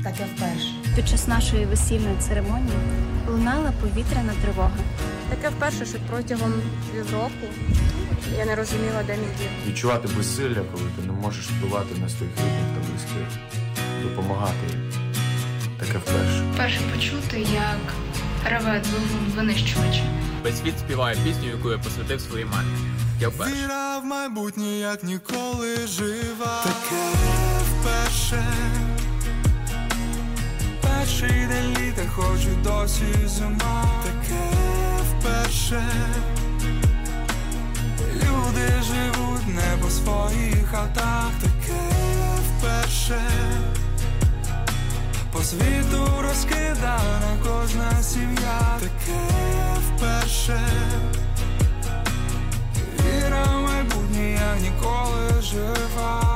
Таке 0.06 0.24
вперше. 0.36 0.74
Під 0.96 1.08
час 1.08 1.28
нашої 1.28 1.66
весільної 1.66 2.16
церемонії 2.18 2.78
лунала 3.28 3.72
повітряна 3.80 4.32
тривога. 4.42 4.78
Таке 5.30 5.48
вперше, 5.48 5.86
що 5.86 5.98
протягом 6.10 6.52
півроку 6.92 7.46
я 8.38 8.44
не 8.44 8.54
розуміла, 8.54 9.02
де 9.06 9.12
мій 9.12 9.28
дім. 9.38 9.48
Відчувати 9.66 10.08
безсилля, 10.16 10.62
коли 10.72 10.84
ти 10.96 11.06
не 11.06 11.12
можеш 11.12 11.46
впливати 11.46 12.00
на 12.00 12.08
своїх 12.08 12.34
рідних 12.36 12.68
та 12.74 12.90
близьких, 12.90 13.38
допомагати 14.02 14.66
їм. 14.70 14.90
Таке 15.78 15.98
вперше. 15.98 16.44
Перше 16.56 16.80
почути, 16.94 17.40
як 17.40 17.94
реве 18.50 18.80
двигун 18.80 19.32
винищувача. 19.36 20.02
Весь 20.44 20.58
світ 20.58 20.78
співає 20.78 21.16
пісню, 21.24 21.48
яку 21.48 21.70
я 21.70 21.78
посвятив 21.78 22.20
своїй 22.20 22.44
мамі. 22.44 22.68
Я 23.20 23.28
вперше. 23.28 23.54
Віра 23.54 23.98
в 23.98 24.04
майбутнє, 24.04 24.78
як 24.78 25.04
ніколи 25.04 25.76
жива. 25.86 26.64
Таке 26.64 27.02
вперше. 27.70 28.44
Перший 31.20 31.46
день 31.46 31.76
літа, 31.78 32.02
хоч 32.14 32.46
досі 32.62 33.04
зима. 33.26 33.84
Таке 34.02 34.50
вперше. 35.10 35.82
Люди 38.14 38.68
живуть 38.82 39.46
не 39.48 39.82
по 39.82 39.90
своїх 39.90 40.66
хатах, 40.70 41.30
таке 41.40 41.80
вперше. 42.48 43.20
По 45.32 45.42
світу 45.42 46.08
розкидана 46.22 47.36
кожна 47.42 48.02
сім'я, 48.02 48.78
таке 48.80 49.20
вперше. 49.88 50.60
Віра 53.00 53.44
в 53.44 53.62
майбутнє, 53.62 54.30
як 54.30 54.60
ніколи 54.62 55.42
жива. 55.42 56.35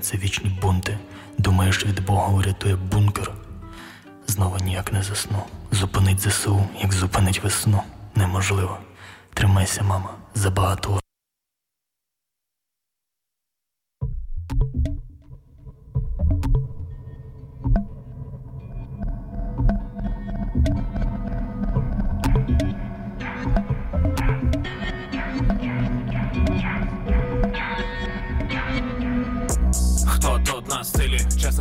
Цю 0.00 0.16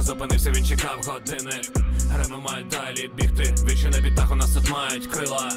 зупинився, 0.09 0.51
він 0.51 0.65
чекав 0.65 1.01
години. 1.07 1.61
Греми 2.11 2.37
мають 2.37 2.67
далі 2.67 3.09
бігти. 3.15 3.53
Вічі 3.65 3.89
на 3.89 3.99
бітах 3.99 4.31
у 4.31 4.35
нас 4.35 4.53
тут 4.53 4.69
мають 4.69 5.07
крила. 5.07 5.51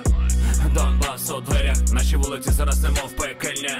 Донбас 0.74 1.30
у 1.30 1.40
дверях, 1.40 1.76
наші 1.92 2.16
вулиці 2.16 2.50
зараз 2.50 2.82
немов 2.82 3.16
пекельня. 3.16 3.78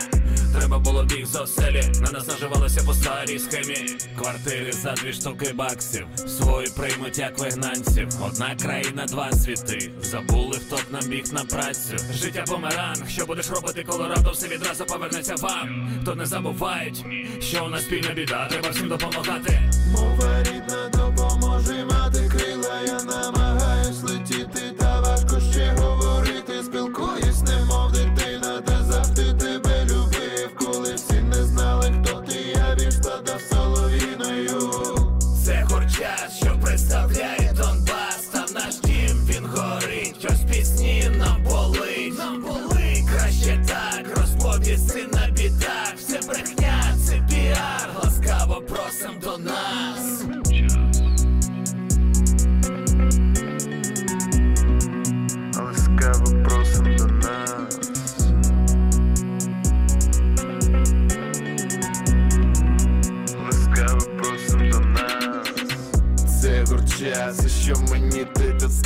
Треба 0.59 0.79
було 0.79 1.05
біг 1.05 1.27
з 1.27 1.37
оселі, 1.37 1.83
на 2.01 2.11
нас 2.11 2.29
наживалися 2.29 2.83
по 2.87 2.95
старій 2.95 3.39
схемі. 3.39 3.87
Квартири 4.19 4.73
за 4.73 4.93
дві 4.93 5.13
штуки 5.13 5.53
баксів. 5.53 6.07
Свої 6.27 6.69
приймуть 6.77 7.19
як 7.19 7.39
вигнанців. 7.39 8.09
Одна 8.27 8.57
країна, 8.63 9.07
два 9.07 9.33
світи. 9.33 9.91
Забули, 10.01 10.59
хто 10.67 10.77
б 10.77 10.81
нам 10.91 11.11
біг 11.11 11.25
на 11.33 11.45
працю. 11.45 11.97
Життя 12.13 12.45
померанг, 12.47 13.09
що 13.09 13.27
будеш 13.27 13.51
робити, 13.51 13.85
коли 13.89 14.09
раптом 14.09 14.33
все 14.33 14.49
відразу 14.49 14.85
повернеться 14.85 15.35
вам. 15.35 15.91
То 16.05 16.15
не 16.15 16.27
забувають, 16.27 17.05
що 17.41 17.65
у 17.65 17.69
нас 17.69 17.83
спільна 17.83 18.11
біда, 18.15 18.47
треба 18.51 18.69
всім 18.71 18.89
допомагати. 18.89 19.61
Мова 19.93 20.43
рідна 20.43 20.89
допоможе 20.89 21.85
мати 21.85 22.32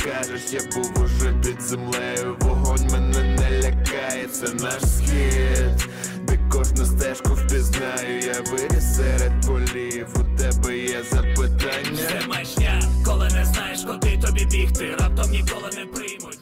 скажеш? 0.07 0.53
Я 0.53 0.59
був 0.75 1.03
уже 1.03 1.33
під 1.33 1.61
землею, 1.61 2.37
вогонь 2.39 2.87
мене 2.91 3.23
не 3.23 3.61
лякає, 3.61 4.27
це 4.27 4.53
наш 4.53 4.81
схід, 4.81 5.89
де 6.23 6.39
кожну 6.51 6.85
стежку 6.85 7.33
впізнаю, 7.33 8.19
я 8.19 8.41
виріс 8.41 8.95
серед 8.95 9.45
полів, 9.47 10.07
у 10.15 10.37
тебе 10.37 10.77
є 10.77 11.03
запитання. 11.03 11.97
Це 12.07 12.27
маячня, 12.27 12.81
коли 13.05 13.29
не 13.29 13.45
знаєш, 13.45 13.83
куди 13.83 14.17
тобі 14.17 14.45
бігти, 14.45 14.95
раптом 14.95 15.31
ніколи 15.31 15.69
не 15.75 15.85
приймуть. 15.85 16.37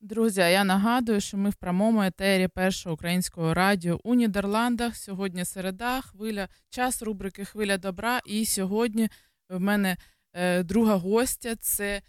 Друзі, 0.00 0.40
а 0.40 0.48
я 0.48 0.64
нагадую, 0.64 1.20
що 1.20 1.36
ми 1.36 1.50
в 1.50 1.54
прямому 1.54 2.02
етері 2.02 2.48
першого 2.48 2.94
українського 2.94 3.54
радіо 3.54 4.00
у 4.04 4.14
Нідерландах. 4.14 4.96
Сьогодні 4.96 5.44
середа, 5.44 6.00
хвиля, 6.00 6.48
час 6.70 7.02
рубрики 7.02 7.44
Хвиля 7.44 7.78
добра. 7.78 8.20
І 8.26 8.44
сьогодні 8.44 9.08
в 9.48 9.60
мене 9.60 9.96
друга 10.64 10.94
гостя 10.94 11.56
це 11.56 12.02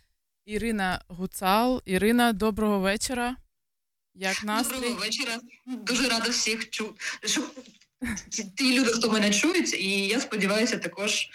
Ірина 0.46 1.02
Гуцал. 1.08 1.82
Ірина, 1.86 2.34
доброго 2.34 2.80
вечора. 2.80 3.36
Як 4.16 4.44
настрій? 4.44 4.76
Доброго 4.76 5.00
вечора. 5.00 5.40
Дуже 5.66 6.10
рада 6.10 6.30
всіх 6.30 6.70
чу... 6.70 6.96
ті 8.58 8.80
люди, 8.80 8.92
хто 8.92 9.12
мене 9.12 9.32
чують, 9.32 9.74
і 9.74 10.08
я 10.08 10.20
сподіваюся, 10.20 10.78
також 10.78 11.30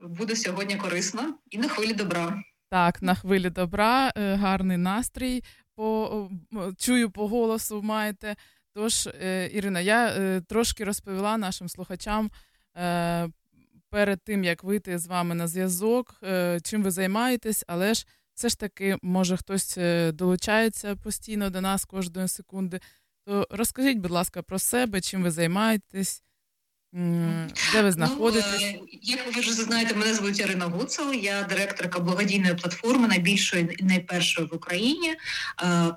буде 0.00 0.36
сьогодні 0.36 0.76
корисно 0.76 1.34
і 1.50 1.58
на 1.58 1.68
хвилі 1.68 1.92
добра. 1.92 2.42
Так, 2.70 3.02
на 3.02 3.14
хвилі 3.14 3.50
добра, 3.50 4.12
е, 4.16 4.34
гарний 4.34 4.76
настрій. 4.76 5.44
По, 5.74 6.30
чую 6.78 7.10
по 7.10 7.28
голосу 7.28 7.82
маєте. 7.82 8.36
Тож, 8.74 9.06
е, 9.06 9.50
Ірина, 9.52 9.80
я 9.80 10.08
е, 10.08 10.40
трошки 10.40 10.84
розповіла 10.84 11.36
нашим 11.36 11.68
слухачам 11.68 12.30
е, 12.76 13.28
перед 13.92 14.24
тим, 14.24 14.44
як 14.44 14.64
вийти 14.64 14.98
з 14.98 15.06
вами 15.06 15.34
на 15.34 15.48
зв'язок, 15.48 16.14
е, 16.22 16.60
чим 16.62 16.82
ви 16.82 16.90
займаєтесь, 16.90 17.64
але 17.66 17.94
ж 17.94 18.06
все 18.34 18.48
ж 18.48 18.58
таки, 18.58 18.96
може, 19.02 19.36
хтось 19.36 19.78
е, 19.78 20.12
долучається 20.12 20.96
постійно 20.96 21.50
до 21.50 21.60
нас 21.60 21.84
кожної 21.84 22.28
секунди. 22.28 22.80
То 23.26 23.46
розкажіть, 23.50 23.98
будь 23.98 24.10
ласка, 24.10 24.42
про 24.42 24.58
себе, 24.58 25.00
чим 25.00 25.22
ви 25.22 25.30
займаєтесь. 25.30 26.22
Де 26.94 27.82
ви 27.82 27.92
знаходитесь? 27.92 28.74
Ну, 28.74 28.86
як 29.02 29.34
ви 29.34 29.40
вже 29.40 29.52
знаєте, 29.52 29.94
мене 29.94 30.14
звуть 30.14 30.40
Ірина 30.40 30.66
Гуцел, 30.66 31.12
я 31.12 31.42
директорка 31.42 32.00
благодійної 32.00 32.54
платформи, 32.54 33.08
найбільшої 33.08 33.76
і 33.78 33.84
найпершої 33.84 34.48
в 34.52 34.54
Україні. 34.54 35.14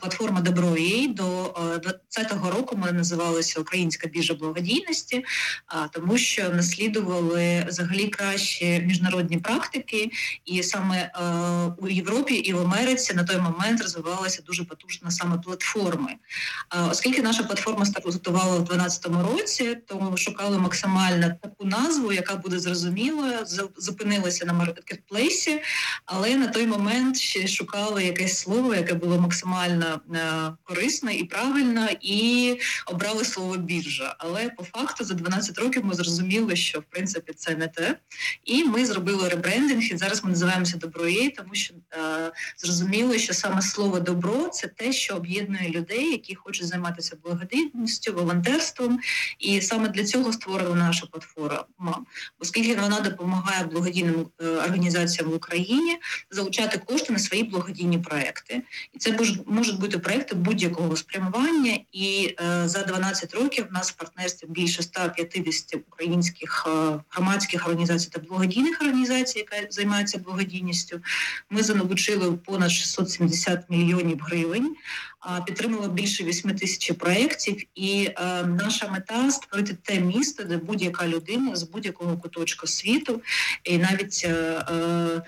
Платформа 0.02 0.42
Добро.ua. 0.42 1.14
До 1.14 1.52
2020 1.84 2.32
року 2.56 2.78
ми 2.78 2.92
називалися 2.92 3.62
Українська 3.62 4.08
біржа 4.08 4.34
благодійності, 4.34 5.26
тому 5.92 6.18
що 6.18 6.50
наслідували 6.50 7.66
взагалі 7.68 8.08
кращі 8.08 8.84
міжнародні 8.86 9.38
практики, 9.38 10.12
і 10.46 10.64
саме 10.64 11.12
у 11.78 11.88
Європі 11.88 12.34
і 12.34 12.54
в 12.54 12.60
Америці 12.60 13.14
на 13.14 13.24
той 13.24 13.38
момент 13.38 13.82
розвивалася 13.82 14.42
дуже 14.42 14.64
потужна 14.64 15.12
саме 15.12 15.38
платформи. 15.38 16.12
Оскільки 16.92 17.22
наша 17.22 17.44
платформа 17.44 17.86
стартувала 17.86 18.58
в 18.58 18.64
2012 18.64 19.06
році, 19.32 19.78
то 19.88 20.00
ми 20.00 20.18
шукали 20.18 20.58
максимально 20.58 20.85
максимально 20.88 21.36
таку 21.42 21.66
назву, 21.66 22.14
яка 22.14 22.36
буде 22.36 22.60
зрозуміла, 22.60 23.46
зупинилася 23.78 24.46
на 24.46 24.54
маркетплейсі, 24.54 25.62
але 26.06 26.36
на 26.36 26.48
той 26.48 26.68
момент 26.68 27.18
ще 27.18 27.48
шукали 27.48 28.04
якесь 28.04 28.38
слово, 28.38 28.76
яке 28.76 28.94
було 28.94 29.22
максимально 29.22 30.02
е, 30.16 30.52
корисне 30.64 31.16
і 31.16 31.24
правильне, 31.24 31.98
і 32.02 32.58
обрали 32.88 33.26
слово 33.26 33.58
біржа. 33.58 34.16
Але 34.20 34.50
по 34.50 34.64
факту 34.64 35.06
за 35.06 35.14
12 35.14 35.58
років 35.58 35.86
ми 35.86 35.94
зрозуміли, 35.94 36.56
що 36.56 36.80
в 36.80 36.84
принципі 36.90 37.34
це 37.36 37.56
не 37.56 37.68
те. 37.68 37.98
І 38.44 38.64
ми 38.64 38.86
зробили 38.86 39.30
ребрендинг, 39.30 39.84
і 39.84 39.98
зараз 39.98 40.24
ми 40.24 40.30
називаємося 40.30 40.78
Доброє, 40.78 41.30
тому 41.30 41.56
що 41.56 41.74
е, 41.94 42.32
зрозуміли, 42.58 43.20
що 43.20 43.34
саме 43.34 43.62
слово 43.62 44.00
добро 44.00 44.48
це 44.48 44.68
те, 44.68 44.94
що 44.94 45.16
об'єднує 45.16 45.70
людей, 45.70 46.12
які 46.12 46.36
хочуть 46.36 46.68
займатися 46.68 47.18
благодійністю, 47.24 48.14
волонтерством. 48.14 49.00
І 49.40 49.62
саме 49.62 49.90
для 49.90 50.04
цього 50.04 50.34
наша 50.76 51.06
платформа, 51.06 52.06
оскільки 52.40 52.76
вона 52.76 53.00
допомагає 53.00 53.64
благодійним 53.64 54.28
е, 54.42 54.48
організаціям 54.48 55.32
в 55.32 55.36
Україні 55.36 55.98
залучати 56.32 56.78
кошти 56.78 57.14
на 57.14 57.20
свої 57.20 57.44
благодійні 57.44 57.98
проекти. 57.98 58.62
І 58.94 58.98
це 58.98 59.18
можуть 59.46 59.80
бути 59.80 60.00
проекти 60.00 60.36
будь-якого 60.36 60.96
спрямування. 60.96 61.78
І 61.92 62.36
е, 62.42 62.68
за 62.68 62.84
12 62.84 63.34
років 63.34 63.68
в 63.70 63.74
нас 63.74 63.92
в 63.92 63.96
партнерстві 63.96 64.48
більше 64.50 64.84
150 64.84 65.76
українських 65.88 66.68
е, 66.68 67.00
громадських 67.10 67.66
організацій 67.68 68.10
та 68.10 68.20
благодійних 68.20 68.82
організацій, 68.82 69.40
яка 69.40 69.68
займається 69.70 70.18
благодійністю. 70.18 71.02
Ми 71.50 71.64
залучили 71.64 72.32
понад 72.32 72.72
670 72.72 73.70
мільйонів 73.70 74.20
гривень 74.22 74.76
підтримала 75.46 75.88
більше 75.88 76.24
8 76.24 76.56
тисяч 76.56 76.92
проєктів, 76.92 77.64
і 77.76 78.10
е, 78.18 78.44
наша 78.44 78.88
мета 78.88 79.32
створити 79.32 79.78
те 79.84 80.00
місто, 80.00 80.44
де 80.44 80.58
будь-яка 80.58 81.08
людина 81.08 81.56
з 81.56 81.64
будь-якого 81.64 82.18
куточку 82.18 82.68
світу, 82.68 83.22
і 83.64 83.78
навіть 83.78 84.22
е, 84.26 84.30
е, 84.30 85.22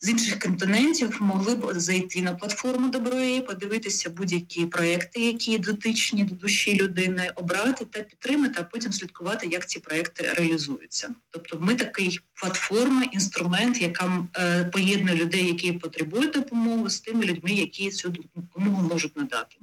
з 0.00 0.08
інших 0.08 0.38
континентів 0.38 1.16
могли 1.20 1.54
б 1.54 1.72
зайти 1.74 2.22
на 2.22 2.34
платформу 2.34 2.88
Доброє, 2.88 3.40
подивитися 3.40 4.10
будь-які 4.10 4.66
проекти, 4.66 5.20
які 5.20 5.58
дотичні 5.58 6.24
до 6.24 6.34
душі 6.34 6.76
людини, 6.76 7.32
обрати 7.36 7.84
та 7.84 8.02
підтримати, 8.02 8.54
а 8.60 8.62
потім 8.62 8.92
слідкувати, 8.92 9.46
як 9.46 9.68
ці 9.68 9.78
проекти 9.78 10.32
реалізуються. 10.36 11.14
Тобто, 11.30 11.58
ми 11.60 11.74
такий 11.74 12.20
платформа, 12.40 13.02
інструмент, 13.02 13.82
яка 13.82 14.26
е, 14.36 14.64
поєднує 14.64 15.16
людей, 15.16 15.46
які 15.46 15.72
потребують 15.72 16.32
допомоги, 16.32 16.90
з 16.90 17.00
тими 17.00 17.24
людьми, 17.24 17.50
які 17.50 17.90
цю 17.90 18.14
допомогу 18.34 18.88
можуть 18.88 19.16
надати. 19.16 19.56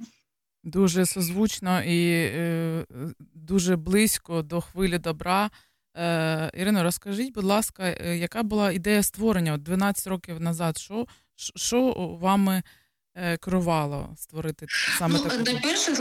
Дуже 0.64 1.06
созвучно 1.06 1.82
і 1.82 2.10
е, 2.10 2.86
дуже 3.34 3.76
близько 3.76 4.42
до 4.42 4.60
хвилі 4.60 4.98
добра. 4.98 5.50
Е, 5.98 6.50
Ірино, 6.54 6.82
розкажіть, 6.82 7.34
будь 7.34 7.44
ласка, 7.44 7.84
е, 7.84 8.16
яка 8.16 8.42
була 8.42 8.72
ідея 8.72 9.02
створення 9.02 9.52
От 9.52 9.62
12 9.62 10.06
років 10.06 10.40
назад? 10.40 10.78
Що 10.78 11.06
що 11.36 11.92
вами 12.20 12.62
керувало 13.40 14.14
створити 14.16 14.66
саме 14.98 15.18
ну, 15.18 15.30
таку? 15.30 15.42
Найперше, 15.42 15.94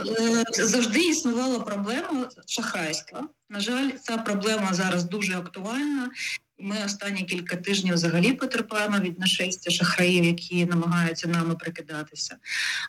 завжди 0.54 1.00
існувала 1.00 1.60
проблема 1.60 2.30
шахрайства. 2.48 3.28
На 3.50 3.60
жаль, 3.60 3.90
ця 4.04 4.18
проблема 4.18 4.74
зараз 4.74 5.04
дуже 5.04 5.38
актуальна. 5.38 6.10
Ми 6.60 6.76
останні 6.86 7.24
кілька 7.24 7.56
тижнів 7.56 7.94
взагалі 7.94 8.34
потерпаємо 8.34 9.00
від 9.00 9.20
нашестя 9.20 9.72
шахраїв, 9.72 10.24
які 10.26 10.66
намагаються 10.66 11.28
нами 11.28 11.56
прикидатися. 11.56 12.38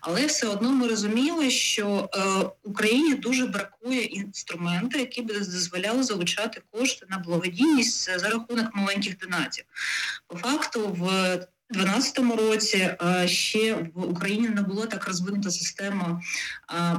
Але 0.00 0.26
все 0.26 0.46
одно 0.46 0.72
ми 0.72 0.88
розуміли, 0.88 1.50
що 1.50 2.10
е, 2.14 2.20
Україні 2.62 3.14
дуже 3.14 3.46
бракує 3.46 4.02
інструменту, 4.02 4.98
які 4.98 5.22
б 5.22 5.26
дозволяли 5.26 6.02
залучати 6.02 6.62
кошти 6.70 7.06
на 7.08 7.18
благодійність 7.18 8.20
за 8.20 8.28
рахунок 8.28 8.74
маленьких 8.74 9.18
донатів. 9.18 9.64
По 10.26 10.36
факту, 10.36 10.88
в 10.88 11.38
2012 11.70 12.18
році 12.18 12.90
ще 13.26 13.74
в 13.94 14.10
Україні 14.10 14.48
не 14.48 14.62
було 14.62 14.86
так 14.86 15.06
розвинута 15.06 15.50
система 15.50 16.22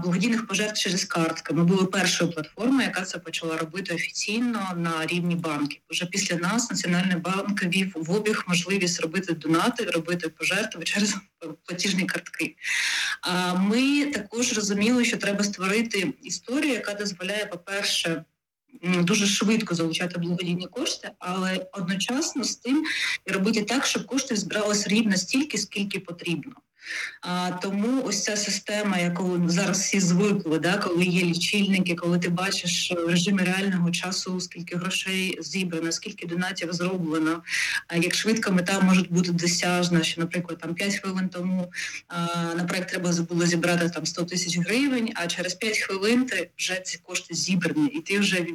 благодійних 0.02 0.48
пожертв 0.48 0.82
через 0.82 1.06
картки. 1.06 1.54
Ми 1.54 1.64
були 1.64 1.86
першою 1.86 2.32
платформою, 2.32 2.82
яка 2.82 3.02
це 3.02 3.20
почала 3.20 3.58
робити 3.58 3.96
офіційно 3.96 4.74
на 4.76 5.06
рівні 5.06 5.36
банків. 5.36 5.82
Уже 5.92 6.06
після 6.06 6.36
нас 6.36 6.72
Національний 6.72 7.18
банк 7.18 7.64
вів 7.64 7.94
в 7.96 8.12
обіг 8.12 8.44
можливість 8.48 9.02
робити 9.02 9.34
донати, 9.34 9.84
робити 9.84 10.30
пожертви 10.30 10.84
через 10.84 11.16
платіжні 11.66 12.06
картки. 12.06 12.56
Ми 13.58 14.06
також 14.06 14.54
розуміли, 14.54 15.06
що 15.06 15.18
треба 15.18 15.44
створити 15.44 16.14
історію, 16.24 16.74
яка 16.74 16.94
дозволяє, 16.94 17.46
по-перше, 17.46 18.24
дуже 18.84 19.28
швидко 19.28 19.76
залучати 19.76 20.20
благодійні 20.20 20.68
кошти, 20.68 21.12
але 21.20 21.68
одночасно 21.74 22.44
з 22.44 22.56
тим 22.56 22.84
робити 23.26 23.64
так, 23.64 23.86
щоб 23.86 24.06
кошти 24.06 24.36
збиралися 24.36 24.90
рівно 24.90 25.18
стільки, 25.18 25.58
скільки 25.58 26.00
потрібно. 26.00 26.54
А, 27.22 27.52
Тому 27.52 28.04
ось 28.04 28.24
ця 28.24 28.38
система, 28.38 28.98
яку 28.98 29.42
зараз 29.48 29.80
всі 29.80 30.00
звикли, 30.00 30.60
да, 30.60 30.78
коли 30.78 31.06
є 31.06 31.24
лічильники, 31.24 31.96
коли 31.96 32.20
ти 32.20 32.30
бачиш 32.30 32.92
в 32.92 33.10
режимі 33.10 33.44
реального 33.44 33.92
часу, 33.92 34.40
скільки 34.40 34.76
грошей 34.76 35.38
зібрано, 35.42 35.92
скільки 35.92 36.28
донатів 36.28 36.74
зроблено, 36.74 37.44
як 37.96 38.16
швидко 38.16 38.52
мета 38.52 38.80
може 38.80 39.02
бути 39.10 39.32
досяжна, 39.32 40.04
що, 40.04 40.22
наприклад, 40.22 40.60
там 40.60 40.74
5 40.74 40.96
хвилин 40.96 41.30
тому 41.30 41.72
на 42.58 42.66
проект 42.68 42.90
треба 42.90 43.12
було 43.30 43.46
зібрати 43.46 43.90
там 43.90 44.06
100 44.06 44.24
тисяч 44.24 44.58
гривень, 44.58 45.12
а 45.16 45.28
через 45.28 45.54
5 45.54 45.78
хвилин 45.78 46.26
ти 46.26 46.50
вже 46.58 46.80
ці 46.80 46.98
кошти 46.98 47.36
зібрані, 47.36 47.88
і 47.88 48.00
ти 48.02 48.20
вже 48.20 48.38
е, 48.38 48.46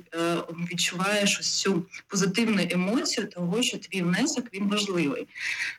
відчуваєш 0.73 1.41
ось 1.41 1.61
цю 1.61 1.87
позитивну 2.09 2.67
емоцію 2.71 3.27
того, 3.27 3.63
що 3.63 3.79
твій 3.79 4.03
внесок 4.03 4.45
він 4.55 4.69
важливий. 4.69 5.27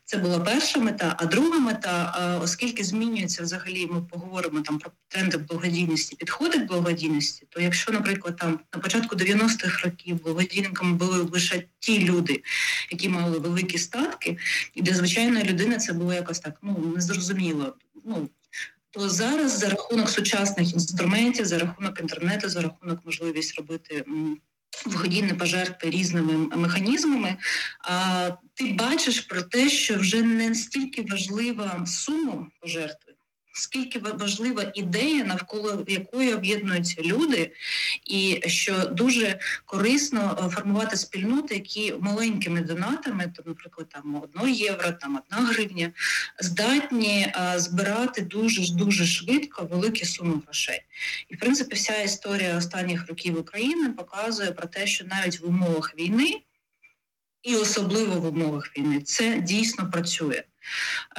Це 0.06 0.18
була 0.18 0.40
перша 0.40 0.80
мета, 0.80 1.16
а 1.20 1.26
друга 1.26 1.60
мета. 1.60 2.35
Оскільки 2.42 2.84
змінюється 2.84 3.44
взагалі, 3.44 3.88
ми 3.88 4.02
поговоримо 4.02 4.62
там 4.62 4.80
про 4.80 4.92
тренди 5.08 5.38
благодійності, 5.38 6.16
підходи 6.16 6.58
благодійності, 6.58 7.48
то 7.50 7.62
якщо, 7.62 7.92
наприклад, 7.92 8.38
там 8.38 8.60
на 8.76 8.82
початку 8.82 9.16
90-х 9.16 9.84
років 9.86 10.24
благодійниками 10.24 10.94
були 10.94 11.18
лише 11.18 11.64
ті 11.80 12.00
люди, 12.00 12.44
які 12.92 13.10
мали 13.10 13.40
великі 13.40 13.78
статки, 13.78 14.38
і 14.74 14.82
для 14.82 14.94
звичайної 14.94 15.46
людини 15.46 15.78
це 15.78 15.94
було 15.94 16.14
якось 16.14 16.40
так 16.40 16.60
ну 16.62 16.94
незрозуміло. 16.96 17.76
Ну 18.06 18.30
то 18.92 19.10
зараз 19.10 19.60
за 19.60 19.70
рахунок 19.70 20.10
сучасних 20.10 20.74
інструментів, 20.74 21.46
за 21.46 21.58
рахунок 21.60 22.00
інтернету, 22.00 22.50
за 22.50 22.62
рахунок 22.62 23.00
можливість 23.06 23.58
робити 23.58 24.06
благодійні 24.90 25.34
пожертви 25.34 25.90
різними 25.90 26.34
механізмами, 26.56 27.38
а 27.80 28.30
ти 28.54 28.74
бачиш 28.74 29.20
про 29.20 29.42
те, 29.42 29.70
що 29.70 29.96
вже 29.96 30.22
не 30.22 30.50
настільки 30.50 31.02
важлива 31.02 31.86
сума 31.86 32.48
пожертви, 32.62 33.05
скільки 33.58 34.00
важлива 34.00 34.72
ідея, 34.74 35.24
навколо 35.24 35.84
якої 35.88 36.34
об'єднуються 36.34 37.02
люди, 37.02 37.52
і 38.06 38.42
що 38.46 38.86
дуже 38.86 39.40
корисно 39.66 40.46
е, 40.46 40.50
формувати 40.50 40.98
спільноти, 40.98 41.56
які 41.56 41.94
маленькими 42.00 42.62
донатами, 42.62 43.34
то, 43.36 43.44
наприклад, 43.46 43.90
там 43.90 44.16
одно 44.24 44.48
євро, 44.48 44.92
там 44.92 45.22
одна 45.26 45.48
гривня, 45.48 45.92
здатні 46.40 47.34
е, 47.36 47.60
збирати 47.60 48.22
дуже 48.22 48.74
дуже 48.74 49.06
швидко 49.06 49.66
великі 49.66 50.06
суми 50.06 50.42
грошей. 50.46 50.82
І 51.30 51.36
в 51.36 51.40
принципі, 51.40 51.76
вся 51.76 52.02
історія 52.02 52.58
останніх 52.58 53.08
років 53.08 53.40
України 53.40 53.90
показує 53.90 54.52
про 54.52 54.68
те, 54.68 54.88
що 54.88 55.06
навіть 55.06 55.40
в 55.40 55.48
умовах 55.48 55.94
війни. 56.00 56.42
І 57.44 57.56
особливо 57.56 58.20
в 58.20 58.26
умовах 58.26 58.78
війни 58.78 59.02
це 59.02 59.40
дійсно 59.40 59.92
працює. 59.92 60.44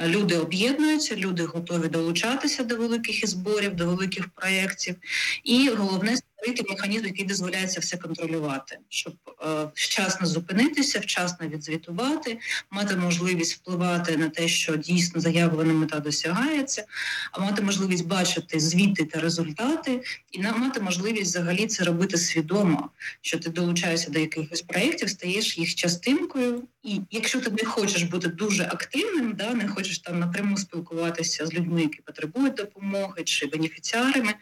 Люди 0.01 0.37
об'єднуються, 0.37 1.15
люди 1.15 1.43
готові 1.43 1.87
долучатися 1.87 2.63
до 2.63 2.77
великих 2.77 3.27
зборів, 3.27 3.75
до 3.75 3.85
великих 3.85 4.29
проєктів. 4.29 4.95
І 5.43 5.69
головне 5.69 6.15
створити 6.37 6.65
механізм, 6.69 7.05
який 7.05 7.25
дозволяє 7.25 7.67
це 7.67 7.79
все 7.79 7.97
контролювати, 7.97 8.77
щоб 8.89 9.13
е, 9.41 9.69
вчасно 9.73 10.27
зупинитися, 10.27 10.99
вчасно 10.99 11.47
відзвітувати, 11.47 12.39
мати 12.71 12.95
можливість 12.95 13.55
впливати 13.55 14.17
на 14.17 14.29
те, 14.29 14.47
що 14.47 14.75
дійсно 14.75 15.21
заявлена 15.21 15.73
мета 15.73 15.99
досягається, 15.99 16.85
а 17.31 17.39
мати 17.39 17.61
можливість 17.61 18.07
бачити 18.07 18.59
звіти 18.59 19.05
та 19.05 19.19
результати, 19.19 20.01
і 20.31 20.41
мати 20.41 20.81
можливість 20.81 21.31
взагалі 21.31 21.67
це 21.67 21.83
робити 21.83 22.17
свідомо, 22.17 22.89
що 23.21 23.39
ти 23.39 23.49
долучаєшся 23.49 24.11
до 24.11 24.19
якихось 24.19 24.61
проєктів, 24.61 25.09
стаєш 25.09 25.57
їх 25.57 25.75
частинкою. 25.75 26.63
І 26.83 27.01
якщо 27.11 27.41
ти 27.41 27.51
не 27.51 27.65
хочеш 27.65 28.03
бути 28.03 28.27
дуже 28.27 28.63
активним, 28.63 29.33
да, 29.33 29.53
не 29.53 29.67
хочеш 29.67 29.99
там 29.99 30.19
напряму 30.19 30.57
спілкуватися 30.57 31.45
з 31.45 31.53
людьми, 31.53 31.81
які 31.81 32.01
потребують 32.01 32.53
допомоги 32.53 33.23
чи 33.23 33.45
бенефіціарами, 33.45 34.33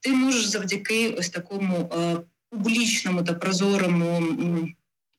ти 0.00 0.12
можеш 0.12 0.44
завдяки 0.46 1.08
ось 1.08 1.28
такому 1.36 1.90
е, 1.94 2.16
публічному 2.50 3.22
та 3.22 3.34
прозорому. 3.34 4.22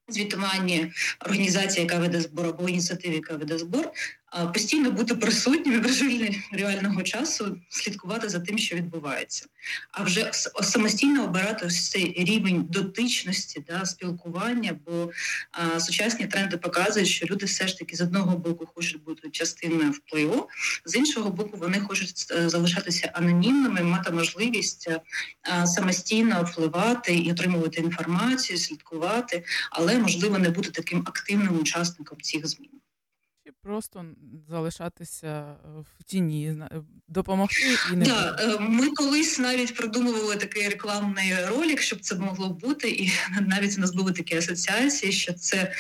Звітуванні 0.09 0.91
організації, 1.25 1.83
яка 1.83 1.99
веде 1.99 2.21
збор, 2.21 2.45
або 2.45 2.69
ініціативі, 2.69 3.13
яка 3.13 3.35
веде 3.35 3.57
збор, 3.57 3.91
постійно 4.53 4.91
бути 4.91 5.15
присутнім 5.15 5.81
в 5.81 5.83
режимі 5.83 6.41
реального 6.51 7.03
часу 7.03 7.57
слідкувати 7.69 8.29
за 8.29 8.39
тим, 8.39 8.57
що 8.57 8.75
відбувається. 8.75 9.45
А 9.91 10.03
вже 10.03 10.31
самостійно 10.61 11.23
обирати 11.23 11.67
цей 11.67 12.13
рівень 12.17 12.65
дотичності, 12.69 13.63
да, 13.69 13.85
спілкування, 13.85 14.79
бо 14.85 15.11
а, 15.51 15.79
сучасні 15.79 16.27
тренди 16.27 16.57
показують, 16.57 17.09
що 17.09 17.25
люди 17.25 17.45
все 17.45 17.67
ж 17.67 17.77
таки 17.77 17.95
з 17.95 18.01
одного 18.01 18.37
боку 18.37 18.65
хочуть 18.75 19.03
бути 19.03 19.29
частиною 19.29 19.91
впливу, 19.91 20.49
з 20.85 20.95
іншого 20.95 21.29
боку, 21.29 21.57
вони 21.57 21.79
хочуть 21.79 22.25
е, 22.31 22.49
залишатися 22.49 23.11
анонімними, 23.13 23.81
мати 23.81 24.11
можливість 24.11 24.87
е, 24.89 25.01
а, 25.41 25.67
самостійно 25.67 26.43
впливати 26.43 27.15
і 27.15 27.31
отримувати 27.31 27.81
інформацію, 27.81 28.59
слідкувати, 28.59 29.43
але 29.71 29.97
можливо 29.97 30.37
не 30.37 30.49
бути 30.49 30.69
таким 30.69 30.99
активним 30.99 31.59
учасником 31.59 32.21
цих 32.21 32.47
змін. 32.47 32.69
Просто 33.67 34.05
залишатися 34.49 35.27
е, 35.27 35.67
в 35.99 36.03
тіні, 36.03 36.55
допомогти 37.07 37.77
і 37.93 37.95
не 37.95 38.05
Да, 38.05 38.37
е, 38.39 38.59
ми 38.59 38.89
колись 38.89 39.39
навіть 39.39 39.75
придумували 39.75 40.35
такий 40.35 40.69
рекламний 40.69 41.45
ролик, 41.45 41.81
щоб 41.81 41.99
це 41.99 42.15
могло 42.15 42.49
бути, 42.49 42.89
і 42.89 43.11
навіть 43.47 43.77
у 43.77 43.81
нас 43.81 43.95
були 43.95 44.13
такі 44.13 44.37
асоціації, 44.37 45.11
що 45.11 45.33
це 45.33 45.73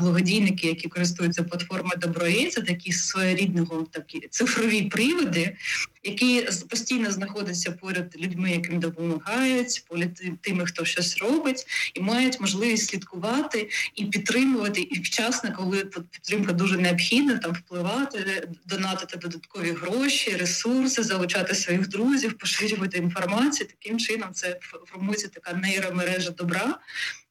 благодійники, 0.00 0.66
які 0.66 0.88
користуються 0.88 1.42
платформою 1.42 1.98
Доброє, 1.98 2.50
це 2.50 2.60
такі 2.60 2.92
своєрідного 2.92 3.86
такі 3.90 4.28
цифрові 4.30 4.82
приводи, 4.82 5.56
які 6.04 6.48
постійно 6.68 7.10
знаходяться 7.10 7.72
поряд 7.72 8.16
людьми, 8.16 8.50
яким 8.50 8.80
допомагають, 8.80 9.84
поряд 9.88 10.22
тими, 10.40 10.66
хто 10.66 10.84
щось 10.84 11.18
робить, 11.18 11.66
і 11.94 12.00
мають 12.00 12.40
можливість 12.40 12.90
слідкувати 12.90 13.70
і 13.94 14.04
підтримувати, 14.04 14.80
і 14.80 15.00
вчасно, 15.00 15.52
коли 15.56 15.84
підтримка 15.84 16.52
дуже 16.52 16.78
необхідна, 16.78 17.38
там 17.38 17.52
впливати, 17.52 18.48
донатити 18.66 19.16
додаткові 19.16 19.70
гроші, 19.72 20.36
ресурси, 20.36 21.02
залучати 21.02 21.54
своїх 21.54 21.88
друзів, 21.88 22.38
поширювати 22.38 22.98
інформацію. 22.98 23.68
Таким 23.68 23.98
чином 23.98 24.28
це 24.32 24.58
формується 24.86 25.28
така 25.28 25.52
нейромережа 25.52 26.30
добра, 26.30 26.78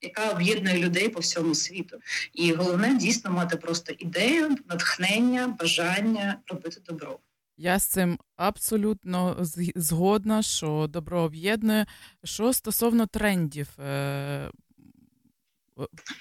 яка 0.02 0.30
об'єднує 0.30 0.78
людей 0.78 1.10
по 1.10 1.20
всьому 1.20 1.56
світу. 1.56 1.98
І 2.34 2.54
головне 2.54 2.96
дійсно 2.96 3.32
мати 3.32 3.58
просто 3.58 3.94
ідею, 4.00 4.58
натхнення, 4.70 5.48
бажання 5.60 6.40
робити 6.48 6.82
добро. 6.88 7.20
Я 7.64 7.80
з 7.80 7.86
цим 7.86 8.20
абсолютно 8.36 9.38
згодна, 9.76 10.44
що 10.44 10.88
добро 10.90 11.22
об'єднує. 11.22 11.86
Що 12.24 12.54
стосовно 12.54 13.08
трендів, 13.08 13.68
е, 13.80 14.50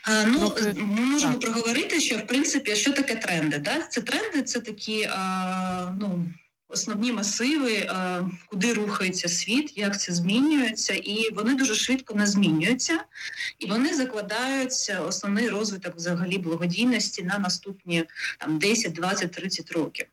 А, 0.04 0.24
ну, 0.26 0.38
трохи- 0.38 0.72
ми 0.72 1.00
можемо 1.00 1.32
так. 1.32 1.40
проговорити, 1.40 2.00
що 2.00 2.18
в 2.18 2.26
принципі, 2.26 2.76
що 2.76 2.92
таке 2.92 3.16
тренди? 3.16 3.58
Да? 3.58 3.82
Це 3.90 4.00
тренди, 4.00 4.42
це 4.42 4.60
такі 4.60 5.08
а, 5.12 5.94
ну, 6.00 6.26
основні 6.68 7.12
масиви, 7.12 7.86
а, 7.88 8.22
куди 8.46 8.72
рухається 8.72 9.28
світ, 9.28 9.72
як 9.78 10.00
це 10.00 10.12
змінюється, 10.12 10.94
і 10.94 11.30
вони 11.34 11.54
дуже 11.54 11.74
швидко 11.74 12.14
не 12.14 12.26
змінюються, 12.26 13.04
і 13.58 13.66
вони 13.66 13.94
закладають 13.94 14.92
основний 15.08 15.48
розвиток 15.48 15.96
взагалі 15.96 16.38
благодійності 16.38 17.22
на 17.22 17.38
наступні 17.38 18.04
там, 18.38 18.58
10, 18.58 18.92
20, 18.92 19.32
30 19.32 19.72
років. 19.72 20.06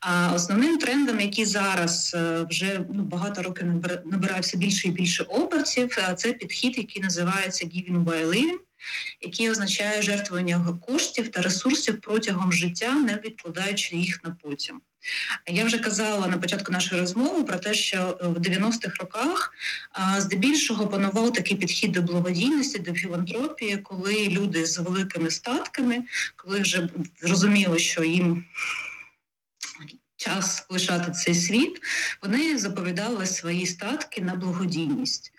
А 0.00 0.32
основним 0.34 0.78
трендом, 0.78 1.20
який 1.20 1.44
зараз 1.44 2.12
е, 2.14 2.46
вже 2.50 2.80
ну, 2.94 3.02
багато 3.02 3.42
років 3.42 3.66
набира- 3.66 4.02
набирає 4.04 4.40
все 4.40 4.56
більше 4.56 4.88
і 4.88 4.90
більше 4.90 5.24
обертів, 5.24 5.98
е, 5.98 6.14
це 6.14 6.32
підхід, 6.32 6.78
який 6.78 7.02
називається 7.02 7.66
Giving 7.66 8.04
by 8.04 8.26
Living, 8.26 8.58
який 9.20 9.50
означає 9.50 10.02
жертвування 10.02 10.78
коштів 10.86 11.28
та 11.30 11.42
ресурсів 11.42 12.00
протягом 12.00 12.52
життя, 12.52 12.94
не 12.94 13.20
відкладаючи 13.24 13.96
їх 13.96 14.24
на 14.24 14.36
потім. 14.42 14.80
Я 15.48 15.64
вже 15.64 15.78
казала 15.78 16.26
на 16.26 16.38
початку 16.38 16.72
нашої 16.72 17.00
розмови 17.00 17.44
про 17.44 17.58
те, 17.58 17.74
що 17.74 18.18
е, 18.20 18.26
в 18.26 18.38
90-х 18.38 18.96
роках 19.00 19.52
здебільшого 20.18 20.86
панував 20.86 21.32
такий 21.32 21.56
підхід 21.56 21.92
до 21.92 22.02
благодійності, 22.02 22.78
до 22.78 22.94
філантропії, 22.94 23.76
коли 23.76 24.28
люди 24.28 24.66
з 24.66 24.78
великими 24.78 25.30
статками, 25.30 26.02
коли 26.36 26.60
вже 26.60 26.88
зрозуміло, 27.20 27.78
що 27.78 28.04
їм 28.04 28.44
час 30.16 30.66
лишати 30.70 31.12
цей 31.12 31.34
світ, 31.34 31.82
вони 32.22 32.58
заповідали 32.58 33.26
свої 33.26 33.66
статки 33.66 34.20
на 34.20 34.34
благодійність. 34.34 35.32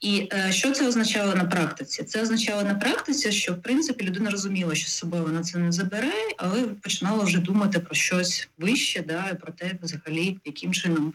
І 0.00 0.28
е, 0.32 0.52
що 0.52 0.70
це 0.70 0.88
означало 0.88 1.34
на 1.34 1.44
практиці? 1.44 2.02
Це 2.02 2.22
означало 2.22 2.62
на 2.62 2.74
практиці, 2.74 3.32
що 3.32 3.52
в 3.52 3.62
принципі 3.62 4.04
людина 4.04 4.30
розуміла, 4.30 4.74
що 4.74 4.88
з 4.88 4.94
собою 4.94 5.22
вона 5.22 5.42
це 5.42 5.58
не 5.58 5.72
забере, 5.72 6.12
але 6.36 6.62
починала 6.62 7.24
вже 7.24 7.38
думати 7.38 7.80
про 7.80 7.94
щось 7.94 8.48
вище, 8.58 9.02
да, 9.02 9.28
і 9.32 9.38
про 9.38 9.52
те, 9.52 9.78
взагалі, 9.82 10.38
яким 10.44 10.72
чином 10.72 11.14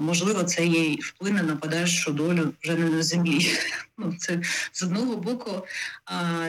можливо 0.00 0.42
це 0.42 0.64
їй 0.66 1.00
вплине 1.02 1.42
на 1.42 1.56
подальшу 1.56 2.12
долю 2.12 2.52
вже 2.62 2.74
не 2.74 2.90
на 2.90 3.02
землі. 3.02 3.46
Ну, 4.02 4.14
це 4.18 4.40
з 4.72 4.82
одного 4.82 5.16
боку 5.16 5.66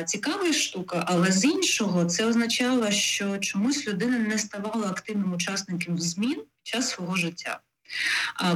цікава 0.06 0.54
штука, 0.54 1.06
але 1.08 1.32
з 1.32 1.46
іншого 1.46 2.06
це 2.06 2.26
означало, 2.26 2.92
що 2.92 3.38
чомусь 3.38 3.88
людина 3.88 4.18
не 4.18 4.38
ставала 4.38 4.88
активним 4.88 5.34
учасником 5.34 6.00
змін 6.00 6.36
під 6.36 6.74
час 6.74 6.90
свого 6.90 7.16
життя. 7.16 7.60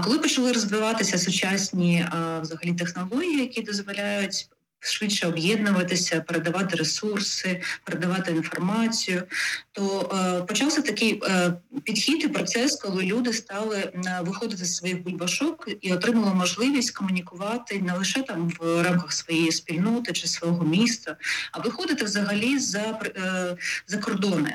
Коли 0.04 0.20
почали 0.20 0.52
розвиватися 0.52 1.18
сучасні 1.18 2.06
взагалі 2.42 2.74
технології, 2.74 3.40
які 3.40 3.62
дозволяють 3.62 4.50
швидше 4.92 5.28
об'єднуватися, 5.28 6.22
передавати 6.22 6.76
ресурси, 6.76 7.62
передавати 7.84 8.32
інформацію, 8.32 9.24
то 9.72 10.12
е, 10.16 10.42
почався 10.44 10.82
такий 10.82 11.22
е, 11.24 11.54
підхід 11.84 12.24
і 12.24 12.28
процес, 12.28 12.76
коли 12.76 13.04
люди 13.04 13.34
стали 13.34 13.78
е, 13.78 14.22
виходити 14.26 14.66
з 14.66 14.76
своїх 14.76 15.04
бульбашок 15.04 15.70
і 15.82 15.94
отримали 15.94 16.34
можливість 16.34 16.92
комунікувати 16.92 17.80
не 17.80 17.94
лише 17.98 18.22
там 18.22 18.52
в 18.60 18.84
рамках 18.84 19.14
своєї 19.14 19.52
спільноти 19.52 20.14
чи 20.14 20.28
свого 20.28 20.66
міста, 20.66 21.18
а 21.52 21.60
виходити 21.60 22.06
взагалі 22.06 22.60
за, 22.60 23.00
за 23.88 23.98
кордони. 23.98 24.54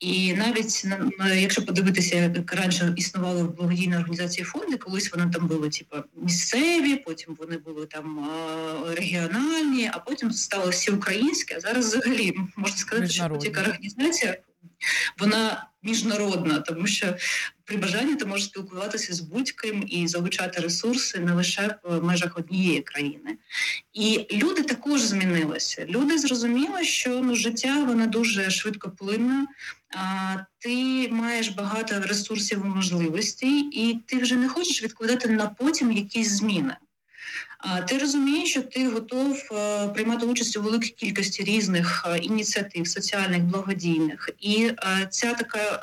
І 0.00 0.34
навіть 0.34 0.86
на- 1.18 1.34
якщо 1.34 1.66
подивитися, 1.66 2.16
як 2.16 2.54
раніше 2.54 2.94
існували 2.96 3.42
благодійні 3.42 3.96
організації 3.96 4.44
фонди, 4.44 4.76
колись 4.76 5.12
вони 5.12 5.32
там 5.32 5.46
були 5.46 5.68
типу, 5.68 5.96
місцеві, 6.22 6.96
потім 6.96 7.36
вони 7.38 7.56
були 7.58 7.86
там 7.86 8.18
е, 8.18 9.00
регіональні, 9.70 9.90
а 9.94 9.98
потім 9.98 10.32
стало 10.32 10.70
всі 10.70 10.90
українське. 10.90 11.56
А 11.56 11.60
зараз 11.60 11.86
взагалі 11.86 12.34
можна 12.56 12.76
сказати, 12.76 13.08
що 13.08 13.28
будь-яка 13.28 13.60
організація 13.60 14.36
вона 15.18 15.66
міжнародна, 15.82 16.58
тому 16.58 16.86
що 16.86 17.16
при 17.64 17.76
бажанні 17.76 18.14
ти 18.14 18.24
можеш 18.24 18.46
спілкуватися 18.46 19.14
з 19.14 19.20
будь-ким 19.20 19.84
і 19.88 20.08
залучати 20.08 20.60
ресурси 20.60 21.18
не 21.18 21.32
лише 21.32 21.74
в 21.84 22.02
межах 22.02 22.38
однієї 22.38 22.80
країни. 22.80 23.38
І 23.92 24.26
люди 24.32 24.62
також 24.62 25.00
змінилися. 25.00 25.86
Люди 25.88 26.18
зрозуміли, 26.18 26.84
що 26.84 27.20
ну, 27.20 27.34
життя 27.34 27.84
воно 27.84 28.06
дуже 28.06 28.50
швидко 28.50 28.90
плинне, 28.90 29.46
а, 29.96 30.36
ти 30.58 31.08
маєш 31.10 31.48
багато 31.48 32.00
ресурсів 32.00 32.62
і 32.64 32.68
можливостей, 32.68 33.60
і 33.72 33.98
ти 34.06 34.18
вже 34.18 34.36
не 34.36 34.48
хочеш 34.48 34.82
відкладати 34.82 35.28
на 35.28 35.46
потім 35.46 35.92
якісь 35.92 36.28
зміни. 36.28 36.76
А 37.62 37.80
ти 37.80 37.98
розумієш, 37.98 38.50
що 38.50 38.62
ти 38.62 38.88
готов 38.88 39.42
е, 39.52 39.88
приймати 39.88 40.26
участь 40.26 40.56
у 40.56 40.62
великій 40.62 40.88
кількості 40.88 41.44
різних 41.44 42.06
е, 42.08 42.18
ініціатив, 42.18 42.88
соціальних, 42.88 43.42
благодійних. 43.42 44.30
І 44.38 44.64
е, 44.64 45.06
ця 45.10 45.34
така 45.34 45.80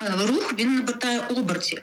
рух 0.00 0.54
він 0.58 0.74
набирає 0.74 1.20
обертів. 1.20 1.82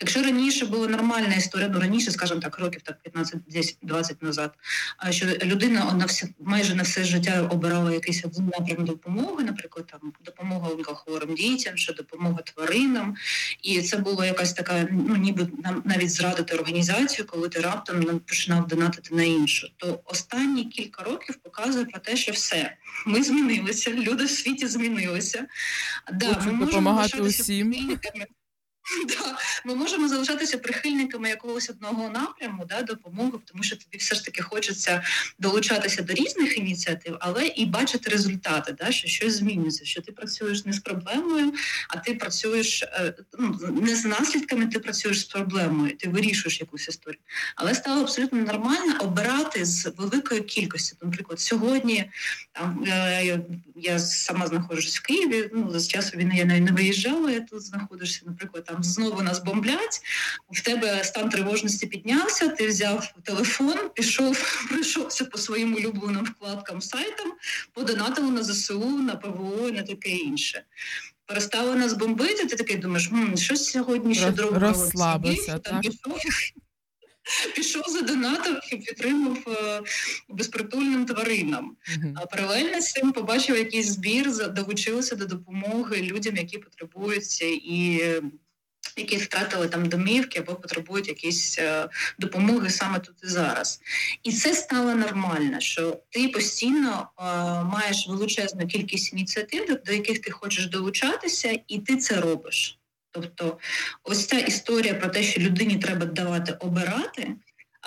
Якщо 0.00 0.22
раніше 0.22 0.66
була 0.66 0.88
нормальна 0.88 1.34
історія, 1.34 1.68
ну 1.68 1.80
раніше, 1.80 2.10
скажімо 2.10 2.40
так, 2.40 2.58
років 2.58 2.82
так 2.82 3.02
15, 3.02 3.40
10, 3.48 3.76
20 3.82 4.22
назад, 4.22 4.54
а 4.96 5.12
що 5.12 5.26
людина 5.26 5.92
на 5.92 6.04
все 6.04 6.28
майже 6.40 6.74
на 6.74 6.82
все 6.82 7.04
життя 7.04 7.48
обирала 7.50 7.92
якийсь 7.92 8.24
напрям 8.38 8.84
допомоги, 8.84 9.44
наприклад, 9.44 9.86
там 9.86 10.12
допомога 10.24 10.70
онкохворим 10.70 11.34
дітям, 11.34 11.76
що 11.76 11.92
допомога 11.92 12.38
тваринам, 12.44 13.16
і 13.62 13.82
це 13.82 13.96
була 13.96 14.26
якась 14.26 14.52
така, 14.52 14.88
ну 14.90 15.16
ніби 15.16 15.48
нам 15.64 15.82
навіть 15.84 16.10
зрадити 16.10 16.54
організацію, 16.56 17.26
коли 17.26 17.48
ти 17.48 17.60
раптом 17.60 18.20
починав 18.26 18.68
донатити 18.68 19.14
на 19.14 19.22
іншу. 19.22 19.68
То 19.76 20.00
останні 20.04 20.64
кілька 20.64 21.02
років 21.02 21.34
показує 21.42 21.84
про 21.84 22.00
те, 22.00 22.16
що 22.16 22.32
все 22.32 22.76
ми 23.06 23.22
змінилися, 23.22 23.90
люди 23.90 24.24
в 24.24 24.30
світі 24.30 24.66
змінилися. 24.66 25.46
Да, 26.12 26.26
ми 26.26 26.34
можемо 26.34 26.64
допомагати 26.66 27.20
лишатися 27.20 27.42
усім. 27.42 27.51
Прихильниками. 27.60 28.26
Да, 29.08 29.38
ми 29.64 29.74
можемо 29.74 30.08
залишатися 30.08 30.58
прихильниками 30.58 31.28
якогось 31.28 31.70
одного 31.70 32.08
напряму 32.08 32.64
да, 32.68 32.82
допомоги, 32.82 33.38
тому 33.44 33.62
що 33.62 33.76
тобі 33.76 33.96
все 33.96 34.14
ж 34.14 34.24
таки 34.24 34.42
хочеться 34.42 35.02
долучатися 35.38 36.02
до 36.02 36.12
різних 36.12 36.58
ініціатив, 36.58 37.16
але 37.20 37.46
і 37.46 37.66
бачити 37.66 38.10
результати, 38.10 38.72
да, 38.72 38.92
що 38.92 39.08
щось 39.08 39.36
змінюється, 39.36 39.84
що 39.84 40.02
ти 40.02 40.12
працюєш 40.12 40.64
не 40.64 40.72
з 40.72 40.78
проблемою, 40.78 41.52
а 41.88 41.96
ти 41.98 42.14
працюєш 42.14 42.82
е, 42.82 43.14
ну, 43.38 43.58
не 43.82 43.96
з 43.96 44.04
наслідками, 44.04 44.66
ти 44.66 44.78
працюєш 44.78 45.20
з 45.20 45.24
проблемою, 45.24 45.96
ти 45.96 46.08
вирішуєш 46.08 46.60
якусь 46.60 46.88
історію. 46.88 47.20
Але 47.56 47.74
стало 47.74 48.02
абсолютно 48.02 48.38
нормально 48.38 48.96
обирати 49.00 49.64
з 49.64 49.92
великої 49.96 50.40
кількості. 50.40 50.96
Наприклад, 51.02 51.40
сьогодні 51.40 52.10
там 52.52 52.84
е, 52.86 53.40
я, 53.76 53.98
сама 53.98 54.46
знаходжусь 54.46 54.98
в 54.98 55.02
Києві. 55.02 55.50
Ну 55.54 55.78
з 55.78 55.88
часу 55.88 56.16
війни 56.16 56.34
я 56.36 56.44
не 56.44 56.72
виїжджала. 56.72 57.30
Я 57.30 57.40
тут 57.40 57.62
знаходишся. 57.62 58.20
Наприклад, 58.26 58.64
там 58.64 58.81
знову 58.84 59.22
нас 59.22 59.38
бомблять. 59.44 60.00
В 60.50 60.60
тебе 60.60 61.04
стан 61.04 61.28
тривожності 61.28 61.86
піднявся. 61.86 62.48
Ти 62.48 62.66
взяв 62.68 63.14
телефон, 63.24 63.74
пішов, 63.94 64.66
пройшовся 64.68 65.24
по 65.24 65.38
своїм 65.38 65.74
улюбленим 65.74 66.24
вкладкам 66.24 66.82
сайтам, 66.82 67.32
подонатили 67.72 68.30
на 68.30 68.42
ЗСУ, 68.42 68.90
на 68.90 69.16
ПВО 69.16 69.68
і 69.68 69.72
на 69.72 69.82
таке 69.82 70.10
інше. 70.10 70.64
Перестали 71.26 71.76
нас 71.76 71.92
бомбити. 71.92 72.46
Ти 72.46 72.56
такий 72.56 72.76
думаєш, 72.76 73.08
«М, 73.12 73.36
щось 73.36 73.70
сьогодні 73.70 74.14
ще 74.14 74.30
другого 74.30 74.58
розслабився, 74.58 75.58
пішов. 75.82 76.18
Пішов 77.56 77.82
задонатив 77.88 78.60
і 78.72 78.76
підтримав 78.76 79.38
е, 79.48 79.80
безпритульним 80.28 81.06
тваринам. 81.06 81.76
А 82.16 82.26
паралельно 82.26 82.80
з 82.80 82.92
цим 82.92 83.12
побачив 83.12 83.56
якийсь 83.56 83.86
збір, 83.86 84.30
за- 84.32 84.48
долучилися 84.48 85.16
до 85.16 85.26
допомоги 85.26 86.02
людям, 86.02 86.36
які 86.36 86.58
потребують 86.58 87.42
і 87.42 88.04
які 88.96 89.16
втратили 89.16 89.68
там 89.68 89.88
домівки 89.88 90.38
або 90.38 90.54
потребують 90.54 91.08
якісь 91.08 91.58
е, 91.58 91.88
допомоги 92.18 92.70
саме 92.70 92.98
тут 92.98 93.14
і 93.24 93.26
зараз. 93.26 93.80
І 94.22 94.32
це 94.32 94.54
стало 94.54 94.94
нормально, 94.94 95.60
що 95.60 96.00
ти 96.10 96.28
постійно 96.28 97.08
е, 97.18 97.22
маєш 97.64 98.08
величезну 98.08 98.66
кількість 98.66 99.12
ініціатив, 99.12 99.78
до- 99.86 99.92
яких 99.92 100.18
ти 100.18 100.30
хочеш 100.30 100.66
долучатися, 100.66 101.58
і 101.68 101.78
ти 101.78 101.96
це 101.96 102.20
робиш. 102.20 102.78
Тобто, 103.10 103.58
ось 104.04 104.26
ця 104.26 104.38
історія 104.38 104.94
про 104.94 105.08
те, 105.08 105.22
що 105.22 105.40
людині 105.40 105.76
треба 105.78 106.06
давати 106.06 106.52
обирати. 106.52 107.34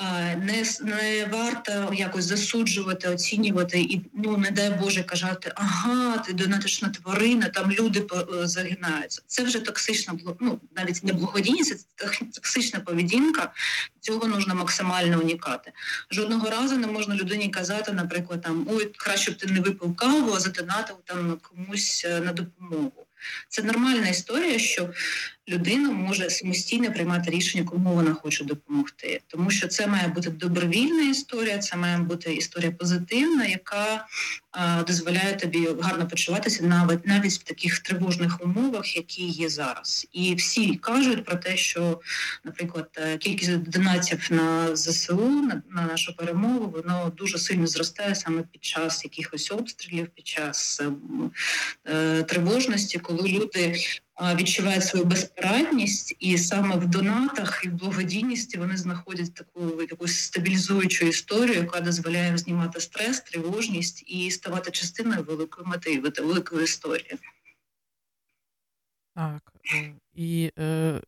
Не, 0.01 0.63
не 0.81 1.25
варто 1.25 1.93
якось 1.93 2.25
засуджувати, 2.25 3.09
оцінювати 3.09 3.81
і 3.81 4.01
ну 4.13 4.37
не 4.37 4.51
дай 4.51 4.69
Боже 4.69 5.03
казати, 5.03 5.51
ага, 5.55 6.17
ти 6.17 6.33
донатиш 6.33 6.81
на 6.81 6.89
тварини, 6.89 7.49
там 7.53 7.71
люди 7.71 8.07
е, 8.13 8.47
загинаються. 8.47 9.21
Це 9.27 9.43
вже 9.43 9.59
токсична 9.59 10.13
ну, 10.39 10.59
навіть 10.75 11.03
не 11.03 11.13
благодійність, 11.13 11.87
це 11.95 12.07
токсична 12.33 12.79
поведінка. 12.79 13.53
Цього 13.99 14.27
нужно 14.27 14.55
максимально 14.55 15.21
уникати. 15.21 15.71
Жодного 16.11 16.49
разу 16.49 16.77
не 16.77 16.87
можна 16.87 17.15
людині 17.15 17.49
казати, 17.49 17.91
наприклад, 17.91 18.41
там 18.41 18.67
ой, 18.69 18.91
краще 18.97 19.31
б 19.31 19.37
ти 19.37 19.47
не 19.47 19.61
випив 19.61 19.95
каву, 19.95 20.33
а 20.33 20.39
задонатив 20.39 20.95
там 21.05 21.37
комусь 21.41 22.05
е, 22.05 22.19
на 22.19 22.33
допомогу. 22.33 23.05
Це 23.49 23.63
нормальна 23.63 24.07
історія, 24.07 24.59
що 24.59 24.89
людина 25.49 25.91
може 25.91 26.29
самостійно 26.29 26.93
приймати 26.93 27.31
рішення, 27.31 27.63
кому 27.63 27.93
вона 27.93 28.13
хоче 28.13 28.43
допомогти. 28.43 29.21
Тому 29.27 29.51
що 29.51 29.67
це 29.67 29.87
має 29.87 30.07
бути 30.07 30.29
добровільна 30.29 31.09
історія, 31.09 31.57
це 31.57 31.77
має 31.77 31.97
бути 31.97 32.33
історія 32.33 32.71
позитивна, 32.71 33.45
яка 33.45 34.07
а, 34.51 34.83
дозволяє 34.83 35.35
тобі 35.35 35.67
гарно 35.81 36.07
почуватися 36.07 36.63
навіть 36.63 37.07
навіть 37.07 37.33
в 37.33 37.43
таких 37.43 37.79
тривожних 37.79 38.43
умовах, 38.43 38.95
які 38.95 39.25
є 39.25 39.49
зараз. 39.49 40.07
І 40.11 40.35
всі 40.35 40.75
кажуть 40.75 41.25
про 41.25 41.35
те, 41.35 41.57
що, 41.57 42.01
наприклад, 42.43 42.89
е, 42.97 43.17
кількість 43.17 43.57
донатів 43.57 44.27
на 44.29 44.75
ЗСУ 44.75 45.29
на, 45.29 45.61
на 45.69 45.81
нашу 45.81 46.15
перемогу 46.15 46.73
воно 46.75 47.13
дуже 47.17 47.37
сильно 47.37 47.67
зростає 47.67 48.15
саме 48.15 48.43
під 48.51 48.65
час 48.65 49.03
якихось 49.03 49.51
обстрілів, 49.51 50.07
під 50.07 50.27
час 50.27 50.81
е, 50.81 50.91
е, 51.91 52.23
тривожності, 52.23 52.99
коли 52.99 53.29
люди 53.29 53.75
відчувають 54.21 54.83
свою 54.83 55.05
безпорадність, 55.05 56.15
і 56.19 56.37
саме 56.37 56.75
в 56.75 56.87
донатах 56.87 57.61
і 57.65 57.69
в 57.69 57.73
благодійності 57.73 58.57
вони 58.57 58.77
знаходять 58.77 59.33
таку 59.33 59.81
якусь 59.81 60.19
стабілізуючу 60.19 61.05
історію, 61.05 61.55
яка 61.55 61.79
дозволяє 61.79 62.37
знімати 62.37 62.79
стрес, 62.79 63.19
тривожність 63.19 64.03
і 64.07 64.31
ставати 64.31 64.71
частиною 64.71 65.23
великої 65.23 65.67
мети, 65.67 65.99
великої 66.21 66.63
історії. 66.63 67.17
Так. 69.15 69.53
І, 70.13 70.51
е, 70.59 71.01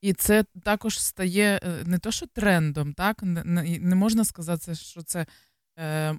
і 0.00 0.12
це 0.12 0.44
також 0.62 1.00
стає 1.00 1.60
е, 1.62 1.82
не 1.84 1.98
то, 1.98 2.10
що 2.10 2.26
трендом, 2.26 2.92
так? 2.92 3.22
Не, 3.22 3.94
можна 3.94 4.24
сказати, 4.24 4.74
що 4.74 5.02
це 5.02 5.26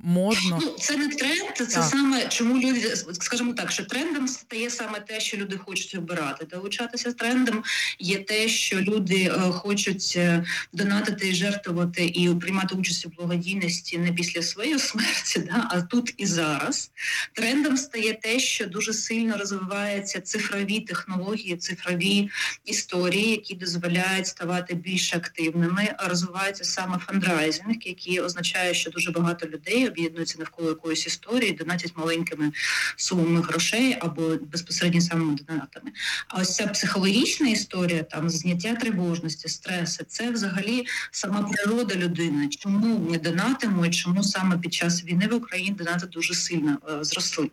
модно. 0.04 0.60
Ну, 0.62 0.76
це 0.80 0.98
не 0.98 1.08
тренд, 1.08 1.56
це 1.56 1.66
Так. 1.66 1.84
саме 1.84 2.28
чому 2.28 2.58
люди, 2.60 2.96
скажімо 3.22 3.54
так, 3.54 3.72
що 3.72 3.86
трендом 3.86 4.28
стає 4.28 4.70
саме 4.70 5.00
те, 5.00 5.20
що 5.20 5.38
люди 5.38 5.58
хочуть 5.58 5.96
обирати. 5.96 6.46
Долучатися 6.46 7.14
трендом 7.14 7.64
є 8.00 8.18
те, 8.18 8.48
що 8.48 8.82
люди 8.82 9.24
е, 9.24 9.40
хочуть 9.52 10.14
е, 10.16 10.46
донатити 10.74 11.30
і 11.30 11.34
жертвувати 11.34 12.06
і 12.06 12.36
приймати 12.36 12.76
участь 12.76 13.06
у 13.06 13.10
благодійності 13.10 13.98
не 13.98 14.12
після 14.12 14.42
своєї 14.42 14.80
смерті, 14.80 15.40
да, 15.40 15.68
а 15.72 15.82
тут 15.82 16.14
і 16.18 16.26
зараз. 16.26 16.92
Трендом 17.34 17.78
стає 17.78 18.14
те, 18.14 18.40
що 18.40 18.66
дуже 18.66 18.94
сильно 18.94 19.38
розвиваються 19.38 20.22
цифрові 20.22 20.80
технології, 20.80 21.58
цифрові 21.58 22.30
історії, 22.66 23.32
які 23.32 23.56
дозволяють 23.56 24.28
ставати 24.28 24.76
більш 24.76 25.14
активними. 25.14 25.96
Розвивається 26.00 26.64
саме 26.64 26.98
фандрайзинг, 26.98 27.76
який 27.86 28.20
означає, 28.20 28.74
що 28.74 28.90
дуже 28.90 29.12
багато 29.12 29.47
людей 29.48 29.88
об'єднуються 29.88 30.40
навколо 30.40 30.70
якоїсь 30.70 31.08
історії, 31.08 31.52
донатять 31.52 31.94
маленькими 31.96 32.52
сумами 32.96 33.42
грошей 33.42 33.98
або 34.00 34.36
безпосередньо 34.52 35.02
самими 35.02 35.38
донатами. 35.48 35.92
А 36.28 36.42
ось 36.42 36.56
ця 36.56 36.68
психологічна 36.68 37.50
історія, 37.50 38.04
там 38.04 38.30
зняття 38.30 38.76
тривожності, 38.76 39.50
стресу, 39.50 40.04
це 40.08 40.32
взагалі 40.32 40.86
сама 41.12 41.44
природа 41.44 41.96
людини. 41.96 42.50
Чому 42.50 43.12
не 43.12 43.18
донатимо 43.18 43.86
і 43.86 43.92
чому 43.92 44.24
саме 44.24 44.58
під 44.58 44.74
час 44.74 45.04
війни 45.04 45.28
в 45.28 45.34
Україні 45.34 45.72
донати 45.72 46.08
дуже 46.08 46.34
сильно 46.34 46.78
е, 46.90 47.04
зросли? 47.04 47.50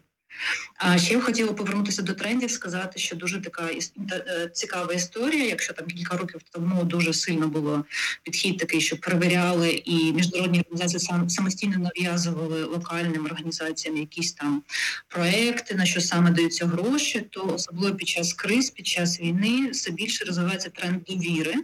А 0.77 0.99
ще 0.99 1.15
я 1.15 1.21
хотіла 1.21 1.53
повернутися 1.53 2.03
до 2.03 2.15
трендів, 2.15 2.51
сказати, 2.51 2.99
що 2.99 3.17
дуже 3.17 3.41
така 3.43 3.71
е, 4.11 4.51
цікава 4.53 4.93
історія. 4.93 5.45
Якщо 5.45 5.73
там 5.73 5.87
кілька 5.87 6.17
років 6.17 6.41
тому 6.51 6.85
дуже 6.85 7.13
сильно 7.15 7.49
було 7.49 7.85
підхід 8.23 8.59
такий, 8.59 8.81
що 8.81 8.97
перевіряли, 8.97 9.71
і 9.71 10.13
міжнародні 10.13 10.61
організації 10.61 11.01
сам 11.01 11.31
самостійно 11.31 11.79
нав'язували 11.79 12.65
локальним 12.65 13.25
організаціям 13.25 13.97
якісь 13.97 14.33
там 14.33 14.63
проекти, 15.09 15.75
на 15.75 15.87
що 15.87 16.01
саме 16.01 16.31
даються 16.31 16.67
гроші, 16.67 17.21
то 17.31 17.47
особливо 17.47 17.97
під 17.97 18.09
час 18.09 18.33
криз, 18.33 18.71
під 18.71 18.87
час 18.87 19.21
війни 19.21 19.71
все 19.71 19.91
більше 19.91 20.25
розвивається 20.25 20.71
тренд 20.71 21.05
довіри. 21.05 21.55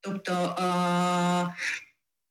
Тобто 0.00 0.56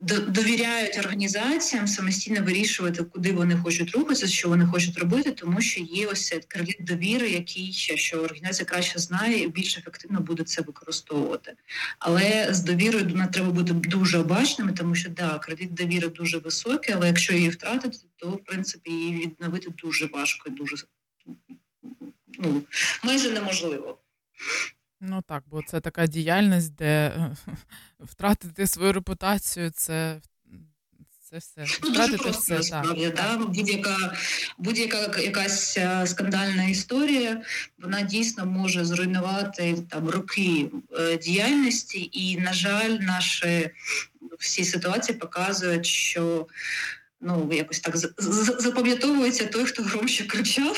довіряють 0.05 0.97
організаціям 0.97 1.87
самостійно 1.87 2.41
вирішувати, 2.43 3.03
куди 3.03 3.31
вони 3.31 3.55
хочуть 3.55 3.91
рухатися, 3.91 4.27
що 4.27 4.49
вони 4.49 4.65
хочуть 4.65 4.97
робити, 4.97 5.31
тому 5.31 5.61
що 5.61 5.81
є 5.81 6.07
ось 6.07 6.27
цей 6.27 6.39
кредит 6.47 6.77
довіри, 6.79 7.29
який 7.29 7.73
ще 7.73 7.97
що 7.97 8.17
організація 8.17 8.65
краще 8.65 8.99
знає 8.99 9.43
і 9.43 9.47
більш 9.47 9.77
ефективно 9.77 10.19
буде 10.19 10.43
це 10.43 10.61
використовувати. 10.61 11.53
Але 11.99 12.47
з 12.51 12.59
довірою 12.59 13.05
не 13.05 13.27
треба 13.27 13.49
бути 13.49 13.73
дуже 13.73 14.17
обачними, 14.17 14.71
тому 14.71 14.95
що 14.95 15.09
да, 15.09 15.39
кредит 15.39 15.73
довіри 15.73 16.07
дуже 16.07 16.37
високий, 16.37 16.95
але 16.95 17.07
якщо 17.07 17.33
її 17.33 17.49
втратити, 17.49 17.97
то 18.15 18.29
в 18.29 18.43
принципі 18.43 18.91
її 18.91 19.25
відновити 19.25 19.69
дуже 19.83 20.05
важко 20.05 20.49
і 20.49 20.51
дуже 20.51 20.75
ну, 22.39 22.61
майже 23.03 23.29
неможливо. 23.29 23.97
Ну 25.01 25.21
так, 25.27 25.43
бо 25.47 25.61
це 25.63 25.79
така 25.79 26.07
діяльність, 26.07 26.75
де 26.75 26.85
е, 26.85 27.35
втратити 27.99 28.67
свою 28.67 28.93
репутацію, 28.93 29.71
це, 29.71 30.21
це 31.21 31.37
все. 31.37 31.63
Втратити 31.63 32.29
все, 32.29 32.53
насправді, 32.53 33.13
да? 33.15 33.37
будь-яка, 33.37 34.17
будь-яка 34.57 35.21
якась 35.21 35.77
е, 35.77 36.07
скандальна 36.07 36.63
історія, 36.63 37.41
вона 37.77 38.01
дійсно 38.01 38.45
може 38.45 38.85
зруйнувати 38.85 39.77
там 39.89 40.09
роки 40.09 40.69
е, 40.99 41.17
діяльності, 41.17 42.09
і, 42.11 42.37
на 42.37 42.53
жаль, 42.53 42.89
наші 42.89 43.69
всі 44.39 44.65
ситуації 44.65 45.17
показують, 45.17 45.85
що 45.85 46.47
ну 47.21 47.49
якось 47.53 47.79
так 47.79 47.97
запам'ятовується 48.59 49.45
той, 49.45 49.65
хто 49.65 49.83
громче 49.83 50.23
кричав. 50.23 50.77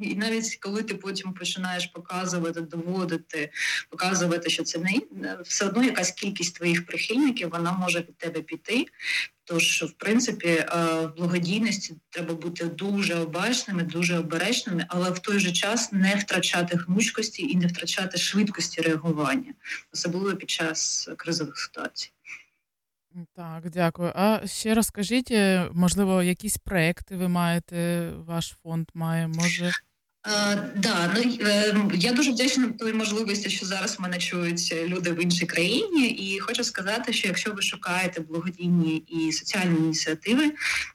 І 0.00 0.14
навіть 0.14 0.56
коли 0.56 0.82
ти 0.82 0.94
потім 0.94 1.32
починаєш 1.32 1.86
показувати, 1.86 2.60
доводити, 2.60 3.50
показувати, 3.90 4.50
що 4.50 4.62
це 4.62 4.78
не 4.78 5.38
все 5.44 5.66
одно 5.66 5.84
якась 5.84 6.10
кількість 6.10 6.56
твоїх 6.56 6.86
прихильників, 6.86 7.50
вона 7.50 7.72
може 7.72 7.98
від 7.98 8.16
тебе 8.16 8.40
піти. 8.40 8.86
Тож, 9.44 9.82
в 9.82 9.92
принципі, 9.92 10.48
е, 10.48 10.66
в 11.06 11.16
благодійності 11.16 11.94
треба 12.10 12.34
бути 12.34 12.64
дуже 12.64 13.14
обачними, 13.14 13.82
дуже 13.82 14.18
обережними, 14.18 14.86
але 14.88 15.10
в 15.10 15.18
той 15.18 15.38
же 15.38 15.52
час 15.52 15.92
не 15.92 16.14
втрачати 16.14 16.76
гнучкості 16.76 17.42
і 17.42 17.56
не 17.56 17.66
втрачати 17.66 18.18
швидкості 18.18 18.80
реагування, 18.80 19.54
особливо 19.92 20.36
під 20.36 20.50
час 20.50 21.08
кризових 21.16 21.58
ситуацій. 21.58 22.12
Так, 23.34 23.70
дякую. 23.70 24.12
А 24.14 24.46
ще 24.46 24.74
розкажіть, 24.74 25.30
е, 25.30 25.68
можливо, 25.72 26.22
якісь 26.22 26.56
проекти 26.56 27.16
ви 27.16 27.28
маєте, 27.28 28.10
ваш 28.16 28.56
фонд 28.62 28.88
має, 28.94 29.28
може. 29.28 29.72
Е, 30.26 30.72
да, 30.76 31.14
ну 31.14 31.36
е, 31.40 31.74
я 31.94 32.12
дуже 32.12 32.30
вдячна 32.30 32.68
той 32.78 32.92
можливості, 32.92 33.50
що 33.50 33.66
зараз 33.66 34.00
мене 34.00 34.18
чують 34.18 34.74
люди 34.86 35.12
в 35.12 35.22
іншій 35.22 35.46
країні, 35.46 36.08
і 36.08 36.38
хочу 36.38 36.64
сказати, 36.64 37.12
що 37.12 37.28
якщо 37.28 37.52
ви 37.52 37.62
шукаєте 37.62 38.20
благодійні 38.20 38.96
і 38.96 39.32
соціальні 39.32 39.78
ініціативи, 39.78 40.52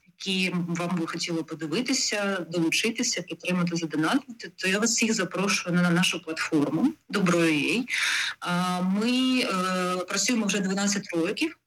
які 0.08 0.56
вам 0.68 0.98
би 0.98 1.08
хотіло 1.08 1.44
подивитися, 1.44 2.46
долучитися, 2.50 3.22
підтримати 3.22 3.76
задонатити, 3.76 4.52
то 4.56 4.68
я 4.68 4.80
вас 4.80 4.92
всіх 4.92 5.14
запрошую 5.14 5.76
на 5.76 5.90
нашу 5.90 6.24
платформу 6.24 6.94
Добро.ua. 7.10 7.84
А, 8.40 8.82
Ми 8.82 9.40
е, 9.40 9.98
працюємо 9.98 10.46
вже 10.46 10.60
12 10.60 11.10
років. 11.14 11.58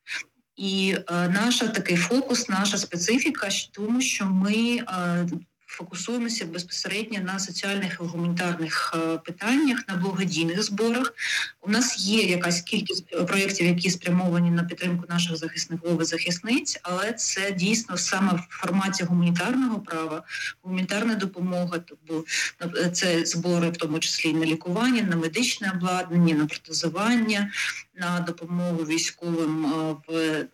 І 0.57 0.97
е, 1.11 1.29
наша 1.29 1.69
такий 1.69 1.97
фокус, 1.97 2.49
наша 2.49 2.79
специфіка 2.79 3.49
тому, 3.73 4.01
що 4.01 4.27
ми 4.27 4.55
е, 4.89 5.27
фокусуємося 5.67 6.47
безпосередньо 6.47 7.21
на 7.21 7.39
соціальних 7.39 7.99
і 8.01 8.05
гуманітарних 8.05 8.95
е, 8.97 9.19
питаннях, 9.19 9.85
на 9.89 9.97
благодійних 9.97 10.63
зборах. 10.63 11.15
У 11.61 11.71
нас 11.71 11.99
є 11.99 12.23
якась 12.23 12.61
кількість 12.61 13.27
проєктів, 13.27 13.67
які 13.67 13.91
спрямовані 13.91 14.51
на 14.51 14.65
підтримку 14.65 15.05
наших 15.09 15.37
захисників 15.37 16.03
і 16.03 16.05
захисниць, 16.05 16.79
але 16.83 17.13
це 17.13 17.53
дійсно 17.53 17.97
саме 17.97 18.33
в 18.33 18.47
форматі 18.51 19.05
гуманітарного 19.05 19.81
права, 19.81 20.23
гуманітарна 20.63 21.15
допомога, 21.15 21.79
тобто 21.79 22.25
е, 22.77 22.91
це 22.91 23.25
збори, 23.25 23.71
в 23.71 23.77
тому 23.77 23.99
числі 23.99 24.33
на 24.33 24.47
лікування, 24.47 25.03
на 25.03 25.17
медичне 25.17 25.73
обладнання, 25.75 26.35
на 26.35 26.47
протезування, 26.47 27.51
на 27.95 28.21
допомогу 28.21 28.77
військовим 28.77 29.67
е, 29.67 29.97
в 30.09 30.47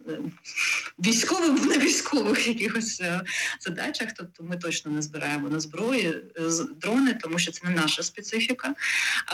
військовим 0.98 1.56
в 1.62 1.66
невійськових 1.66 2.48
якихось 2.48 3.02
задачах. 3.60 4.08
Тобто 4.16 4.44
ми 4.44 4.56
точно 4.56 4.90
не 4.90 5.01
збираємо 5.02 5.48
на 5.48 5.60
зброї 5.60 6.08
е, 6.08 6.42
дрони, 6.80 7.18
тому 7.22 7.38
що 7.38 7.52
це 7.52 7.68
не 7.68 7.74
наша 7.74 8.02
специфіка. 8.02 8.74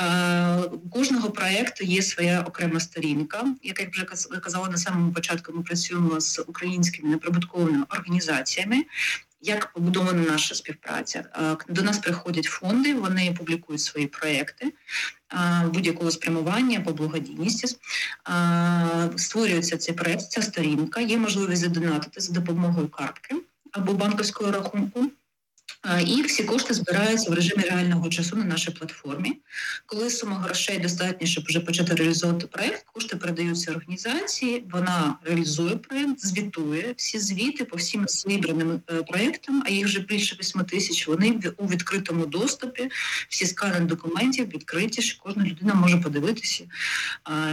Е, 0.01 0.57
У 0.57 0.89
кожного 0.90 1.31
проєкту 1.31 1.85
є 1.85 2.03
своя 2.03 2.43
окрема 2.43 2.81
сторінка. 2.81 3.45
Як 3.62 3.81
я 3.81 3.89
вже 3.93 4.05
казала 4.40 4.69
на 4.69 4.77
самому 4.77 5.12
початку, 5.12 5.53
ми 5.53 5.62
працюємо 5.62 6.20
з 6.20 6.45
українськими 6.47 7.09
неприбутковими 7.09 7.85
організаціями. 7.89 8.85
Як 9.40 9.73
побудована 9.73 10.23
наша 10.23 10.55
співпраця? 10.55 11.24
Е, 11.36 11.57
До 11.69 11.82
нас 11.82 11.99
приходять 11.99 12.45
фонди, 12.45 12.95
вони 12.95 13.35
публікують 13.39 13.81
свої 13.81 14.07
проекти 14.07 14.73
будь-якого 15.65 16.11
спрямування 16.11 16.81
по 16.81 16.93
благодійності. 16.93 17.77
Створюється 19.16 19.77
цей 19.77 19.95
проект, 19.95 20.31
ця 20.31 20.43
сторінка. 20.43 21.01
Є 21.01 21.19
можливість 21.19 21.62
задонатити 21.62 22.20
за 22.20 22.32
допомогою 22.32 22.89
картки 22.89 23.36
або 23.73 23.93
банківського 23.93 24.51
рахунку. 24.53 25.11
І 26.07 26.23
всі 26.23 26.45
кошти 26.45 26.75
збираються 26.75 27.31
в 27.31 27.35
режимі 27.35 27.63
реального 27.63 28.09
часу 28.09 28.37
на 28.37 28.45
нашій 28.45 28.71
платформі. 28.71 29.33
Коли 29.87 30.11
сума 30.11 30.39
грошей 30.39 30.79
достатня, 30.79 31.27
щоб 31.27 31.45
вже 31.45 31.61
почати 31.61 31.95
реалізовувати 31.95 32.47
проект, 32.47 32.85
кошти 32.93 33.17
передаються 33.17 33.71
організації. 33.71 34.65
Вона 34.73 35.19
реалізує 35.25 35.77
проект, 35.77 36.21
звітує 36.21 36.95
всі 36.97 37.19
звіти 37.19 37.65
по 37.65 37.77
всім 37.77 38.09
зібраним 38.09 38.81
е, 38.91 39.03
проектам, 39.03 39.63
а 39.67 39.71
їх 39.71 39.87
вже 39.87 40.01
більше 40.01 40.37
8 40.41 40.65
тисяч. 40.65 41.09
Вони 41.09 41.41
у 41.57 41.67
відкритому 41.67 42.27
доступі. 42.27 42.91
Всі 43.29 43.47
скани 43.47 43.81
документів 43.81 44.49
відкриті, 44.49 45.03
що 45.03 45.23
кожна 45.23 45.45
людина 45.45 45.75
може 45.75 45.97
подивитися, 45.97 46.65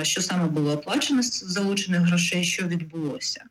що 0.02 0.22
саме 0.22 0.48
було 0.48 0.72
оплачено 0.72 1.24
з 1.24 1.44
залучених 1.44 2.02
грошей, 2.02 2.44
що 2.44 2.68
відбулося. 2.68 3.44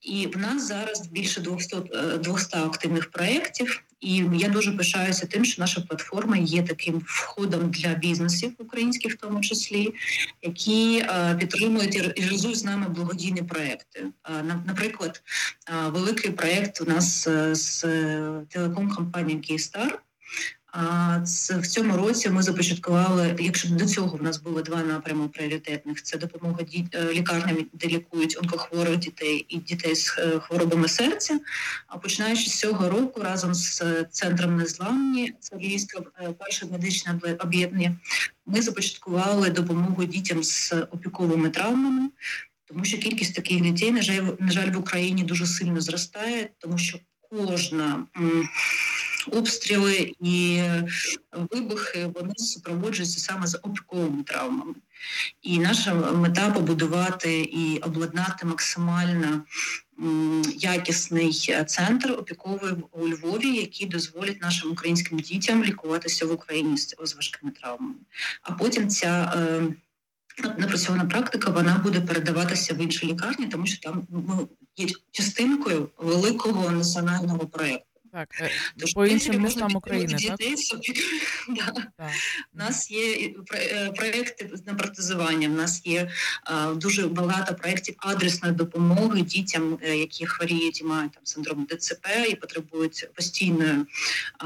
І 0.00 0.26
в 0.26 0.38
нас 0.38 0.68
зараз 0.68 1.06
більше 1.06 1.40
200, 1.40 1.76
е, 1.94 2.18
200 2.18 2.56
активних 2.56 3.10
проєктів. 3.10 3.82
І 4.00 4.24
я 4.34 4.48
дуже 4.48 4.72
пишаюся 4.72 5.26
тим, 5.26 5.44
що 5.44 5.62
наша 5.62 5.80
платформа 5.80 6.36
є 6.36 6.62
таким 6.62 7.02
входом 7.06 7.70
для 7.70 7.94
бізнесів 7.94 8.52
українських, 8.58 9.12
в 9.14 9.16
тому 9.16 9.40
числі, 9.40 9.94
які 10.42 10.98
е, 10.98 11.36
підтримують 11.40 11.96
і 11.96 12.00
реалізують 12.00 12.58
з 12.58 12.64
нами 12.64 12.88
благодійні 12.88 13.42
проекти. 13.42 14.00
Е, 14.00 14.42
на- 14.42 14.64
наприклад, 14.66 15.22
е, 15.68 15.88
великий 15.90 16.30
проект 16.30 16.80
у 16.80 16.84
нас 16.84 17.26
е, 17.26 17.54
з 17.54 17.84
е, 17.84 18.30
телеком-компанією 18.48 19.42
Київстар. 19.42 20.02
А 20.72 21.18
в 21.60 21.66
цьому 21.66 21.96
році 21.96 22.30
ми 22.30 22.42
започаткували. 22.42 23.36
Якщо 23.40 23.68
до 23.68 23.86
цього 23.86 24.16
в 24.16 24.22
нас 24.22 24.38
було 24.42 24.62
два 24.62 24.82
напрями 24.82 25.28
пріоритетних: 25.28 26.02
це 26.02 26.18
допомога 26.18 26.60
ді- 26.60 26.88
е, 26.92 27.12
лікарням, 27.12 27.56
де 27.72 27.88
лікують 27.88 28.38
онкохворих 28.42 28.96
дітей 28.96 29.46
і 29.48 29.56
дітей 29.58 29.96
з 29.96 30.16
е, 30.18 30.40
хворобами 30.40 30.88
серця. 30.88 31.40
А 31.86 31.98
починаючи 31.98 32.50
з 32.50 32.58
цього 32.58 32.88
року, 32.90 33.20
разом 33.22 33.54
з 33.54 33.82
е, 33.82 34.06
центром 34.10 34.56
незламні, 34.56 35.34
це 35.40 35.56
Львівське 35.56 35.98
перше 36.38 36.66
медичне 36.66 37.20
об'єднання, 37.38 37.96
ми 38.46 38.62
започаткували 38.62 39.50
допомогу 39.50 40.04
дітям 40.04 40.42
з 40.42 40.72
опіковими 40.72 41.48
травмами. 41.48 42.08
Тому 42.64 42.84
що 42.84 42.98
кількість 42.98 43.34
таких 43.34 43.60
дітей, 43.60 43.90
на 43.90 44.02
жаль, 44.02 44.22
на 44.38 44.50
жаль, 44.50 44.70
в 44.70 44.78
Україні 44.78 45.22
дуже 45.22 45.46
сильно 45.46 45.80
зростає, 45.80 46.48
тому 46.58 46.78
що 46.78 46.98
кожна 47.30 48.06
обстріли 49.32 50.12
і 50.20 50.56
е, 50.56 50.88
вибухи 51.32 52.10
вони 52.14 52.34
супроводжуються 52.36 53.20
саме 53.20 53.46
з 53.46 53.58
опіковими 53.62 54.22
травмами. 54.22 54.74
І 55.42 55.58
наша 55.58 55.94
мета 55.94 56.50
побудувати 56.50 57.40
і 57.40 57.78
обладнати 57.78 58.46
максимально 58.46 59.42
якісний 60.56 61.46
е, 61.48 61.64
центр 61.64 62.12
опіковий 62.12 62.72
у 62.92 63.08
Львові, 63.08 63.56
який 63.56 63.86
дозволить 63.86 64.42
нашим 64.42 64.72
українським 64.72 65.18
дітям 65.18 65.64
лікуватися 65.64 66.26
в 66.26 66.32
Україні 66.32 66.76
з 66.76 67.14
важкими 67.16 67.52
травмами. 67.52 67.94
А 68.42 68.52
потім 68.52 68.88
ця 68.88 69.32
е, 69.36 69.62
напрацьована 70.58 71.04
практика 71.04 71.50
вона 71.50 71.78
буде 71.84 72.00
передаватися 72.00 72.74
в 72.74 72.78
інші 72.78 73.06
лікарні, 73.06 73.46
тому 73.46 73.66
що 73.66 73.80
там 73.80 74.06
ми 74.10 74.46
є 74.76 74.86
частинкою 75.10 75.88
великого 75.98 76.70
національного 76.70 77.38
проєкту. 77.38 77.89
Так, 78.12 78.28
е, 78.40 78.50
Тож, 78.78 78.92
по 78.92 79.06
іншим 79.06 79.42
містам 79.42 79.76
України, 79.76 80.12
так? 80.12 80.20
дітей 80.20 80.56
з 80.56 80.74
опік- 80.74 81.04
Да. 81.48 81.72
Так. 81.96 82.10
У 82.54 82.58
нас 82.58 82.90
є 82.90 83.12
і 83.12 83.28
про- 83.28 83.58
е, 83.58 83.92
проекти 83.96 84.50
на 84.66 84.74
протезування. 84.74 85.48
У 85.48 85.52
нас 85.52 85.86
є 85.86 86.10
е, 86.50 86.74
дуже 86.74 87.06
багато 87.06 87.54
проєктів 87.54 87.94
адресної 87.98 88.54
допомоги 88.54 89.22
дітям, 89.22 89.78
е, 89.82 89.96
які 89.96 90.26
хворіють 90.26 90.80
і 90.80 90.84
мають 90.84 91.12
там 91.12 91.26
синдром 91.26 91.66
ДЦП 91.70 92.06
і 92.30 92.34
потребують 92.34 93.08
постійної 93.14 93.74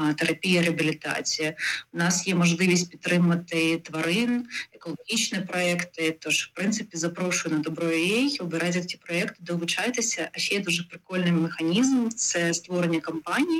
е, 0.09 0.13
терапії, 0.13 0.61
реабілітації. 0.61 1.53
У 1.93 1.97
нас 1.97 2.27
є 2.27 2.35
можливість 2.35 2.91
підтримати 2.91 3.77
тварин, 3.77 4.45
екологічні 4.73 5.39
проекти. 5.39 6.17
Тож, 6.19 6.49
в 6.53 6.55
принципі, 6.55 6.97
запрошую 6.97 7.55
на 7.55 7.61
добро.ua, 7.61 8.41
обирайте 8.41 8.81
ці 8.81 8.97
проекти, 8.97 9.35
долучайтеся. 9.39 10.29
А 10.33 10.39
ще 10.39 10.55
є 10.55 10.61
дуже 10.61 10.83
прикольний 10.83 11.31
механізм 11.31 12.09
це 12.09 12.53
створення 12.53 12.99
кампаній. 12.99 13.54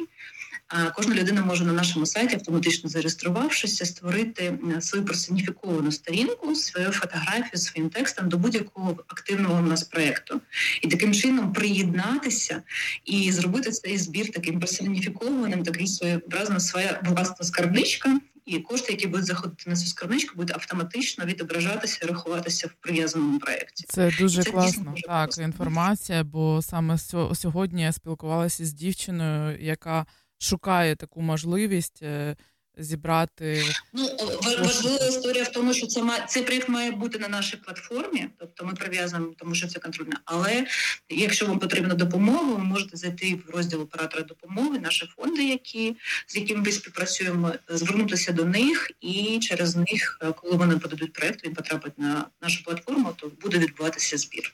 А 0.67 0.89
Кожна 0.91 1.15
людина 1.15 1.45
може 1.45 1.65
на 1.65 1.73
нашому 1.73 2.05
сайті, 2.05 2.35
автоматично 2.35 2.89
зареєструвавшися, 2.89 3.85
створити 3.85 4.59
е, 4.77 4.81
свою 4.81 5.05
персоніфіковану 5.05 5.91
сторінку, 5.91 6.55
свою 6.55 6.91
фотографію, 6.91 7.59
своїм 7.59 7.89
текстом 7.89 8.29
до 8.29 8.37
будь-якого 8.37 8.95
активного 9.07 9.63
у 9.63 9.65
нас 9.65 9.83
проєкту. 9.83 10.41
І 10.81 10.87
таким 10.87 11.13
чином 11.13 11.53
приєднатися 11.53 12.63
і 13.05 13.31
зробити 13.31 13.71
цей 13.71 13.97
збір 13.97 14.31
таким 14.31 14.59
персоніфікованим, 14.59 15.63
такий 15.63 15.87
своєобразно 15.87 16.59
своя 16.59 17.01
власна 17.03 17.45
скарбничка. 17.45 18.19
І 18.45 18.59
кошти, 18.59 18.91
які 18.93 19.07
будуть 19.07 19.25
заходити 19.25 19.69
на 19.69 19.75
цю 19.75 19.85
скарбничку, 19.85 20.35
будуть 20.35 20.55
автоматично 20.55 21.25
відображатися 21.25 21.99
і 22.03 22.07
рахуватися 22.07 22.67
в 22.67 22.73
прив'язаному 22.73 23.39
проєкті. 23.39 23.85
Це 23.87 24.11
дуже 24.19 24.43
Це 24.43 24.51
класно. 24.51 24.69
дійсно 24.71 24.91
дуже 24.91 25.01
так, 25.03 25.25
класно. 25.25 25.43
інформація, 25.43 26.23
бо 26.23 26.61
саме 26.61 26.97
сьо- 26.97 27.35
сьогодні 27.35 27.81
я 27.81 27.91
спілкувалася 27.91 28.65
з 28.65 28.73
дівчиною, 28.73 29.57
яка 29.61 30.05
шукає 30.39 30.95
таку 30.95 31.21
можливість 31.21 31.99
е, 32.03 32.35
зібрати. 32.77 33.63
Ну 33.93 34.05
ва- 34.05 34.55
важлива 34.61 35.05
історія 35.07 35.43
в 35.43 35.51
тому, 35.51 35.73
що 35.73 35.87
це 35.87 36.03
ма- 36.03 36.25
цей 36.25 36.43
проєкт 36.43 36.69
має 36.69 36.91
бути 36.91 37.19
на 37.19 37.27
нашій 37.27 37.57
платформі, 37.57 38.27
тобто 38.39 38.65
ми 38.65 38.73
прив'язуємо, 38.73 39.33
тому 39.37 39.55
що 39.55 39.67
це 39.67 39.79
контрольне. 39.79 40.15
Але 40.25 40.65
якщо 41.09 41.45
вам 41.45 41.59
потрібна 41.59 41.93
допомога, 41.93 42.53
ви 42.53 42.63
можете 42.63 42.97
зайти 42.97 43.35
в 43.47 43.49
розділ 43.49 43.81
оператора 43.81 44.23
допомоги, 44.23 44.79
наші 44.79 45.09
фонди, 45.15 45.43
які 45.43 45.95
з 46.27 46.35
якими 46.35 46.61
ми 46.61 46.71
співпрацюємо, 46.71 47.53
звернутися 47.69 48.31
до 48.31 48.45
них, 48.45 48.91
і 49.01 49.39
через 49.39 49.75
них, 49.75 50.17
е, 50.21 50.31
коли 50.31 50.55
вони 50.57 50.77
подадуть 50.77 51.13
проєкт, 51.13 51.45
він 51.45 51.53
потрапить 51.53 51.99
на 51.99 52.25
нашу 52.41 52.63
платформу, 52.63 53.13
то 53.15 53.31
буде 53.41 53.57
відбуватися 53.57 54.17
збір. 54.17 54.53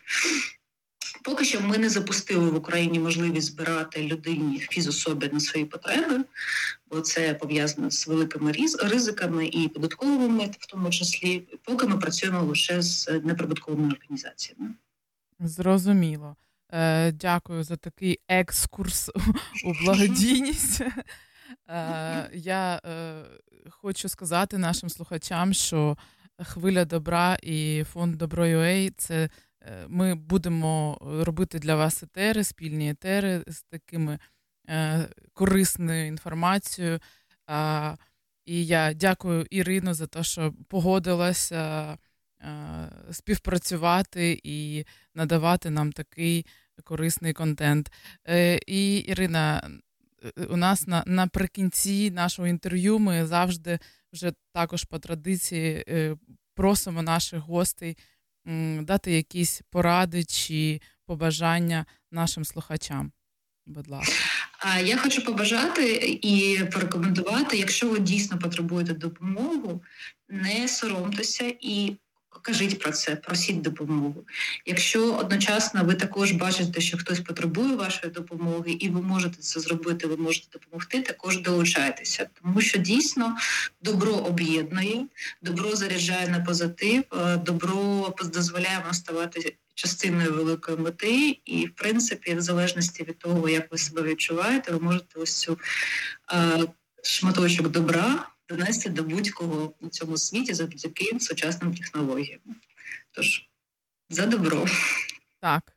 Поки 1.23 1.45
що 1.45 1.61
ми 1.61 1.77
не 1.77 1.89
запустили 1.89 2.49
в 2.49 2.55
Україні 2.55 2.99
можливість 2.99 3.47
збирати 3.47 4.03
людині 4.07 4.59
фізособі 4.59 5.29
на 5.33 5.39
свої 5.39 5.65
потреби, 5.65 6.23
бо 6.91 7.01
це 7.01 7.33
пов'язано 7.33 7.91
з 7.91 8.07
великими 8.07 8.51
різ- 8.51 8.89
ризиками 8.89 9.45
і 9.47 9.67
податковими, 9.67 10.49
в 10.59 10.65
тому 10.65 10.89
числі. 10.89 11.43
Поки 11.63 11.87
ми 11.87 11.97
працюємо 11.97 12.43
лише 12.43 12.81
з 12.81 13.07
неприбутковими 13.23 13.93
організаціями. 13.93 14.69
Зрозуміло. 15.39 16.35
Е, 16.73 17.11
дякую 17.11 17.63
за 17.63 17.75
такий 17.75 18.19
екскурс 18.27 19.09
у 19.65 19.73
благодійність. 19.85 20.81
Е, 21.69 22.29
я 22.33 22.81
е, 22.85 23.23
хочу 23.69 24.09
сказати 24.09 24.57
нашим 24.57 24.89
слухачам, 24.89 25.53
що 25.53 25.97
хвиля 26.43 26.85
добра 26.85 27.37
і 27.43 27.83
фонд 27.93 28.15
Добро.UA– 28.15 28.91
це 28.97 29.29
ми 29.87 30.15
будемо 30.15 30.97
робити 31.01 31.59
для 31.59 31.75
вас 31.75 32.03
етери, 32.03 32.43
спільні 32.43 32.89
етери 32.89 33.43
з 33.47 33.63
такими 33.63 34.19
е, 34.69 35.07
корисною 35.33 36.07
інформацією. 36.07 36.99
І 38.45 38.65
я 38.65 38.93
дякую 38.93 39.45
Ірино 39.49 39.93
за 39.93 40.07
те, 40.07 40.23
що 40.23 40.53
погодилася 40.67 41.97
е, 42.41 42.47
співпрацювати 43.11 44.39
і 44.43 44.85
надавати 45.15 45.69
нам 45.69 45.91
такий 45.91 46.45
корисний 46.83 47.33
контент. 47.33 47.91
Е, 48.27 48.59
І 48.67 48.97
Ірина, 48.97 49.69
е, 50.37 50.43
у 50.45 50.57
нас 50.57 50.87
на, 50.87 51.03
наприкінці 51.05 52.11
нашого 52.11 52.47
інтерв'ю 52.47 52.99
ми 52.99 53.25
завжди 53.25 53.79
вже 54.13 54.33
також 54.53 54.83
по 54.83 54.99
традиції 54.99 55.83
е, 55.87 56.15
просимо 56.55 57.01
наших 57.01 57.39
гостей 57.39 57.97
дати 58.81 59.11
якісь 59.11 59.61
поради 59.69 60.23
чи 60.23 60.81
побажання 61.05 61.85
нашим 62.11 62.45
слухачам. 62.45 63.11
Будь 63.65 63.87
ласка. 63.87 64.13
Я 64.83 64.97
хочу 64.97 65.25
побажати 65.25 66.19
і 66.21 66.65
порекомендувати, 66.73 67.57
якщо 67.57 67.89
ви 67.89 67.99
дійсно 67.99 68.39
потребуєте 68.39 68.93
допомогу, 68.93 69.83
не 70.29 70.67
соромтеся 70.67 71.53
і 71.59 71.95
кажіть 72.39 72.79
про 72.79 72.91
це, 72.91 73.15
просіть 73.15 73.61
допомогу. 73.61 74.25
Якщо 74.65 75.13
одночасно 75.13 75.83
ви 75.83 75.95
також 75.95 76.31
бачите, 76.31 76.81
що 76.81 76.97
хтось 76.97 77.19
потребує 77.19 77.75
вашої 77.75 78.13
допомоги, 78.13 78.71
і 78.71 78.89
ви 78.89 79.01
можете 79.01 79.37
це 79.37 79.59
зробити, 79.59 80.07
ви 80.07 80.17
можете 80.17 80.47
допомогти, 80.59 81.01
також 81.01 81.41
долучайтеся, 81.41 82.29
тому 82.41 82.61
що 82.61 82.77
дійсно 82.77 83.37
добро 83.81 84.13
об'єднує, 84.13 85.05
добро 85.41 85.75
заряджає 85.75 86.27
на 86.27 86.39
позитив, 86.39 87.03
е, 87.13 87.37
добро 87.37 88.13
дозволяє 88.25 88.81
вам 88.85 88.93
ставати 88.93 89.55
частиною 89.73 90.33
великої 90.33 90.77
мети, 90.77 91.39
і 91.45 91.65
в 91.65 91.71
принципі, 91.71 92.35
в 92.35 92.41
залежності 92.41 93.03
від 93.03 93.19
того, 93.19 93.49
як 93.49 93.71
ви 93.71 93.77
себе 93.77 94.01
відчуваєте, 94.01 94.71
ви 94.71 94.79
можете 94.79 95.19
ось 95.19 95.39
цю 95.39 95.59
е, 96.33 96.59
шматочок 97.03 97.67
добра 97.67 98.27
донести 98.51 98.89
до 98.89 99.03
будь-кого 99.03 99.73
на 99.81 99.89
цьому 99.89 100.17
світі 100.17 100.53
завдяки 100.53 101.19
сучасним 101.19 101.75
технологіям. 101.75 102.39
Тож 103.11 103.49
за 104.09 104.25
добро. 104.25 104.65
Так, 105.39 105.73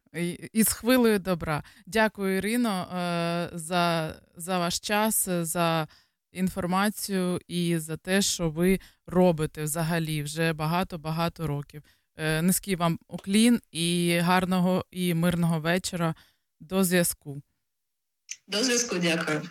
і, 0.52 0.64
з 0.64 0.68
хвилею 0.68 1.18
добра. 1.18 1.62
Дякую, 1.86 2.36
Ірино, 2.36 2.82
е, 2.82 3.58
за, 3.58 4.14
за 4.36 4.58
ваш 4.58 4.80
час, 4.80 5.28
за 5.28 5.88
інформацію 6.32 7.40
і 7.48 7.78
за 7.78 7.96
те, 7.96 8.22
що 8.22 8.50
ви 8.50 8.80
робите 9.06 9.62
взагалі 9.62 10.22
вже 10.22 10.52
багато-багато 10.52 11.46
років. 11.46 11.82
Е, 12.16 12.42
Низький 12.42 12.76
вам 12.76 12.98
уклін 13.08 13.60
і 13.70 14.18
гарного 14.22 14.84
і 14.90 15.14
мирного 15.14 15.60
вечора. 15.60 16.14
До 16.60 16.84
зв'язку. 16.84 17.42
До 18.48 18.64
зв'язку, 18.64 18.98
дякую. 18.98 19.42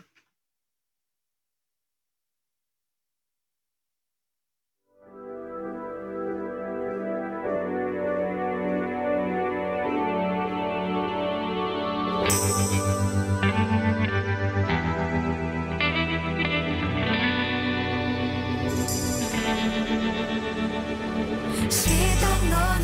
Світ 21.69 22.23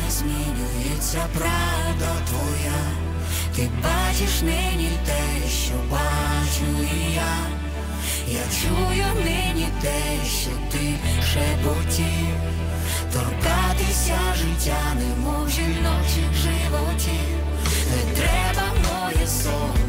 не 0.04 0.10
змінюється, 0.10 1.26
правда 1.38 2.14
твоя. 2.28 2.80
Ти 3.56 3.70
бачиш 3.82 4.42
нині 4.42 4.90
те, 5.06 5.48
що 5.48 5.74
бачу 5.90 6.82
і 6.94 7.14
я. 7.14 7.36
Я 8.28 8.40
чую 8.60 9.24
нині 9.24 9.68
те, 9.82 10.26
що 10.26 10.50
ти 10.72 10.94
шепотів. 11.32 12.36
Торкатися 13.12 14.18
життя, 14.36 14.94
немов 14.94 15.48
жіночих 15.48 16.34
животів. 16.34 17.29
Не 19.40 19.44
треба 19.44 19.58
моє 19.66 19.79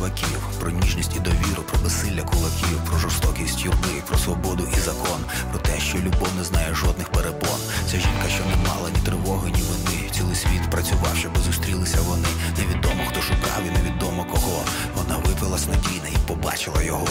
диваків, 0.00 0.40
про 0.60 0.70
ніжність 0.70 1.16
і 1.16 1.20
довіру, 1.20 1.62
про 1.62 1.78
безсилля 1.78 2.22
кулаків, 2.22 2.78
про 2.88 2.98
жорстокість 2.98 3.64
юрби, 3.64 4.02
про 4.08 4.18
свободу 4.18 4.68
і 4.76 4.80
закон, 4.80 5.20
про 5.50 5.58
те, 5.60 5.80
що 5.80 5.98
любов 5.98 6.28
не 6.38 6.44
знає 6.44 6.74
жодних 6.74 7.08
перепон. 7.08 7.60
Ця 7.90 7.96
жінка, 7.96 8.28
що 8.28 8.44
не 8.44 8.68
мала 8.68 8.90
ні 8.90 9.00
тривоги, 9.04 9.50
ні 9.50 9.62
вини. 9.62 10.10
Цілий 10.10 10.36
світ 10.36 10.70
працював, 10.70 11.16
щоб 11.18 11.38
зустрілися 11.38 11.98
вони. 12.00 12.28
Невідомо 12.58 13.04
хто 13.08 13.22
шукав 13.22 13.62
і 13.68 13.70
невідомо 13.70 14.24
кого. 14.24 14.62
Вона 14.96 15.16
випила 15.18 15.58
снодійне 15.58 16.08
і 16.12 16.18
побачила 16.28 16.82
його. 16.82 17.08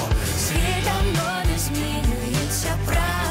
Світ 0.48 0.90
не 1.52 1.60
змінюється, 1.60 2.78
правда 2.86 3.29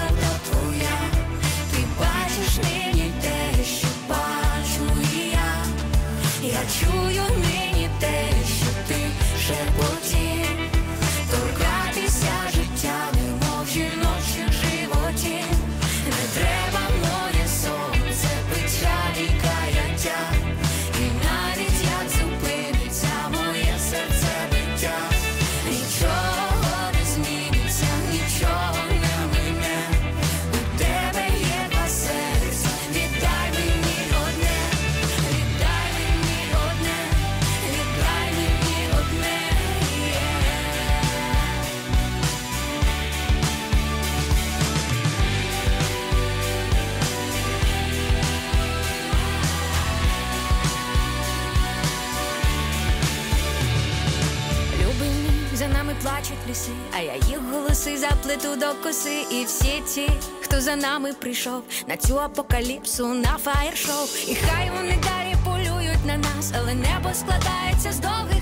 голоси 57.89 57.97
заплету 57.97 58.57
до 58.57 58.75
коси. 58.83 59.25
І 59.31 59.45
всі 59.45 59.83
ті, 59.95 60.11
хто 60.41 60.61
за 60.61 60.77
нами 60.77 61.13
прийшов 61.13 61.63
на 61.87 61.97
цю 61.97 62.21
апокаліпсу, 62.21 63.07
на 63.07 63.39
фаєр-шоу. 63.39 64.07
І 64.29 64.35
хай 64.35 64.71
вони 64.71 64.99
далі 65.03 65.35
полюють 65.45 66.07
на 66.07 66.17
нас, 66.17 66.53
але 66.59 66.75
небо 66.75 67.11
складається 67.15 67.93
з 67.93 67.99
довгих 67.99 68.38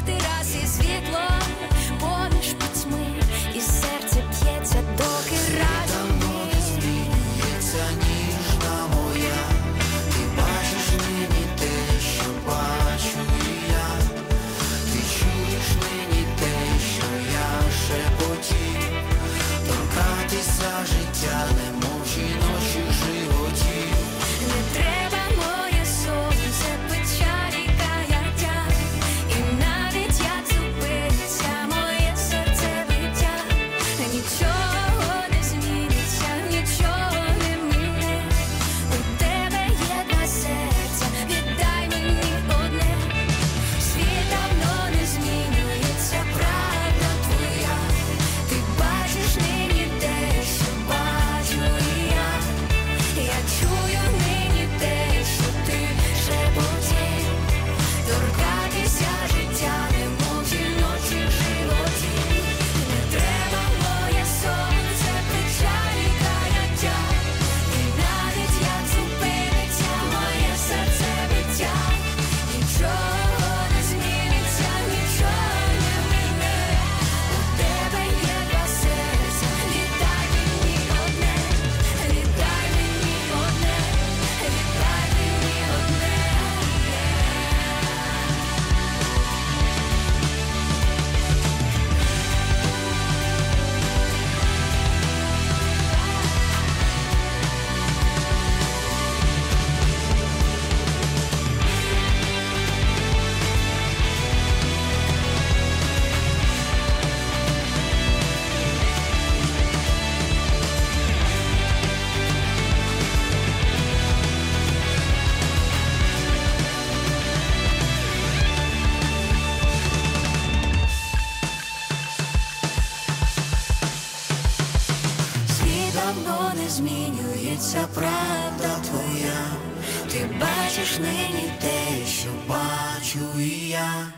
бачу 133.36 133.40
і 133.40 133.68
я. 133.68 134.12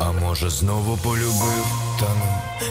А 0.00 0.12
може 0.12 0.50
знову 0.50 0.96
полюбив, 0.96 1.83
тону. 1.98 2.26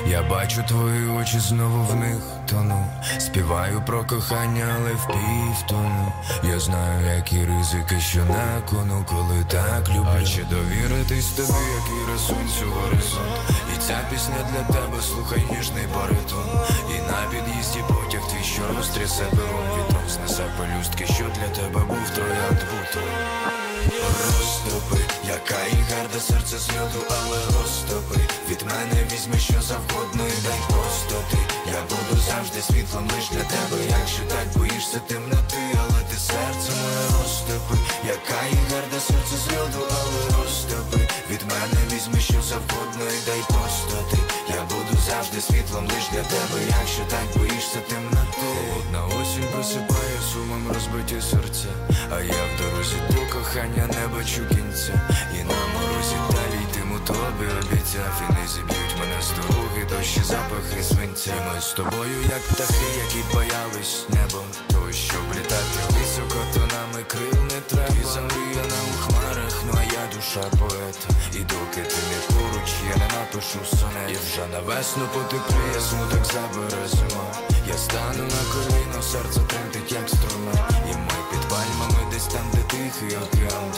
Я 0.08 0.24
бачу 0.24 0.64
твої 0.68 1.08
очі 1.08 1.40
знову 1.40 1.84
в 1.84 1.96
них 1.96 2.18
тону. 2.50 2.86
Співаю 3.20 3.82
про 3.86 4.04
кохання, 4.04 4.76
але 4.78 4.92
в 4.92 5.08
півтону. 5.08 6.14
Я 6.44 6.60
знаю, 6.60 7.16
які 7.16 7.46
ризики, 7.46 8.00
що 8.00 8.20
на 8.20 8.62
кону, 8.70 9.06
коли 9.10 9.44
так 9.48 9.90
люблю. 9.90 10.08
А 10.22 10.24
чи 10.26 10.44
довіритись 10.44 11.30
тобі, 11.30 11.48
як 11.50 11.88
і 11.98 12.12
рисунцю 12.12 12.66
горизонт 12.72 13.40
І 13.76 13.78
ця 13.80 14.00
пісня 14.12 14.36
для 14.52 14.74
тебе, 14.74 15.02
слухай 15.02 15.44
ніжний 15.52 15.88
баритон. 15.96 16.46
І 16.90 17.12
на 17.12 17.20
під'їзді 17.32 17.80
потяг 17.88 18.28
твій, 18.28 18.44
що 18.44 18.62
розтрясе 18.78 19.24
пером 19.24 19.66
Вітром. 19.78 20.04
Знесе 20.10 20.44
пелюстки, 20.58 21.06
що 21.06 21.24
для 21.24 21.48
тебе 21.48 21.80
був 21.80 22.10
троянд 22.10 22.60
бутон 22.60 23.53
Розтопи, 24.02 25.02
яка 25.28 25.62
і 25.66 25.78
гарда 25.92 26.20
серце 26.20 26.58
з 26.58 26.68
льоду, 26.70 27.00
але 27.10 27.38
розтопи. 27.46 28.20
Від 28.50 28.62
мене 28.62 29.08
візьми 29.12 29.38
що 29.40 29.62
завгодно 29.62 30.24
і 30.28 30.38
дай 30.48 30.60
просто 30.70 31.16
ти 31.32 31.38
Я 31.72 31.82
буду 31.90 32.22
завжди 32.28 32.62
світлом 32.62 33.10
лиш 33.16 33.30
для 33.30 33.44
тебе. 33.54 33.78
Якщо 34.00 34.24
так 34.34 34.48
боїшся 34.58 35.00
темноти, 35.08 35.64
але 35.82 36.00
ти 36.10 36.18
серце 36.30 36.70
моє 36.82 37.04
розтопи 37.14 37.76
Яка 38.08 38.42
і 38.52 38.58
гарда 38.72 39.00
серце 39.00 39.36
з 39.44 39.46
льоду, 39.54 39.82
але 40.00 40.20
розтопи. 40.38 41.00
Від 41.30 41.42
мене 41.52 41.80
візьми 41.92 42.20
що 42.20 42.42
завгодно 42.50 43.06
і 43.18 43.20
дай 43.26 43.42
просто 43.54 43.96
ти 44.12 44.18
Я 44.58 44.62
буду 44.72 44.94
завжди 45.10 45.42
світлом 45.42 45.84
лиш 45.92 46.06
для 46.12 46.24
тебе. 46.34 46.58
Якщо 46.80 47.04
так 47.14 47.28
боїшся 47.36 47.80
темноти. 47.90 48.42
Холодна 48.42 49.02
осінь 49.34 49.50
просипає 49.54 50.18
сумом 50.34 50.68
розбиті 50.74 51.22
серця. 51.22 51.68
А 52.12 52.22
я 52.22 52.44
в 52.50 52.62
дорозі 52.62 52.96
до 53.10 53.34
кохання 53.34 53.88
не 53.88 54.08
бачу 54.08 54.42
кінця. 54.50 54.94
І 55.36 55.38
на 55.38 55.60
морозі 55.74 56.18
далі 56.32 56.60
йтиму 56.64 57.00
тобі 57.00 57.48
обіцяв. 57.62 58.22
І 58.24 58.34
не 58.34 58.48
зіб'ють 58.48 58.96
мене 59.00 59.22
з 59.22 59.30
дороги 59.38 59.82
дощі, 59.90 60.22
запахи 60.24 60.84
свинця. 60.84 61.34
Ми 61.48 61.62
з 61.62 61.72
тобою, 61.74 62.18
як 62.30 62.42
птахи, 62.42 62.90
які 63.04 63.22
боялись 63.34 64.06
небом. 64.10 64.48
Того, 64.72 64.92
щоб 64.92 65.26
літати 65.36 65.80
високо, 65.94 66.40
то 66.54 66.60
нами 66.60 67.04
крил 67.08 67.44
не 67.54 67.60
треба. 67.70 67.88
Ти 67.88 68.08
замріяна 68.14 68.80
у 68.92 68.94
хмарах, 69.02 69.56
ну 69.66 69.72
а 69.82 69.84
я 69.84 70.04
душа 70.16 70.44
поета 70.60 71.08
І 71.34 71.40
доки 71.40 71.82
ти 71.92 72.00
не 72.12 72.20
поруч, 72.28 72.70
я 72.90 72.96
не 73.02 73.08
напишу 73.16 73.60
сонет. 73.78 74.10
І 74.12 74.16
вже 74.26 74.46
на 74.54 74.60
весну 74.60 75.04
потепліє, 75.14 75.80
смуток 75.90 76.26
забере 76.26 76.88
зима 76.88 77.53
Я 77.68 77.78
стану 77.78 78.24
на 78.24 78.54
коліно, 78.54 79.02
серце 79.02 79.40
тремтить, 79.40 79.92
як 79.92 80.10
струна. 80.10 80.70
І 80.90 80.96
ми 80.96 81.18
під 81.32 81.50
пальмами 81.50 82.12
десь 82.12 82.28
там, 82.28 82.46
де 82.54 82.62
тихий 82.62 83.18
океан 83.18 83.72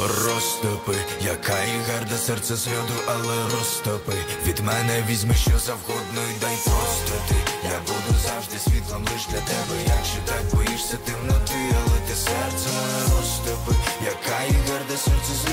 Розтопи, 0.00 0.96
яка 1.20 1.64
і 1.64 1.92
гарда 1.92 2.16
серце 2.16 2.56
з 2.56 2.68
але 3.06 3.36
розтопи. 3.52 4.12
Від 4.46 4.60
мене 4.60 5.04
візьми 5.08 5.34
що 5.34 5.58
завгодно 5.58 6.20
і 6.36 6.40
дай 6.40 6.56
просто 6.64 7.14
ти. 7.28 7.34
Я 7.64 7.78
буду 7.86 8.18
завжди 8.26 8.58
світлом 8.58 9.02
лиш 9.02 9.26
для 9.30 9.40
тебе. 9.50 9.74
Якщо 9.96 10.18
так 10.24 10.42
боїшся 10.54 10.96
темноти, 10.96 11.60
але 11.80 11.98
ти 12.08 12.14
серце. 12.14 12.68
Розтопи. 13.16 13.74
Яка 14.04 14.38
і 14.48 14.54
гарда 14.68 14.96
серце 14.96 15.32
з 15.40 15.44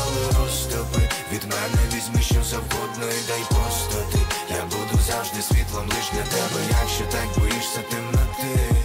але 0.00 0.22
розтопи. 0.38 1.00
Від 1.32 1.44
мене 1.44 1.80
візьми 1.94 2.22
що 2.22 2.42
завгодно 2.50 3.06
і 3.18 3.20
дай 3.28 3.42
просто 3.54 3.96
ти. 4.12 4.18
Я 4.54 4.62
буду 4.64 4.96
завжди 5.08 5.42
світлом 5.42 5.86
лиш 5.88 6.06
для 6.12 6.24
тебе. 6.34 6.60
Якщо 6.80 7.04
так 7.04 7.28
боїшся 7.38 7.80
темноти 7.90 8.83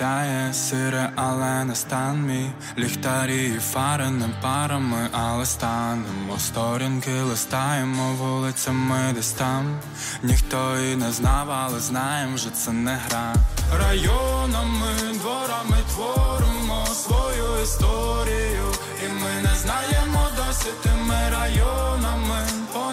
сяє, 0.00 0.54
сире, 0.54 1.10
але 1.16 1.64
не 1.64 1.74
стан 1.74 2.26
мій. 2.26 2.50
Ліхтарі 2.78 3.44
і 3.56 3.58
фари 3.58 4.10
не 4.10 4.28
парами, 4.42 5.08
але 5.12 5.46
станемо. 5.46 6.38
Сторінки 6.38 7.12
листаємо 7.12 8.12
вулицями 8.12 9.12
десь 9.14 9.32
там. 9.32 9.80
Ніхто 10.22 10.80
і 10.80 10.96
не 10.96 11.12
знав, 11.12 11.50
але 11.50 11.80
знаєм, 11.80 12.34
вже 12.34 12.50
це 12.50 12.72
не 12.72 12.98
гра. 13.08 13.34
Районами, 13.78 14.92
дворами 15.14 15.78
творимо 15.94 16.86
свою 16.86 17.62
історію. 17.62 18.66
І 19.04 19.08
ми 19.08 19.42
не 19.42 19.54
знаємо 19.56 20.28
досі 20.36 20.70
тими 20.82 21.16
районами 21.30 21.79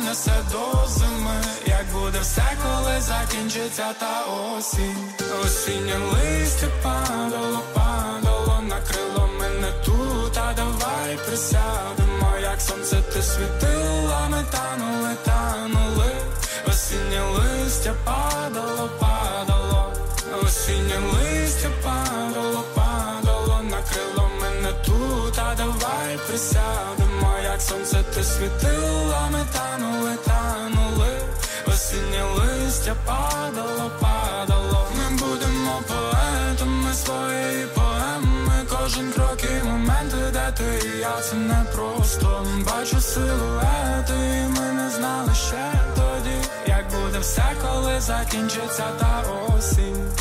Понесе 0.08 0.44
до 0.52 0.88
зими, 0.88 1.42
як 1.66 1.86
буде 1.94 2.20
все, 2.20 2.44
коли 2.64 3.02
закінчиться 3.02 3.94
та 4.00 4.24
осінь? 4.58 4.96
Осіннє 5.44 5.98
листя 5.98 6.68
падало, 6.84 7.60
падало, 7.74 8.62
накрило 8.62 9.30
мене 9.40 9.72
тут, 9.86 10.38
а 10.38 10.54
давай 10.54 11.18
присядемо, 11.28 12.38
як 12.42 12.62
сонце 12.62 12.96
ти 13.14 13.22
світила, 13.22 14.28
ми 14.30 14.44
танули, 14.52 15.16
танули, 15.26 16.12
осіннє 16.68 17.22
листя 17.22 17.94
падало, 18.06 18.90
падало, 19.00 19.94
осіннє 20.44 21.00
листя 21.14 21.70
падало, 21.84 22.64
падало, 22.76 23.62
накрило 23.64 24.30
мене 24.42 24.72
тут, 24.86 25.40
а 25.40 25.56
давай 25.56 26.18
присядемо, 26.28 27.34
як 27.44 27.62
сонце 27.62 28.04
ти 28.14 28.24
світила, 28.24 29.17
листя 32.88 32.96
падало, 33.06 33.92
падало. 34.00 34.88
Ми 34.98 35.18
будемо 35.18 35.82
поетами 35.88 36.94
своєї 36.94 37.66
поеми. 37.66 38.66
Кожен 38.70 39.12
крок 39.12 39.38
і 39.44 39.68
момент, 39.68 40.14
де 40.34 40.54
ти 40.58 40.88
і 40.88 41.00
я 41.00 41.22
це 41.22 41.36
не 41.36 41.66
просто. 41.76 42.46
Бачу 42.66 43.02
силуети, 43.02 44.14
і 44.14 44.60
ми 44.60 44.72
не 44.74 44.90
знали 44.90 45.34
ще 45.36 45.72
тоді, 45.96 46.38
як 46.68 46.86
буде 46.90 47.20
все, 47.20 47.56
коли 47.62 48.00
закінчиться 48.00 48.86
та 49.00 49.24
осінь. 49.56 50.17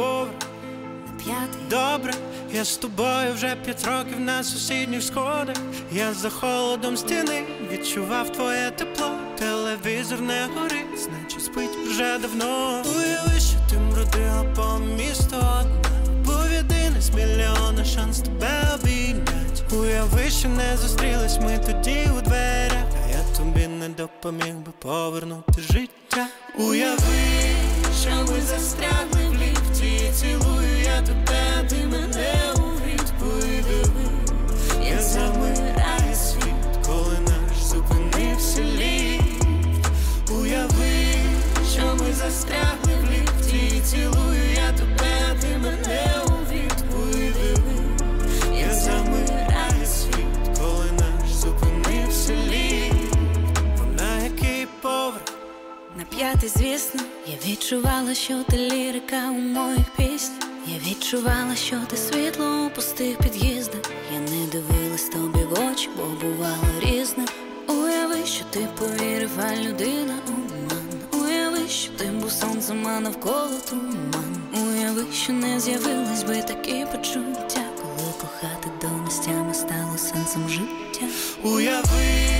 Поверх? 0.00 0.30
Добре, 1.70 2.12
я 2.52 2.64
з 2.64 2.76
тобою 2.76 3.34
вже 3.34 3.56
п'ять 3.64 3.84
років 3.84 4.20
на 4.20 4.44
сусідніх 4.44 5.02
сходах. 5.02 5.56
Я 5.92 6.12
за 6.12 6.30
холодом 6.30 6.96
стіни 6.96 7.42
відчував 7.72 8.32
твоє 8.32 8.70
тепло. 8.70 9.10
Телевізор 9.38 10.20
не 10.20 10.48
горить, 10.56 10.98
значить 10.98 11.44
спить 11.44 11.76
вже 11.86 12.18
давно. 12.18 12.82
Уяви, 12.96 13.40
що 13.40 13.56
ти 13.70 13.78
мродила 13.78 14.44
по 14.56 14.78
місту 14.78 15.36
одна. 15.36 15.90
Був 16.24 16.52
єдиний 16.52 17.00
з 17.00 17.10
мільйона 17.10 17.84
шанс 17.84 18.20
тебе 18.20 18.74
обійнять. 18.74 19.62
Уяви, 19.72 20.30
що 20.30 20.48
не 20.48 20.76
зустрілись 20.76 21.38
ми 21.38 21.58
тоді 21.66 22.08
у 22.18 22.20
дверях. 22.20 22.84
А 23.04 23.10
я 23.10 23.36
тобі 23.36 23.66
не 23.66 23.88
допоміг 23.88 24.54
би 24.54 24.72
повернути 24.78 25.62
життя. 25.62 26.26
Уяви, 26.58 27.56
що 28.02 28.10
ми 28.10 28.40
застрягли 28.40 29.28
в 29.28 29.34
ліфті, 29.34 29.49
цілую 30.12 30.80
я 30.84 31.02
тебе, 31.02 31.68
ти 31.68 31.76
мене 31.86 32.34
у 32.56 32.86
відповіли. 32.86 33.84
Я 34.90 35.02
замираю 35.02 36.14
світ, 36.14 36.86
коли 36.86 37.18
наш 37.20 37.64
зупинився 37.64 38.60
ліфт. 38.62 39.44
Уяви, 40.30 41.16
що 41.72 41.82
ми 41.82 42.12
застрягли 42.12 42.94
в 43.02 43.10
ліфті, 43.12 43.80
цілую 43.80 44.29
П'ятий, 56.20 56.48
звісно, 56.48 57.00
я 57.26 57.34
відчувала, 57.50 58.14
що 58.14 58.44
ти 58.50 58.56
лірика 58.56 59.30
у 59.30 59.40
моїх 59.40 59.90
піснях. 59.96 60.50
Я 60.66 60.90
відчувала, 60.90 61.56
що 61.56 61.76
ти 61.90 61.96
світло 61.96 62.66
у 62.66 62.70
пустих 62.70 63.18
під'їздах. 63.18 63.80
Я 64.14 64.20
не 64.20 64.46
дивилась 64.46 65.04
тобі 65.04 65.44
в 65.44 65.70
очі, 65.70 65.88
бо 65.96 66.02
бувало 66.02 66.80
різне. 66.80 67.24
Уяви, 67.68 68.26
що 68.26 68.44
ти 68.50 68.68
повірив, 68.78 69.30
а 69.42 69.56
людина 69.56 70.14
обман. 70.28 70.86
Уяви, 71.12 71.68
що 71.68 71.92
ти 71.92 72.04
був 72.04 72.32
сонцем, 72.32 72.86
а 72.86 73.00
навколо 73.00 73.60
туман. 73.70 74.42
Уяви, 74.52 75.04
що 75.12 75.32
не 75.32 75.60
з'явились 75.60 76.22
би 76.22 76.42
такі 76.42 76.86
почуття, 76.92 77.64
коли 77.82 78.12
кохати 78.20 78.68
до 78.80 78.88
нестями 79.04 79.54
стало 79.54 79.98
сенсом 79.98 80.48
життя. 80.48 81.06
Уяви, 81.42 82.30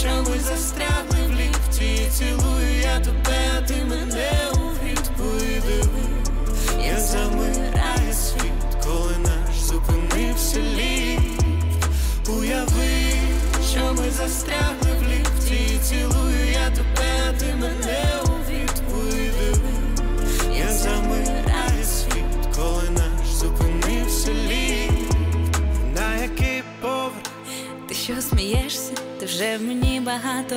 що 0.00 0.08
ми 0.08 0.38
застрягли 0.40 1.26
в 1.26 1.32
ліфті, 1.32 1.51
цілую 2.10 2.80
я 2.82 3.00
тебе, 3.00 3.66
ти 3.68 3.74
мене 3.84 4.30
у 4.54 4.84
відповіли. 4.86 6.04
Я 6.86 7.00
замираю 7.00 8.12
світ, 8.12 8.84
коли 8.84 9.16
наш 9.18 9.60
зупинився 9.60 10.58
ліфт. 10.60 11.44
Уяви, 12.28 13.14
що 13.70 13.94
ми 13.94 14.10
застрягли 14.10 14.92
в 15.00 15.02
ліфті, 15.08 15.78
цілую 15.82 16.50
я 16.52 16.70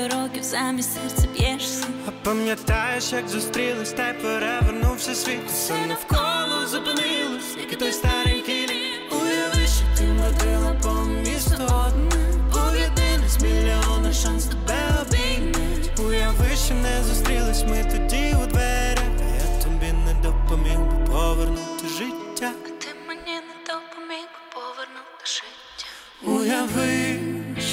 років 0.08 0.44
замість 0.44 0.94
серця 0.94 1.28
б'єшся. 1.38 1.86
А 2.08 2.12
пам'ятаєш, 2.12 3.12
як 3.12 3.28
зустрілись, 3.30 3.92
та 3.92 4.10
й 4.10 4.14
перевернувся 4.14 5.16
світ. 5.16 5.40
Все 5.48 5.74
навколо 5.86 6.68
зупинилось, 6.68 7.58
як 7.58 7.74
і 7.74 7.76
той 7.76 7.92
старенький 7.92 8.62
літ. 8.68 9.12
Уяви, 9.12 9.68
що 9.68 9.98
ти 9.98 10.04
модила 10.04 10.76
по 10.84 10.90
місту 11.06 11.54
одна. 11.64 12.16
Був 12.54 12.76
єдиний 12.80 13.30
з 13.30 13.42
мільйона 13.44 14.14
шанс 14.14 14.46
тебе 14.46 15.02
обійнять. 15.02 16.00
Уяви, 16.00 16.56
що 16.66 16.74
не 16.74 17.04
зустрілись 17.04 17.64
ми 17.64 17.84
тоді 17.92 18.36
у 18.44 18.46
дверях. 18.48 19.04
А 19.20 19.36
я 19.36 19.64
тобі 19.64 19.92
не 20.06 20.14
допоміг 20.24 20.80
би 20.80 21.06
повернути 21.12 21.88
життя. 21.98 22.52
А 22.66 22.70
Ти 22.84 22.88
мені 23.08 23.22
не 23.36 23.56
допоміг 23.68 24.26
би 24.34 24.40
повернути 24.54 25.26
життя. 25.26 25.86
Уяви, 26.24 27.20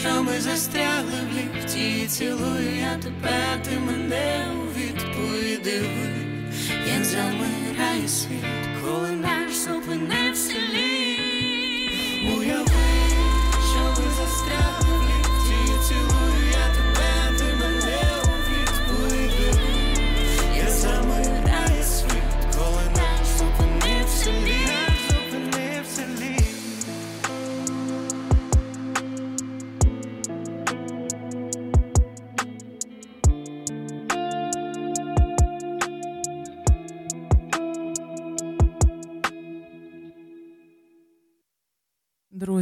що 0.01 0.23
ми 0.23 0.41
застрягли 0.41 1.13
цілую 2.13 2.77
я 2.77 2.97
тебе, 2.97 3.63
ти 3.65 3.79
мене 3.79 4.47
у 4.55 4.79
відповіди, 4.79 5.83
як 6.89 7.05
замирає 7.05 8.09
світ, 8.09 8.45
коли 8.85 9.11
наш 9.11 9.55
зупинився. 9.55 10.82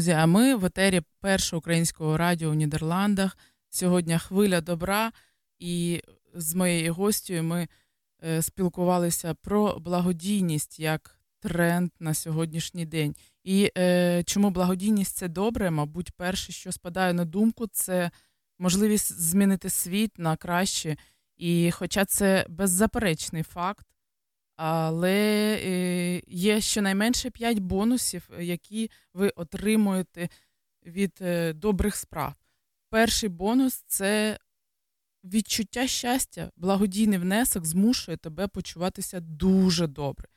Друзі, 0.01 0.13
а 0.13 0.27
ми 0.27 0.55
в 0.55 0.65
етері 0.65 1.03
першого 1.21 1.59
українського 1.59 2.17
радіо 2.17 2.51
в 2.51 2.55
Нідерландах. 2.55 3.39
Сьогодні 3.71 4.19
хвиля 4.19 4.61
добра, 4.61 5.13
і 5.59 6.03
з 6.35 6.55
моєю 6.55 6.95
гостю 6.95 7.43
ми 7.43 7.69
е, 8.25 8.43
спілкувалися 8.43 9.35
про 9.35 9.79
благодійність 9.79 10.81
як 10.81 11.21
тренд 11.41 11.91
на 12.01 12.15
сьогоднішній 12.15 12.87
день. 12.87 13.15
І 13.45 13.71
е, 13.79 14.23
чому 14.27 14.51
благодійність 14.51 15.17
це 15.17 15.29
добре? 15.29 15.71
Мабуть, 15.71 16.13
перше, 16.13 16.53
що 16.53 16.73
спадає 16.73 17.13
на 17.13 17.25
думку, 17.25 17.67
це 17.67 18.11
можливість 18.59 19.21
змінити 19.21 19.71
світ 19.71 20.19
на 20.19 20.37
краще. 20.37 20.97
І 21.37 21.71
хоча 21.71 22.05
це 22.05 22.47
беззаперечний 22.49 23.43
факт, 23.43 23.87
але 24.63 25.59
е, 25.63 26.23
є 26.27 26.61
щонайменше 26.61 27.31
5 27.31 27.59
бонусів, 27.59 28.31
які 28.41 28.91
ви 29.15 29.29
отримуєте 29.29 30.29
від 30.87 31.19
е, 31.21 31.53
добрих 31.53 31.97
справ. 31.97 32.35
Перший 32.91 33.29
бонус 33.29 33.75
це 33.87 34.39
відчуття 35.25 35.87
щастя, 35.87 36.51
благодійний 36.57 37.19
внесок 37.19 37.67
змушує 37.67 38.17
тебе 38.17 38.49
почуватися 38.49 39.21
дуже 39.21 39.87
добре. 39.87 40.29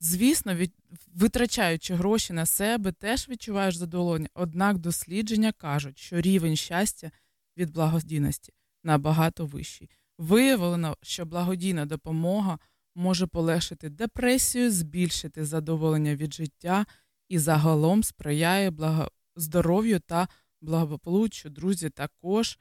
Звісно, 0.00 0.54
від, 0.54 0.74
витрачаючи 1.14 1.94
гроші 1.94 2.32
на 2.32 2.46
себе, 2.46 2.92
теж 2.92 3.28
відчуваєш 3.28 3.76
задоволення. 3.76 4.28
Однак 4.34 4.78
дослідження 4.78 5.52
кажуть, 5.52 5.98
що 5.98 6.20
рівень 6.20 6.56
щастя 6.56 7.10
від 7.56 7.70
благодійності 7.70 8.52
набагато 8.84 9.46
вищий. 9.46 9.90
Виявлено, 10.18 10.96
що 11.02 11.26
благодійна 11.26 11.86
допомога 11.86 12.58
може 12.94 13.26
полегшити 13.26 13.88
депресію, 13.88 14.70
збільшити 14.70 15.44
задоволення 15.44 16.16
від 16.16 16.34
життя 16.34 16.86
і 17.28 17.38
загалом 17.38 18.02
сприяє 18.02 18.70
благо... 18.70 19.08
здоров'ю 19.36 20.00
та 20.00 20.28
благополуччю. 20.60 21.50
Друзі, 21.50 21.90
також 21.90 22.58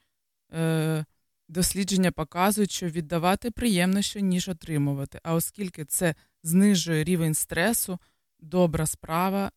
е... 0.53 1.05
дослідження 1.49 2.11
показують, 2.11 2.71
що 2.71 2.87
віддавати 2.87 3.51
приємніше, 3.51 4.21
ніж 4.21 4.49
отримувати. 4.49 5.19
А 5.23 5.33
оскільки 5.33 5.85
це 5.85 6.15
знижує 6.43 7.03
рівень 7.03 7.33
стресу, 7.33 7.99
добра 8.39 8.85
справа 8.85 9.51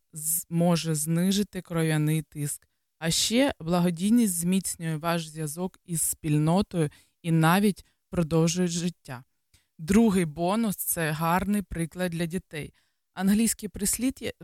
може 0.49 0.95
знижити 0.95 1.61
кров'яний 1.61 2.21
тиск. 2.21 2.67
А 2.99 3.11
ще 3.11 3.53
благодійність 3.59 4.33
зміцнює 4.33 4.95
ваш 4.95 5.27
зв'язок 5.27 5.79
із 5.85 6.01
спільнотою 6.01 6.89
і 7.21 7.31
навіть 7.31 7.85
продовжує 8.09 8.67
життя. 8.67 9.23
Другий 9.77 10.25
бонус 10.25 10.75
це 10.75 11.11
гарний 11.11 11.61
приклад 11.61 12.11
для 12.11 12.25
дітей. 12.25 12.73
Англійське 13.13 13.69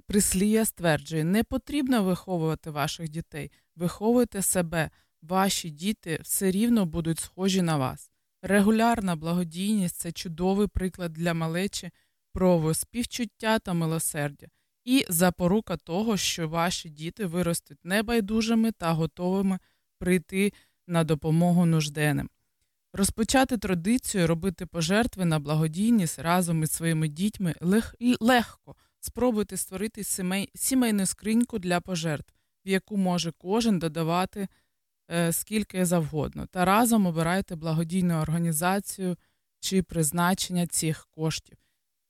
прислів'я 0.08 0.66
стверджує, 0.66 1.24
не 1.24 1.44
потрібно 1.44 2.04
виховувати 2.04 2.70
ваших 2.70 3.10
дітей, 3.10 3.52
виховуйте 3.76 4.42
себе, 4.42 4.90
ваші 5.22 5.70
діти 5.70 6.20
все 6.24 6.52
рівно 6.52 6.86
будуть 6.86 7.20
схожі 7.20 7.62
на 7.62 7.78
вас. 7.78 8.12
Регулярна 8.42 9.16
благодійність 9.16 9.96
це 9.96 10.12
чудовий 10.12 10.68
приклад 10.68 11.14
для 11.14 11.34
малечі 11.34 11.92
прояву 12.34 12.74
співчуття 12.74 13.60
та 13.60 13.74
милосердя, 13.74 14.48
і 14.86 15.06
запорука 15.10 15.78
того, 15.78 16.18
що 16.18 16.50
ваші 16.50 16.90
діти 16.90 17.26
виростуть 17.26 17.86
небайдужими 17.86 18.72
та 18.72 18.92
готовими 18.92 19.60
прийти 20.00 20.54
на 20.88 21.04
допомогу 21.04 21.66
нужденним. 21.66 22.30
Розпочати 22.94 23.58
традицію 23.58 24.28
робити 24.28 24.66
пожертви 24.66 25.26
на 25.26 25.40
благодійність 25.40 26.20
разом 26.20 26.64
із 26.64 26.72
своїми 26.72 27.08
дітьми 27.08 27.56
лег... 27.62 27.96
легко. 28.20 28.76
Спробуйте 29.00 29.58
створити 29.58 30.04
сімей... 30.04 30.50
сімейну 30.56 31.06
скриньку 31.06 31.60
для 31.60 31.80
пожертв, 31.80 32.34
в 32.66 32.70
яку 32.70 32.98
може 32.98 33.32
кожен 33.32 33.80
додавати 33.80 34.48
е, 35.12 35.34
скільки 35.34 35.86
завгодно, 35.86 36.46
та 36.46 36.66
разом 36.66 37.06
обирайте 37.06 37.56
благодійну 37.56 38.22
організацію 38.22 39.18
чи 39.60 39.84
призначення 39.84 40.68
цих 40.68 41.08
коштів. 41.12 41.58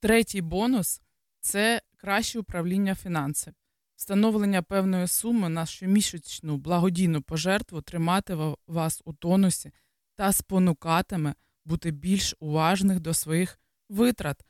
Третій 0.00 0.40
бонус 0.40 1.00
це 1.40 1.82
краще 1.96 2.38
управління 2.38 2.94
фінансами. 2.94 3.54
Встановлення 3.96 4.62
певної 4.62 5.06
суми 5.06 5.48
на 5.48 5.66
щомісячну 5.66 6.56
благодійну 6.56 7.22
пожертву 7.22 7.80
тримати 7.82 8.38
вас 8.66 9.02
у 9.04 9.12
тонусі 9.12 9.72
та 10.14 10.32
спонукатиме 10.32 11.34
бути 11.64 11.90
більш 11.90 12.34
уважних 12.40 13.00
до 13.00 13.14
своїх 13.14 13.58
витрат, 13.88 14.44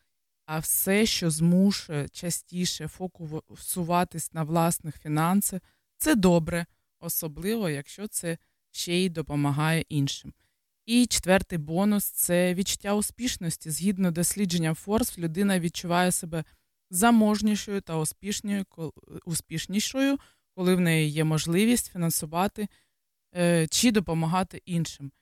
а 0.46 0.58
все, 0.58 1.06
що 1.06 1.30
змушує 1.30 2.08
частіше 2.08 2.88
фокусуватись 2.88 4.32
на 4.32 4.42
власних 4.42 5.00
фінансах, 5.00 5.60
це 5.96 6.14
добре, 6.14 6.66
особливо 7.00 7.68
якщо 7.68 8.08
це 8.08 8.38
ще 8.70 8.94
й 8.94 9.08
допомагає 9.08 9.84
іншим. 9.88 10.32
І 10.86 11.06
четвертий 11.06 11.58
бонус 11.58 12.04
це 12.04 12.54
відчуття 12.54 12.94
успішності. 12.94 13.70
Згідно 13.70 14.10
дослідження 14.10 14.74
Форс, 14.74 15.18
людина 15.18 15.60
відчуває 15.60 16.12
себе 16.12 16.44
заможнішою 16.90 17.80
та 17.80 18.04
успішнішою, 19.24 20.18
коли 20.54 20.74
в 20.74 20.80
неї 20.80 21.10
є 21.10 21.24
можливість 21.24 21.92
фінансувати 21.92 22.68
е, 23.36 23.66
чи 23.66 23.90
допомагати 23.90 24.62
іншим. 24.64 25.12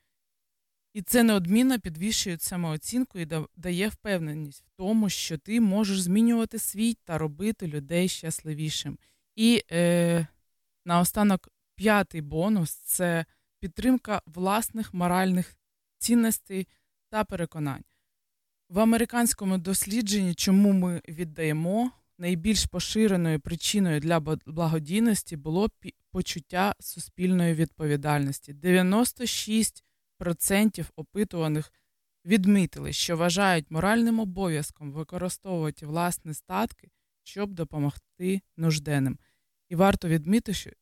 І 0.93 1.01
це 1.01 1.23
неодмінно 1.23 1.79
підвищує 1.79 2.37
самооцінку 2.39 3.19
і 3.19 3.27
дає 3.55 3.87
впевненість 3.87 4.63
в 4.65 4.69
тому, 4.77 5.09
що 5.09 5.37
ти 5.37 5.61
можеш 5.61 6.01
змінювати 6.01 6.59
світ 6.59 6.99
та 7.03 7.17
робити 7.17 7.67
людей 7.67 8.07
щасливішими. 8.07 8.97
І 9.35 9.63
е, 9.71 10.27
наостанок 10.85 11.49
п'ятий 11.75 12.21
бонус 12.21 12.71
це 12.71 13.25
підтримка 13.59 14.21
власних 14.25 14.93
моральних 14.93 15.55
цінностей 15.97 16.67
та 17.09 17.23
переконань. 17.23 17.83
В 18.69 18.79
американському 18.79 19.57
дослідженні, 19.57 20.33
чому 20.33 20.73
ми 20.73 21.01
віддаємо, 21.07 21.91
найбільш 22.17 22.65
поширеною 22.65 23.39
причиною 23.39 23.99
для 23.99 24.19
благодійності 24.45 25.37
було 25.37 25.69
почуття 26.11 26.75
суспільної 26.79 27.53
відповідальності. 27.53 28.53
96% 28.53 29.83
опитуваних 30.95 31.73
відмітили, 32.25 32.93
що 32.93 33.17
вважають 33.17 33.71
моральним 33.71 34.19
обов'язком 34.19 34.91
використовувати 34.91 35.85
власні 35.85 36.33
статки, 36.33 36.91
щоб 37.23 37.53
допомогти 37.53 38.41
нужденним. 38.57 39.19
І 39.69 39.75
варто 39.75 40.07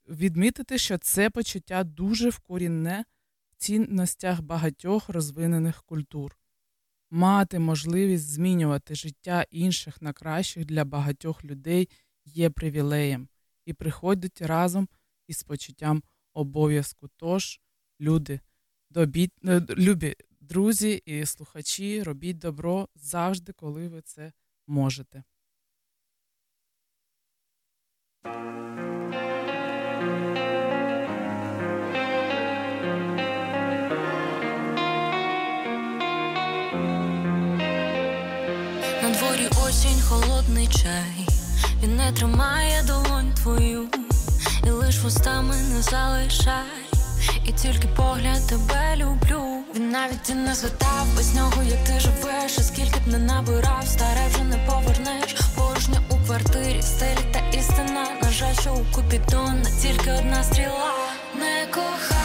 відмітити, 0.08 0.78
що 0.78 0.98
це 0.98 1.30
почуття 1.30 1.84
дуже 1.84 2.30
вкорінне 2.30 3.06
в 3.52 3.56
цінностях 3.56 4.42
багатьох 4.42 5.10
розвинених 5.10 5.84
культур. 5.84 6.38
Мати 7.12 7.60
можливість 7.60 8.28
змінювати 8.28 8.96
життя 8.96 9.46
інших 9.52 10.02
на 10.02 10.14
кращих 10.14 10.66
для 10.66 10.86
багатьох 10.86 11.46
людей 11.46 11.90
є 12.26 12.50
привілеєм 12.50 13.28
і 13.66 13.74
приходить 13.74 14.42
разом 14.42 14.88
із 15.28 15.44
почуттям 15.44 16.04
обов'язку. 16.34 17.10
Тож, 17.18 17.60
люди, 18.00 18.40
добіть, 18.90 19.32
е, 19.46 19.62
любі 19.70 20.16
друзі 20.42 21.02
і 21.06 21.26
слухачі, 21.26 22.04
робіть 22.04 22.38
добро 22.38 22.88
завжди, 22.96 23.54
коли 23.54 23.88
ви 23.88 24.02
це 24.02 24.32
можете. 24.68 25.24
На 39.04 39.10
дворі 39.18 39.48
осінь, 39.68 40.02
холодний 40.02 40.68
чай, 40.68 41.28
він 41.84 41.96
не 41.96 42.12
тримає 42.12 42.84
долонь 42.88 43.34
твою, 43.34 43.88
і 44.68 44.70
лиш 44.70 45.04
вустами 45.04 45.56
не 45.56 45.82
залишай, 45.82 46.89
і 47.46 47.52
тільки 47.52 47.88
погляд 47.88 48.48
тебе 48.48 48.96
люблю. 48.96 49.44
Він 49.76 49.90
навіть 49.90 50.30
і 50.30 50.34
не 50.34 50.56
звитав 50.56 51.06
без 51.16 51.36
нього, 51.36 51.64
як 51.64 51.84
ти 51.84 52.00
живеш, 52.00 52.58
і 52.58 52.62
скільки 52.62 53.00
б 53.00 53.08
не 53.08 53.18
набирав, 53.18 53.84
старе 53.88 54.28
вже 54.30 54.44
не 54.44 54.58
повернеш. 54.58 55.36
Порожня 55.56 56.02
у 56.10 56.16
квартирі, 56.26 56.82
стиль 56.82 57.24
та 57.34 57.40
істина. 57.58 58.08
На 58.24 58.30
жаль, 58.32 58.54
що 58.62 58.74
у 58.74 58.96
купідона 58.96 59.66
тільки 59.82 60.12
одна 60.12 60.44
стріла 60.44 60.92
не 61.40 61.68
кохай. 61.74 62.19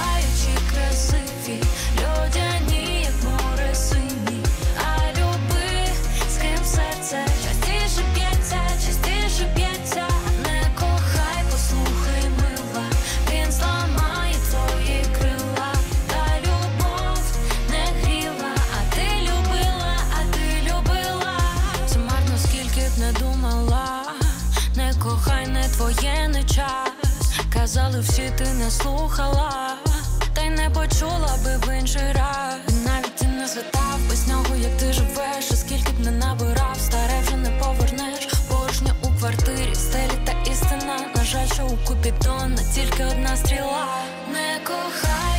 казали 27.75 28.01
всі, 28.01 28.33
ти 28.39 28.45
не 28.45 28.71
слухала, 28.71 29.77
та 30.33 30.43
й 30.43 30.51
не 30.51 30.71
почула 30.71 31.39
би 31.45 31.57
в 31.57 31.79
інший 31.79 32.13
раз. 32.13 32.85
Навіть 32.85 33.15
ти 33.17 33.27
не 33.27 33.49
звітав 33.49 33.99
без 34.09 34.29
нього, 34.29 34.57
як 34.57 34.77
ти 34.77 34.93
живеш, 34.93 35.53
а 35.53 35.57
скільки 35.57 35.93
б 35.93 36.01
не 36.01 36.11
набирав, 36.11 36.77
старе 36.79 37.21
вже 37.27 37.37
не 37.37 37.51
повернеш. 37.51 38.29
Порожня 38.49 38.95
у 39.03 39.19
квартирі, 39.19 39.75
стелі 39.75 40.19
та 40.25 40.51
істина. 40.51 40.97
На 41.17 41.25
жаль, 41.25 41.47
що 41.47 41.67
у 41.67 41.69
купі 41.69 42.11
купідона 42.11 42.59
тільки 42.75 43.05
одна 43.05 43.37
стріла. 43.37 43.87
Не 44.33 44.61
кохай. 44.65 45.34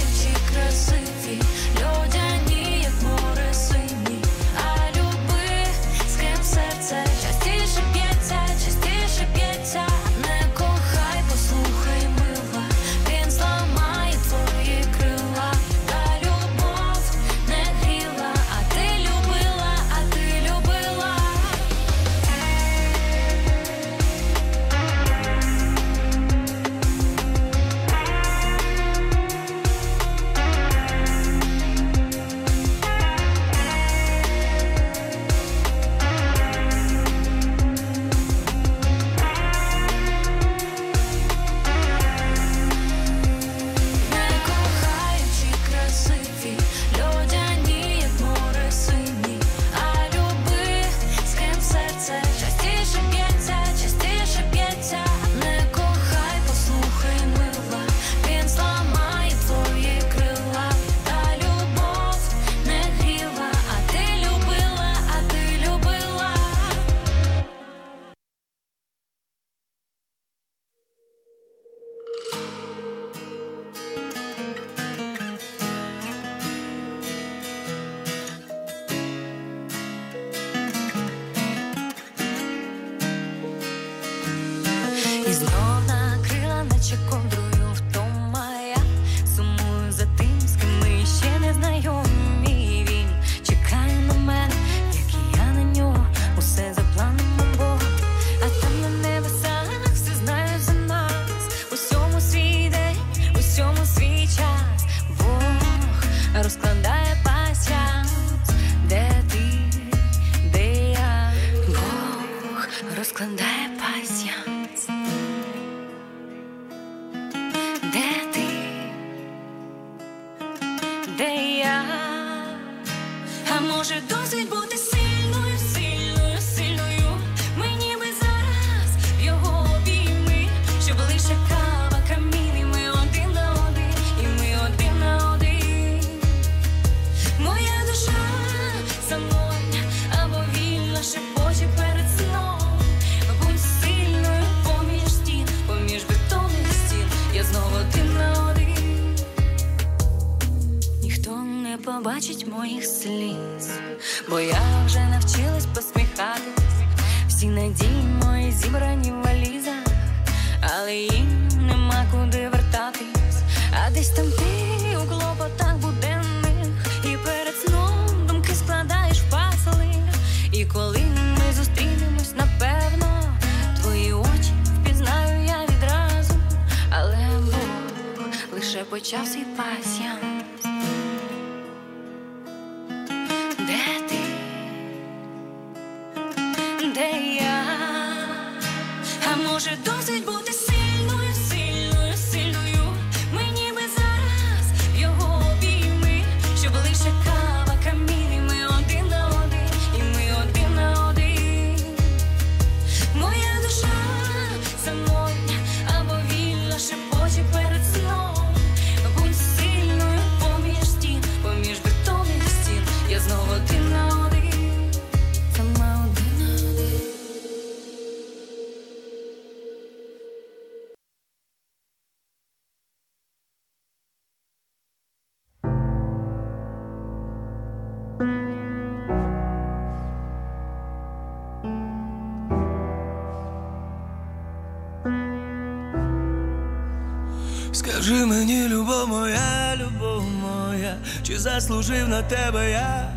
Заслужив 241.46 242.08
на 242.08 242.24
тебе 242.24 242.72
я, 242.72 243.14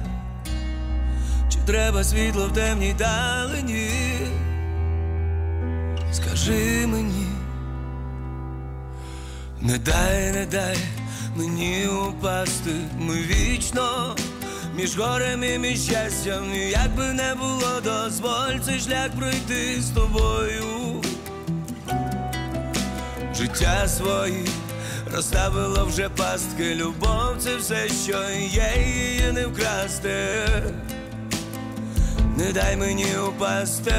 чи 1.49 1.59
треба 1.67 2.05
світло 2.05 2.49
в 2.49 2.53
темній 2.53 2.95
далині? 2.99 3.91
Скажи 6.13 6.87
мені, 6.87 7.27
не 9.61 9.79
дай, 9.79 10.33
не 10.33 10.47
дай 10.47 10.77
мені 11.37 11.87
упасти, 11.87 12.71
ми 12.99 13.15
вічно 13.15 14.17
між 14.77 14.99
горем 14.99 15.45
і 15.45 15.59
між 15.59 15.83
щастям, 15.83 16.55
як 16.55 16.95
би 16.97 17.13
не 17.13 17.35
було, 17.35 17.81
дозволь 17.85 18.59
цей 18.65 18.81
шлях 18.81 19.11
пройти 19.19 19.81
з 19.81 19.91
тобою. 19.91 21.03
Життя 23.35 23.89
своє 23.89 24.45
розставило 25.15 25.85
вже 25.85 26.09
пастки, 26.09 26.75
любов 26.75 27.37
це 27.39 27.57
все, 27.57 27.89
що 27.89 28.23
є, 28.41 28.73
її 28.87 29.33
не 29.33 29.47
вкрасти. 29.47 30.11
Не 32.37 32.53
дай 32.53 32.77
мені 32.77 33.07
упасти, 33.29 33.95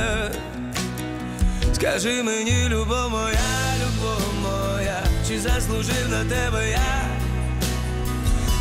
скажи 1.74 2.24
мені, 2.24 2.70
любов 2.70 3.10
моя, 3.10 3.74
любов 3.82 4.22
моя, 4.42 5.04
чи 5.28 5.40
заслужив 5.40 6.10
на 6.10 6.24
тебе 6.26 6.70
я? 6.70 7.20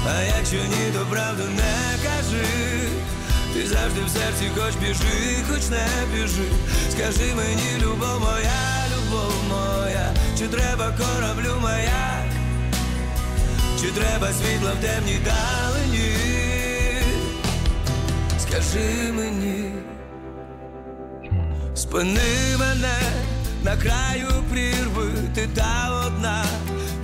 А 0.06 0.22
якщо 0.38 0.56
ні, 0.56 0.92
то 0.92 1.06
правду 1.10 1.42
не 1.56 2.08
кажи, 2.08 2.44
ти 3.54 3.66
завжди 3.66 4.00
в 4.06 4.10
серці 4.10 4.50
хоч 4.56 4.74
біжи, 4.74 5.36
хоч 5.50 5.68
не 5.68 5.86
біжи. 6.14 6.48
Скажи 6.90 7.34
мені, 7.34 7.82
любов 7.82 8.20
моя, 8.20 8.84
любов 8.96 9.32
моя, 9.48 10.14
чи 10.38 10.48
треба 10.48 10.92
кораблю 10.98 11.60
маяк, 11.62 12.17
чи 13.80 13.90
треба 13.90 14.32
світло 14.32 14.70
в 14.78 14.84
темній 14.84 15.18
далині? 15.24 16.14
Скажи 18.38 19.12
мені, 19.12 19.72
спини 21.74 22.56
мене 22.58 22.98
на 23.62 23.76
краю 23.76 24.28
прірви, 24.50 25.10
ти 25.34 25.48
та 25.54 26.04
одна, 26.06 26.44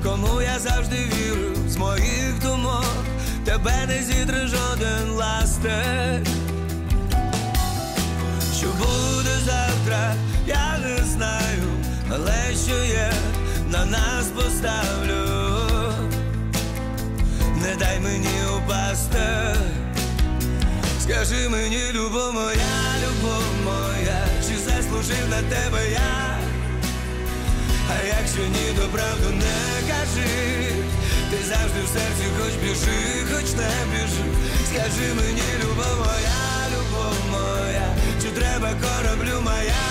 кому 0.02 0.42
я 0.42 0.58
завжди 0.58 0.96
вірю 0.96 1.68
з 1.68 1.76
моїх 1.76 2.42
думок, 2.42 3.04
тебе 3.44 3.86
не 3.86 4.02
зітре 4.02 4.46
жоден 4.46 5.10
ластер. 5.10 6.22
Що 8.58 8.66
буде 8.66 9.36
завтра, 9.44 10.14
я 10.46 10.78
не 10.78 11.04
знаю, 11.04 11.62
але 12.10 12.54
що 12.66 12.84
є, 12.84 13.12
на 13.70 13.84
нас 13.84 14.26
поставлю. 14.26 15.43
Дай 17.78 18.00
мені 18.00 18.28
упасти. 18.56 19.18
Скажи 21.02 21.48
мені, 21.48 21.80
любов 21.92 22.32
моя, 22.32 22.74
любов 23.02 23.44
моя, 23.64 24.26
чи 24.48 24.58
заслужив 24.58 25.28
на 25.30 25.42
тебе 25.42 25.90
я? 25.92 26.38
А 27.90 28.06
якщо 28.06 28.40
ні, 28.40 28.78
то 28.80 28.88
правду 28.88 29.30
не 29.30 29.88
кажи, 29.88 30.28
ти 31.30 31.36
завжди 31.48 31.80
в 31.84 31.88
серці 31.88 32.24
хоч 32.38 32.54
біжи, 32.54 33.24
хоч 33.32 33.52
не 33.52 33.70
біжи. 33.92 34.24
Скажи 34.66 35.14
мені, 35.14 35.42
любов 35.62 35.98
моя, 35.98 36.68
любов 36.72 37.16
моя, 37.30 37.88
чи 38.22 38.28
треба 38.28 38.68
кораблю 38.68 39.40
моя, 39.40 39.86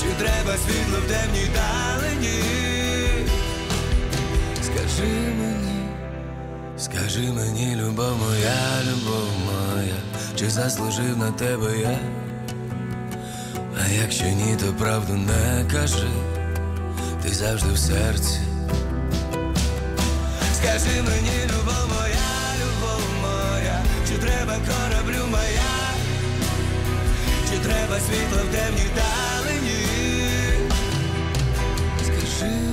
чи 0.00 0.24
треба 0.24 0.56
світло 0.56 0.98
в 0.98 1.08
темній 1.08 1.48
далині? 1.54 2.42
Скажи 4.62 5.12
мені. 5.38 5.77
Скажи 6.80 7.32
мені, 7.32 7.76
любов 7.76 8.16
моя, 8.18 8.82
любов 8.82 9.28
моя, 9.46 9.94
чи 10.36 10.50
заслужив 10.50 11.16
на 11.18 11.32
тебе 11.32 11.78
я? 11.78 11.98
А 13.84 13.88
якщо 14.02 14.24
ні, 14.24 14.56
то 14.56 14.72
правду 14.72 15.12
не 15.12 15.64
кажи, 15.72 16.08
ти 17.22 17.28
завжди 17.28 17.72
в 17.72 17.78
серці. 17.78 18.40
Скажи 20.54 21.02
мені, 21.02 21.44
любов 21.44 21.88
моя, 21.88 22.30
любов 22.60 23.02
моя, 23.22 23.82
чи 24.08 24.14
треба 24.14 24.54
кораблю 24.54 25.26
моя, 25.30 25.92
чи 27.50 27.58
треба 27.58 28.00
світло 28.00 28.42
в 28.50 28.54
темній 28.54 28.90
далині? 28.96 29.84
Скажи 32.04 32.67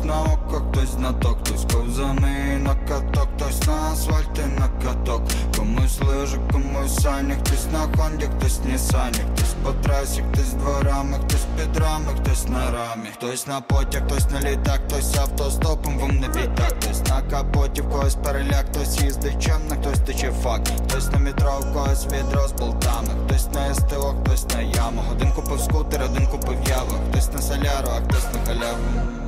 хтось 0.00 0.04
на 0.04 0.22
око, 0.22 0.62
хтось 0.70 0.98
на 0.98 1.08
хтось 1.08 1.66
ковзани 1.72 2.58
на 2.58 2.74
каток, 2.88 3.28
хтось 3.36 3.66
на 3.66 3.92
асфальті 3.92 4.42
на 4.58 4.68
каток, 4.82 5.22
комусь 5.56 6.00
лижи, 6.00 6.38
комусь 6.52 6.94
сані, 7.02 7.34
хтось 7.40 7.66
на 7.72 8.02
хонді, 8.02 8.26
хтось 8.38 8.60
Нісані, 8.64 9.18
хтось 9.34 9.54
по 9.64 9.72
трасі, 9.72 10.24
хтось 10.32 10.52
дворами, 10.52 11.18
хтось 11.24 11.46
під 11.56 11.76
рами, 11.76 12.12
хтось 12.16 12.48
на 12.48 12.70
рамі, 12.70 13.08
хтось 13.14 13.46
на 13.46 13.60
потяг, 13.60 14.02
хтось 14.06 14.30
на 14.30 14.40
літак, 14.40 14.80
хтось 14.88 15.16
автостопом, 15.16 15.98
вам 15.98 16.18
не 16.18 16.28
біда, 16.28 16.68
хтось 16.68 17.08
на 17.08 17.22
капоті, 17.22 17.82
в 17.82 17.90
когось 17.90 18.14
переляк, 18.14 18.66
хтось 18.70 19.02
їздить 19.02 19.42
чемно, 19.42 19.74
хтось 19.80 20.00
тече 20.00 20.32
фак, 20.42 20.60
хтось 20.86 21.12
на 21.12 21.18
метро, 21.18 21.60
в 21.60 21.72
когось 21.72 22.06
з 22.48 22.52
болтами, 22.52 23.08
хтось 23.26 23.46
на 23.54 23.74
СТО, 23.74 24.14
хтось 24.20 24.46
на 24.54 24.60
яму, 24.60 25.02
один 25.12 25.32
купив 25.32 25.60
скутер, 25.60 26.02
один 26.02 26.26
купив 26.26 26.58
яву, 26.68 26.94
хтось 27.10 27.32
на 27.32 27.42
соляру, 27.42 27.88
а 27.96 28.00
хтось 28.00 28.24
на 28.34 28.46
халяву. 28.46 29.19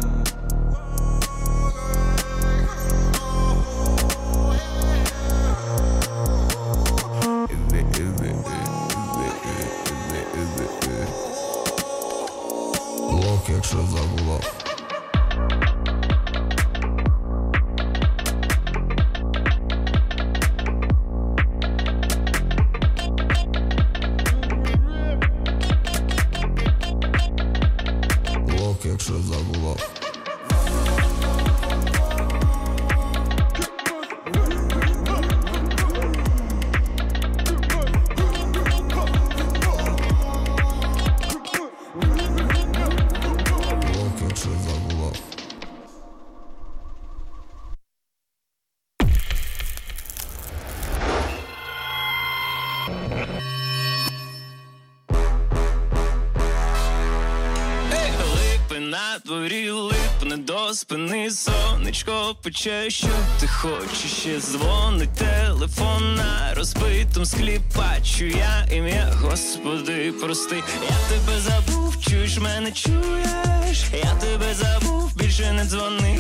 Пече, 62.43 62.91
що 62.91 63.09
ти 63.41 63.47
хочеш? 63.47 64.13
Ще 64.21 64.41
дзвонить 64.41 65.13
телефон 65.13 66.15
на 66.15 66.55
розбитому 66.55 67.27
склі. 67.27 67.61
Бачу 67.77 68.25
я 68.25 68.67
ім'я, 68.73 69.13
Господи, 69.23 70.13
прости, 70.21 70.57
я 70.83 70.97
тебе 71.09 71.41
забув, 71.41 72.01
чуєш 72.01 72.39
мене, 72.39 72.73
чуєш, 72.73 73.85
я 73.93 74.15
тебе 74.15 74.55
забув, 74.55 75.17
більше 75.17 75.53
не 75.53 75.65
дзвони, 75.65 76.19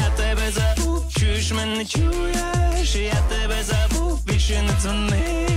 я 0.00 0.10
тебе 0.16 0.50
забув, 0.50 1.12
чуєш 1.18 1.52
мене, 1.52 1.84
чуєш, 1.84 2.94
я 2.94 3.20
тебе 3.28 3.62
забув, 3.62 4.24
більше 4.26 4.62
не 4.62 4.80
дзвони. 4.80 5.48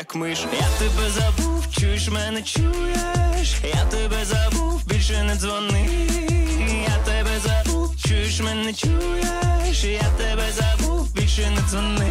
Як 0.00 0.14
миш. 0.14 0.46
Я 0.52 0.66
тебе 0.78 1.10
забув, 1.10 1.64
чуєш 1.70 2.08
мене, 2.08 2.42
чуєш, 2.42 3.54
я 3.74 3.84
тебе 3.84 4.24
забув, 4.24 4.86
більше 4.86 5.22
не 5.22 5.34
дзвони. 5.34 5.88
Я 6.88 6.96
тебе 7.04 7.30
забув, 7.44 7.94
чуєш 8.08 8.40
мене, 8.40 8.72
чуєш, 8.72 9.84
я 9.84 10.10
тебе 10.18 10.44
забув, 10.52 11.14
більше 11.14 11.50
не 11.50 11.60
дзвони. 11.68 12.10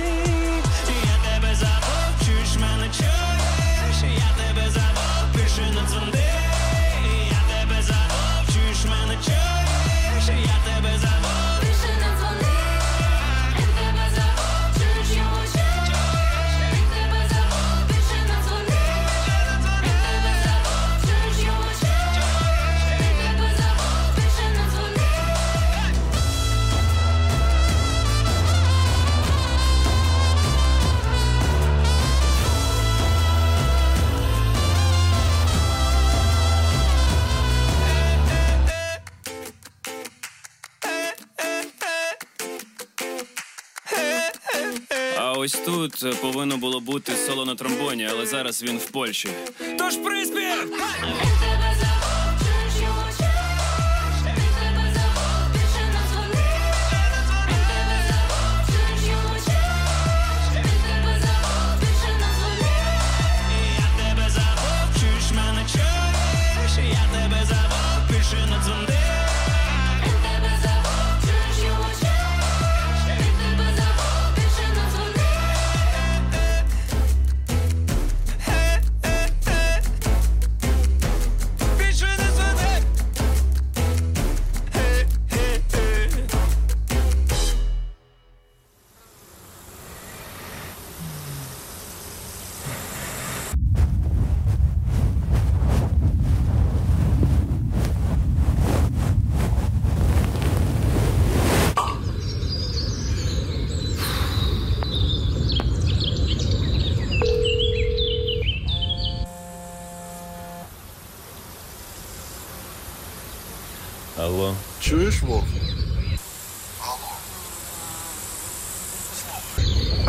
Ось 45.99 46.13
тут 46.13 46.13
е, 46.13 46.17
повинно 46.21 46.57
було 46.57 46.79
бути 46.79 47.11
соло 47.27 47.45
на 47.45 47.55
тромбоні, 47.55 48.07
але 48.11 48.25
зараз 48.25 48.63
він 48.63 48.77
в 48.77 48.85
Польщі. 48.85 49.29
Тож 49.77 49.95
приспів! 49.97 50.73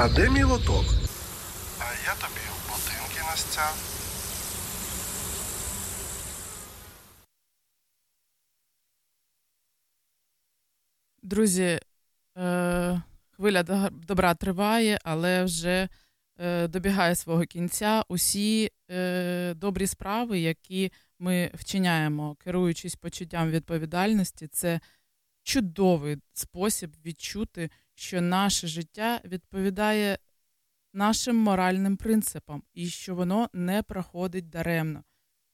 А 0.03 0.09
де 0.09 0.31
мій 0.31 0.43
лоток? 0.43 0.85
А 1.79 1.85
я 2.07 2.15
тобі 2.15 2.41
ботинки 2.69 3.21
настяв. 3.31 3.75
Друзі, 11.23 11.81
е, 12.39 13.03
хвиля 13.31 13.63
добра 13.93 14.35
триває, 14.35 14.99
але 15.05 15.45
вже 15.45 15.89
е, 16.39 16.69
добігає 16.69 17.15
свого 17.15 17.45
кінця. 17.45 18.05
Усі 18.09 18.71
е, 18.91 19.55
добрі 19.55 19.87
справи, 19.87 20.41
які 20.41 20.93
ми 21.19 21.51
вчиняємо, 21.55 22.35
керуючись 22.35 22.97
почуттям 22.97 23.51
відповідальності, 23.51 24.47
це 24.47 24.81
чудовий 25.43 26.17
спосіб 26.33 26.91
відчути, 27.05 27.71
що 28.01 28.21
наше 28.21 28.67
життя 28.67 29.21
відповідає 29.25 30.19
нашим 30.93 31.37
моральним 31.37 31.97
принципам 31.97 32.63
і 32.75 32.89
що 32.89 33.15
воно 33.15 33.49
не 33.53 33.83
проходить 33.83 34.49
даремно. 34.49 35.05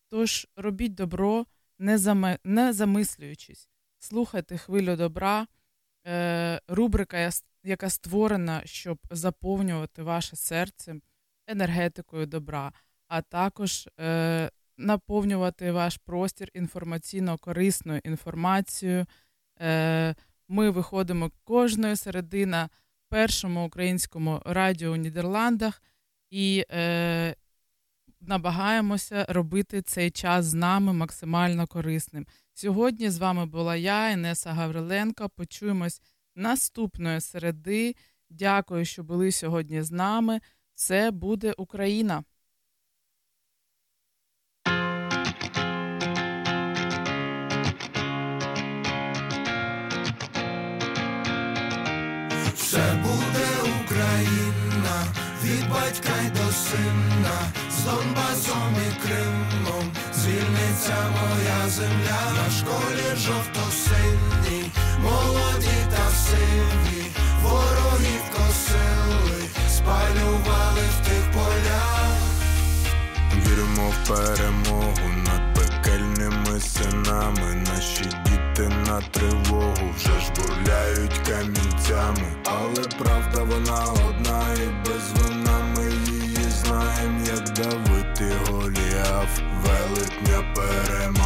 Тож 0.08 0.48
робіть 0.56 0.94
добро, 0.94 1.46
не, 1.78 1.98
заме... 1.98 2.38
не 2.44 2.72
замислюючись, 2.72 3.68
слухайте 3.98 4.58
хвилю 4.58 4.96
добра, 4.96 5.46
е, 6.06 6.60
рубрика, 6.68 7.30
яка 7.64 7.90
створена, 7.90 8.62
щоб 8.64 8.98
заповнювати 9.10 10.02
ваше 10.02 10.36
серце 10.36 10.94
енергетикою 11.46 12.26
добра, 12.26 12.72
а 13.08 13.22
також 13.22 13.88
е, 14.00 14.50
наповнювати 14.76 15.72
ваш 15.72 15.96
простір 15.96 16.50
інформаційно 16.54 17.38
корисною 17.38 18.00
інформацією. 18.04 19.06
Е, 19.60 20.14
ми 20.48 20.70
виходимо 20.70 21.30
кожної 21.44 21.96
середи 21.96 22.46
на 22.46 22.68
першому 23.08 23.66
українському 23.66 24.42
радіо 24.44 24.92
у 24.92 24.96
Нідерландах 24.96 25.82
і 26.30 26.64
е, 26.70 27.34
намагаємося 28.20 29.26
робити 29.28 29.82
цей 29.82 30.10
час 30.10 30.44
з 30.44 30.54
нами 30.54 30.92
максимально 30.92 31.66
корисним. 31.66 32.26
Сьогодні 32.54 33.10
з 33.10 33.18
вами 33.18 33.46
була 33.46 33.76
я, 33.76 34.10
Інеса 34.10 34.52
Гавриленко. 34.52 35.28
Почуємось 35.28 36.02
наступної 36.34 37.20
середи. 37.20 37.94
Дякую, 38.30 38.84
що 38.84 39.02
були 39.04 39.32
сьогодні 39.32 39.82
з 39.82 39.90
нами. 39.90 40.40
Це 40.74 41.10
буде 41.10 41.54
Україна. 41.58 42.24
Все 52.76 52.94
буде 52.94 53.48
Україна, 53.84 54.96
від 55.44 55.70
батька 55.70 56.12
й 56.26 56.30
до 56.30 56.52
сина, 56.52 57.38
з 57.70 57.84
Донбасом 57.84 58.74
і 58.88 59.06
Кримом, 59.06 59.84
звільниться 60.14 60.96
моя 61.10 61.68
земля, 61.68 62.20
на 62.36 62.50
школі 62.50 63.16
жовто-синій, 63.16 64.70
молоді 65.02 65.78
та 65.90 66.10
сиві, 66.10 67.06
ворогів 67.42 68.22
косили, 68.32 69.42
спалювали 69.70 70.82
в 70.96 71.06
тих 71.06 71.32
полях. 71.32 72.18
Віримо 73.36 73.90
в 73.90 74.08
перемогу 74.08 74.95
тривогу 79.00 79.94
вже 79.96 80.20
ж 80.20 80.32
бурляють 80.36 81.20
камінцями. 81.28 82.32
Але 82.44 82.82
правда 82.98 83.42
вона 83.42 83.84
одна 84.08 84.42
і 84.54 84.88
без 84.88 85.12
вина 85.12 85.58
ми 85.76 85.84
її 86.12 86.50
знаєм, 86.50 87.24
як 87.26 87.44
давити 87.52 88.32
Голіаф, 88.50 89.40
велетня 89.64 90.54
перемагає. 90.54 91.25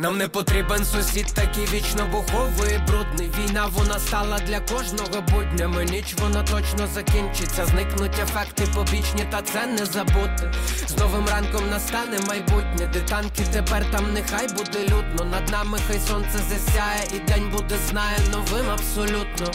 Нам 0.00 0.18
не 0.18 0.28
потрібен 0.28 0.84
сусід, 0.84 1.26
такий 1.26 1.66
вічно 1.66 2.06
буховий, 2.06 2.80
брудний. 2.86 3.30
Війна 3.38 3.66
вона 3.72 3.98
стала 3.98 4.38
для 4.38 4.60
кожного 4.60 5.22
буднями. 5.30 5.84
Ніч 5.84 6.14
вона 6.20 6.42
точно 6.42 6.86
закінчиться. 6.94 7.66
Зникнуть 7.66 8.18
ефекти 8.18 8.64
побічні, 8.74 9.26
та 9.30 9.42
це 9.42 9.66
не 9.66 9.86
забути. 9.86 10.52
З 10.88 10.96
новим 10.96 11.26
ранком 11.28 11.70
настане 11.70 12.18
майбутнє. 12.28 12.90
Де 12.92 13.00
танки 13.00 13.42
тепер 13.52 13.90
там 13.90 14.12
нехай 14.12 14.48
буде 14.48 14.82
людно. 14.82 15.24
Над 15.24 15.48
нами 15.48 15.78
хай 15.88 16.00
сонце 16.08 16.38
засяє, 16.50 17.04
і 17.14 17.18
день 17.18 17.50
буде 17.50 17.74
знає 17.90 18.18
новим 18.32 18.70
абсолютно. 18.70 19.46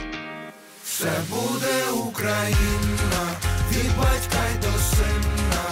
Все 0.85 1.11
буде 1.29 1.91
Україна, 1.93 3.23
від 3.71 3.97
батька 3.97 4.39
й 4.53 4.57
до 4.57 4.79
сина, 4.79 5.63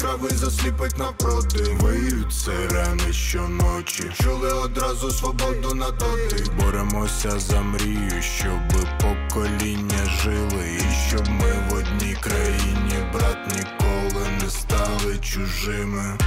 яскравий 0.00 0.30
засліпить 0.30 0.98
напроти 0.98 1.76
Виють 1.80 2.32
сирени 2.32 3.12
щоночі. 3.12 4.04
Чули 4.22 4.52
одразу 4.52 5.10
свободу 5.10 5.74
на 5.74 5.90
доти 5.90 6.44
Боремося 6.58 7.38
за 7.38 7.60
мрію, 7.60 8.22
щоб 8.22 8.86
покоління 9.00 10.04
жили. 10.22 10.78
І 10.78 11.08
щоб 11.08 11.28
ми 11.28 11.52
в 11.68 11.74
одній 11.74 12.16
країні, 12.20 13.10
брат, 13.12 13.38
ніколи 13.46 14.26
не 14.42 14.50
стали 14.50 15.18
чужими 15.18 16.18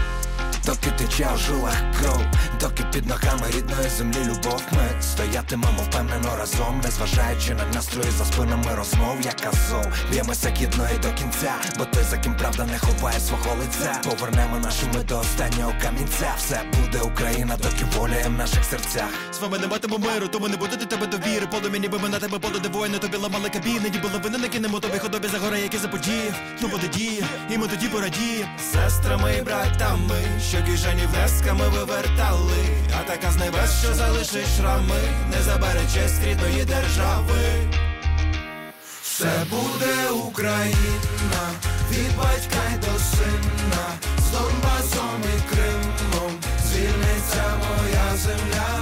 Доки 0.66 0.92
тече 0.98 1.28
у 1.36 1.38
жилах 1.38 1.76
кров, 2.00 2.22
доки 2.60 2.84
під 2.94 3.06
ногами 3.06 3.48
рідної 3.56 3.90
землі 3.90 4.18
любов 4.26 4.62
ми 4.72 5.02
стоятимемо 5.02 5.82
впевнено 5.82 6.36
разом, 6.40 6.82
незважаючи 6.84 7.54
на 7.54 7.66
настрої 7.66 8.12
за 8.18 8.26
спинами 8.26 8.76
розмов, 8.76 9.18
як 9.24 9.46
азов 9.46 9.86
Б'ємося 10.12 10.52
кідно 10.52 10.88
і 10.96 10.98
до 10.98 11.14
кінця, 11.14 11.54
бо 11.78 11.86
той, 11.86 12.04
за 12.04 12.18
ким 12.18 12.36
правда 12.38 12.66
не 12.66 12.80
ховає 12.80 13.20
свого 13.20 13.56
лиця. 13.60 14.02
Повернемо 14.04 14.60
нашими 14.60 15.04
до 15.04 15.20
останнього 15.20 15.74
камінця. 15.82 16.34
Все 16.38 16.62
буде 16.82 17.00
Україна, 17.02 17.58
доки 17.58 17.86
воля 17.98 18.16
в 18.28 18.32
наших 18.32 18.64
серцях. 18.64 19.10
З 19.34 19.40
вами 19.40 19.60
не 19.60 19.68
матиму 19.68 19.98
миру, 19.98 20.28
тому 20.28 20.48
не 20.48 20.58
буде 20.58 20.78
до 20.78 20.86
тебе 20.86 21.08
довіри. 21.08 21.48
Полум'я 21.52 21.80
ніби 21.80 22.00
ми 22.00 22.10
на 22.10 22.20
тебе 22.20 22.40
подуде 22.40 22.70
воїни, 22.70 22.98
тобі 22.98 23.18
ламали 23.18 23.50
кабіни, 23.50 23.90
ніби 23.90 24.10
лавини 24.14 24.38
накинемо 24.38 24.80
тобі 24.80 24.98
ходобі 24.98 25.28
за 25.28 25.38
гори, 25.40 25.60
які 25.60 25.78
заподіяв. 25.78 26.34
Ну 26.62 26.68
буде 26.68 26.88
діє, 26.88 27.26
і 27.50 27.58
ми 27.58 27.68
тоді 27.68 27.88
порадіємо. 27.88 28.50
Сестрами 28.74 29.36
і 29.40 29.42
братами, 29.42 30.22
що 30.54 30.64
кишені 30.64 31.06
внесками 31.06 31.70
вивертали. 31.70 32.64
А 33.00 33.04
така 33.04 33.32
з 33.32 33.38
небес, 33.38 33.80
що 33.84 33.94
залишить 33.94 34.58
шрами, 34.58 35.02
не 35.32 35.44
забере 35.44 35.82
честь 35.94 36.24
рідної 36.24 36.66
держави. 36.66 37.42
Все 39.02 39.46
буде 39.50 40.10
Україна, 40.28 41.44
від 41.92 42.18
батька 42.18 42.60
й 42.74 42.78
до 42.78 43.00
сина, 43.00 43.86
з 44.18 44.32
Донбасом 44.32 45.22
і 45.38 45.56
Кримом, 45.56 46.32
звільниться 46.66 47.44
моя 47.58 48.18
земля, 48.18 48.82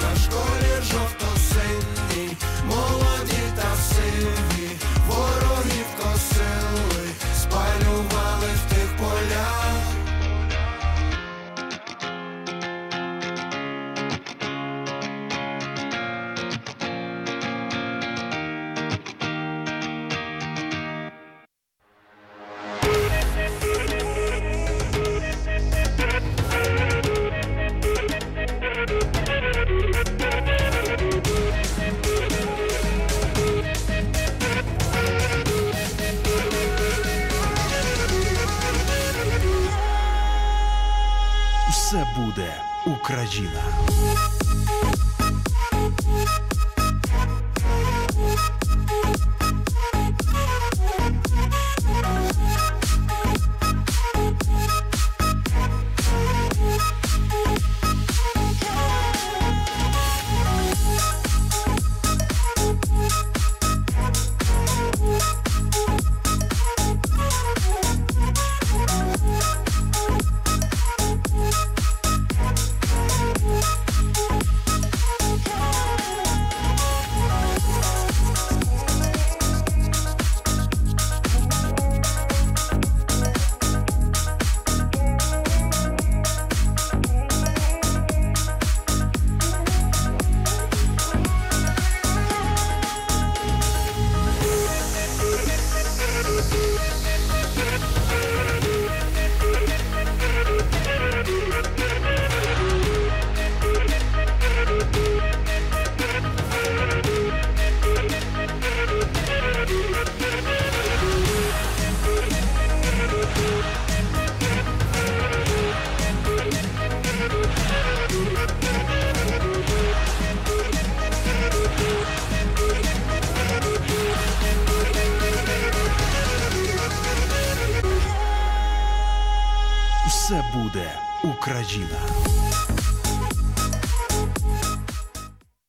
буде 42.35 42.61
Україна. 42.85 43.63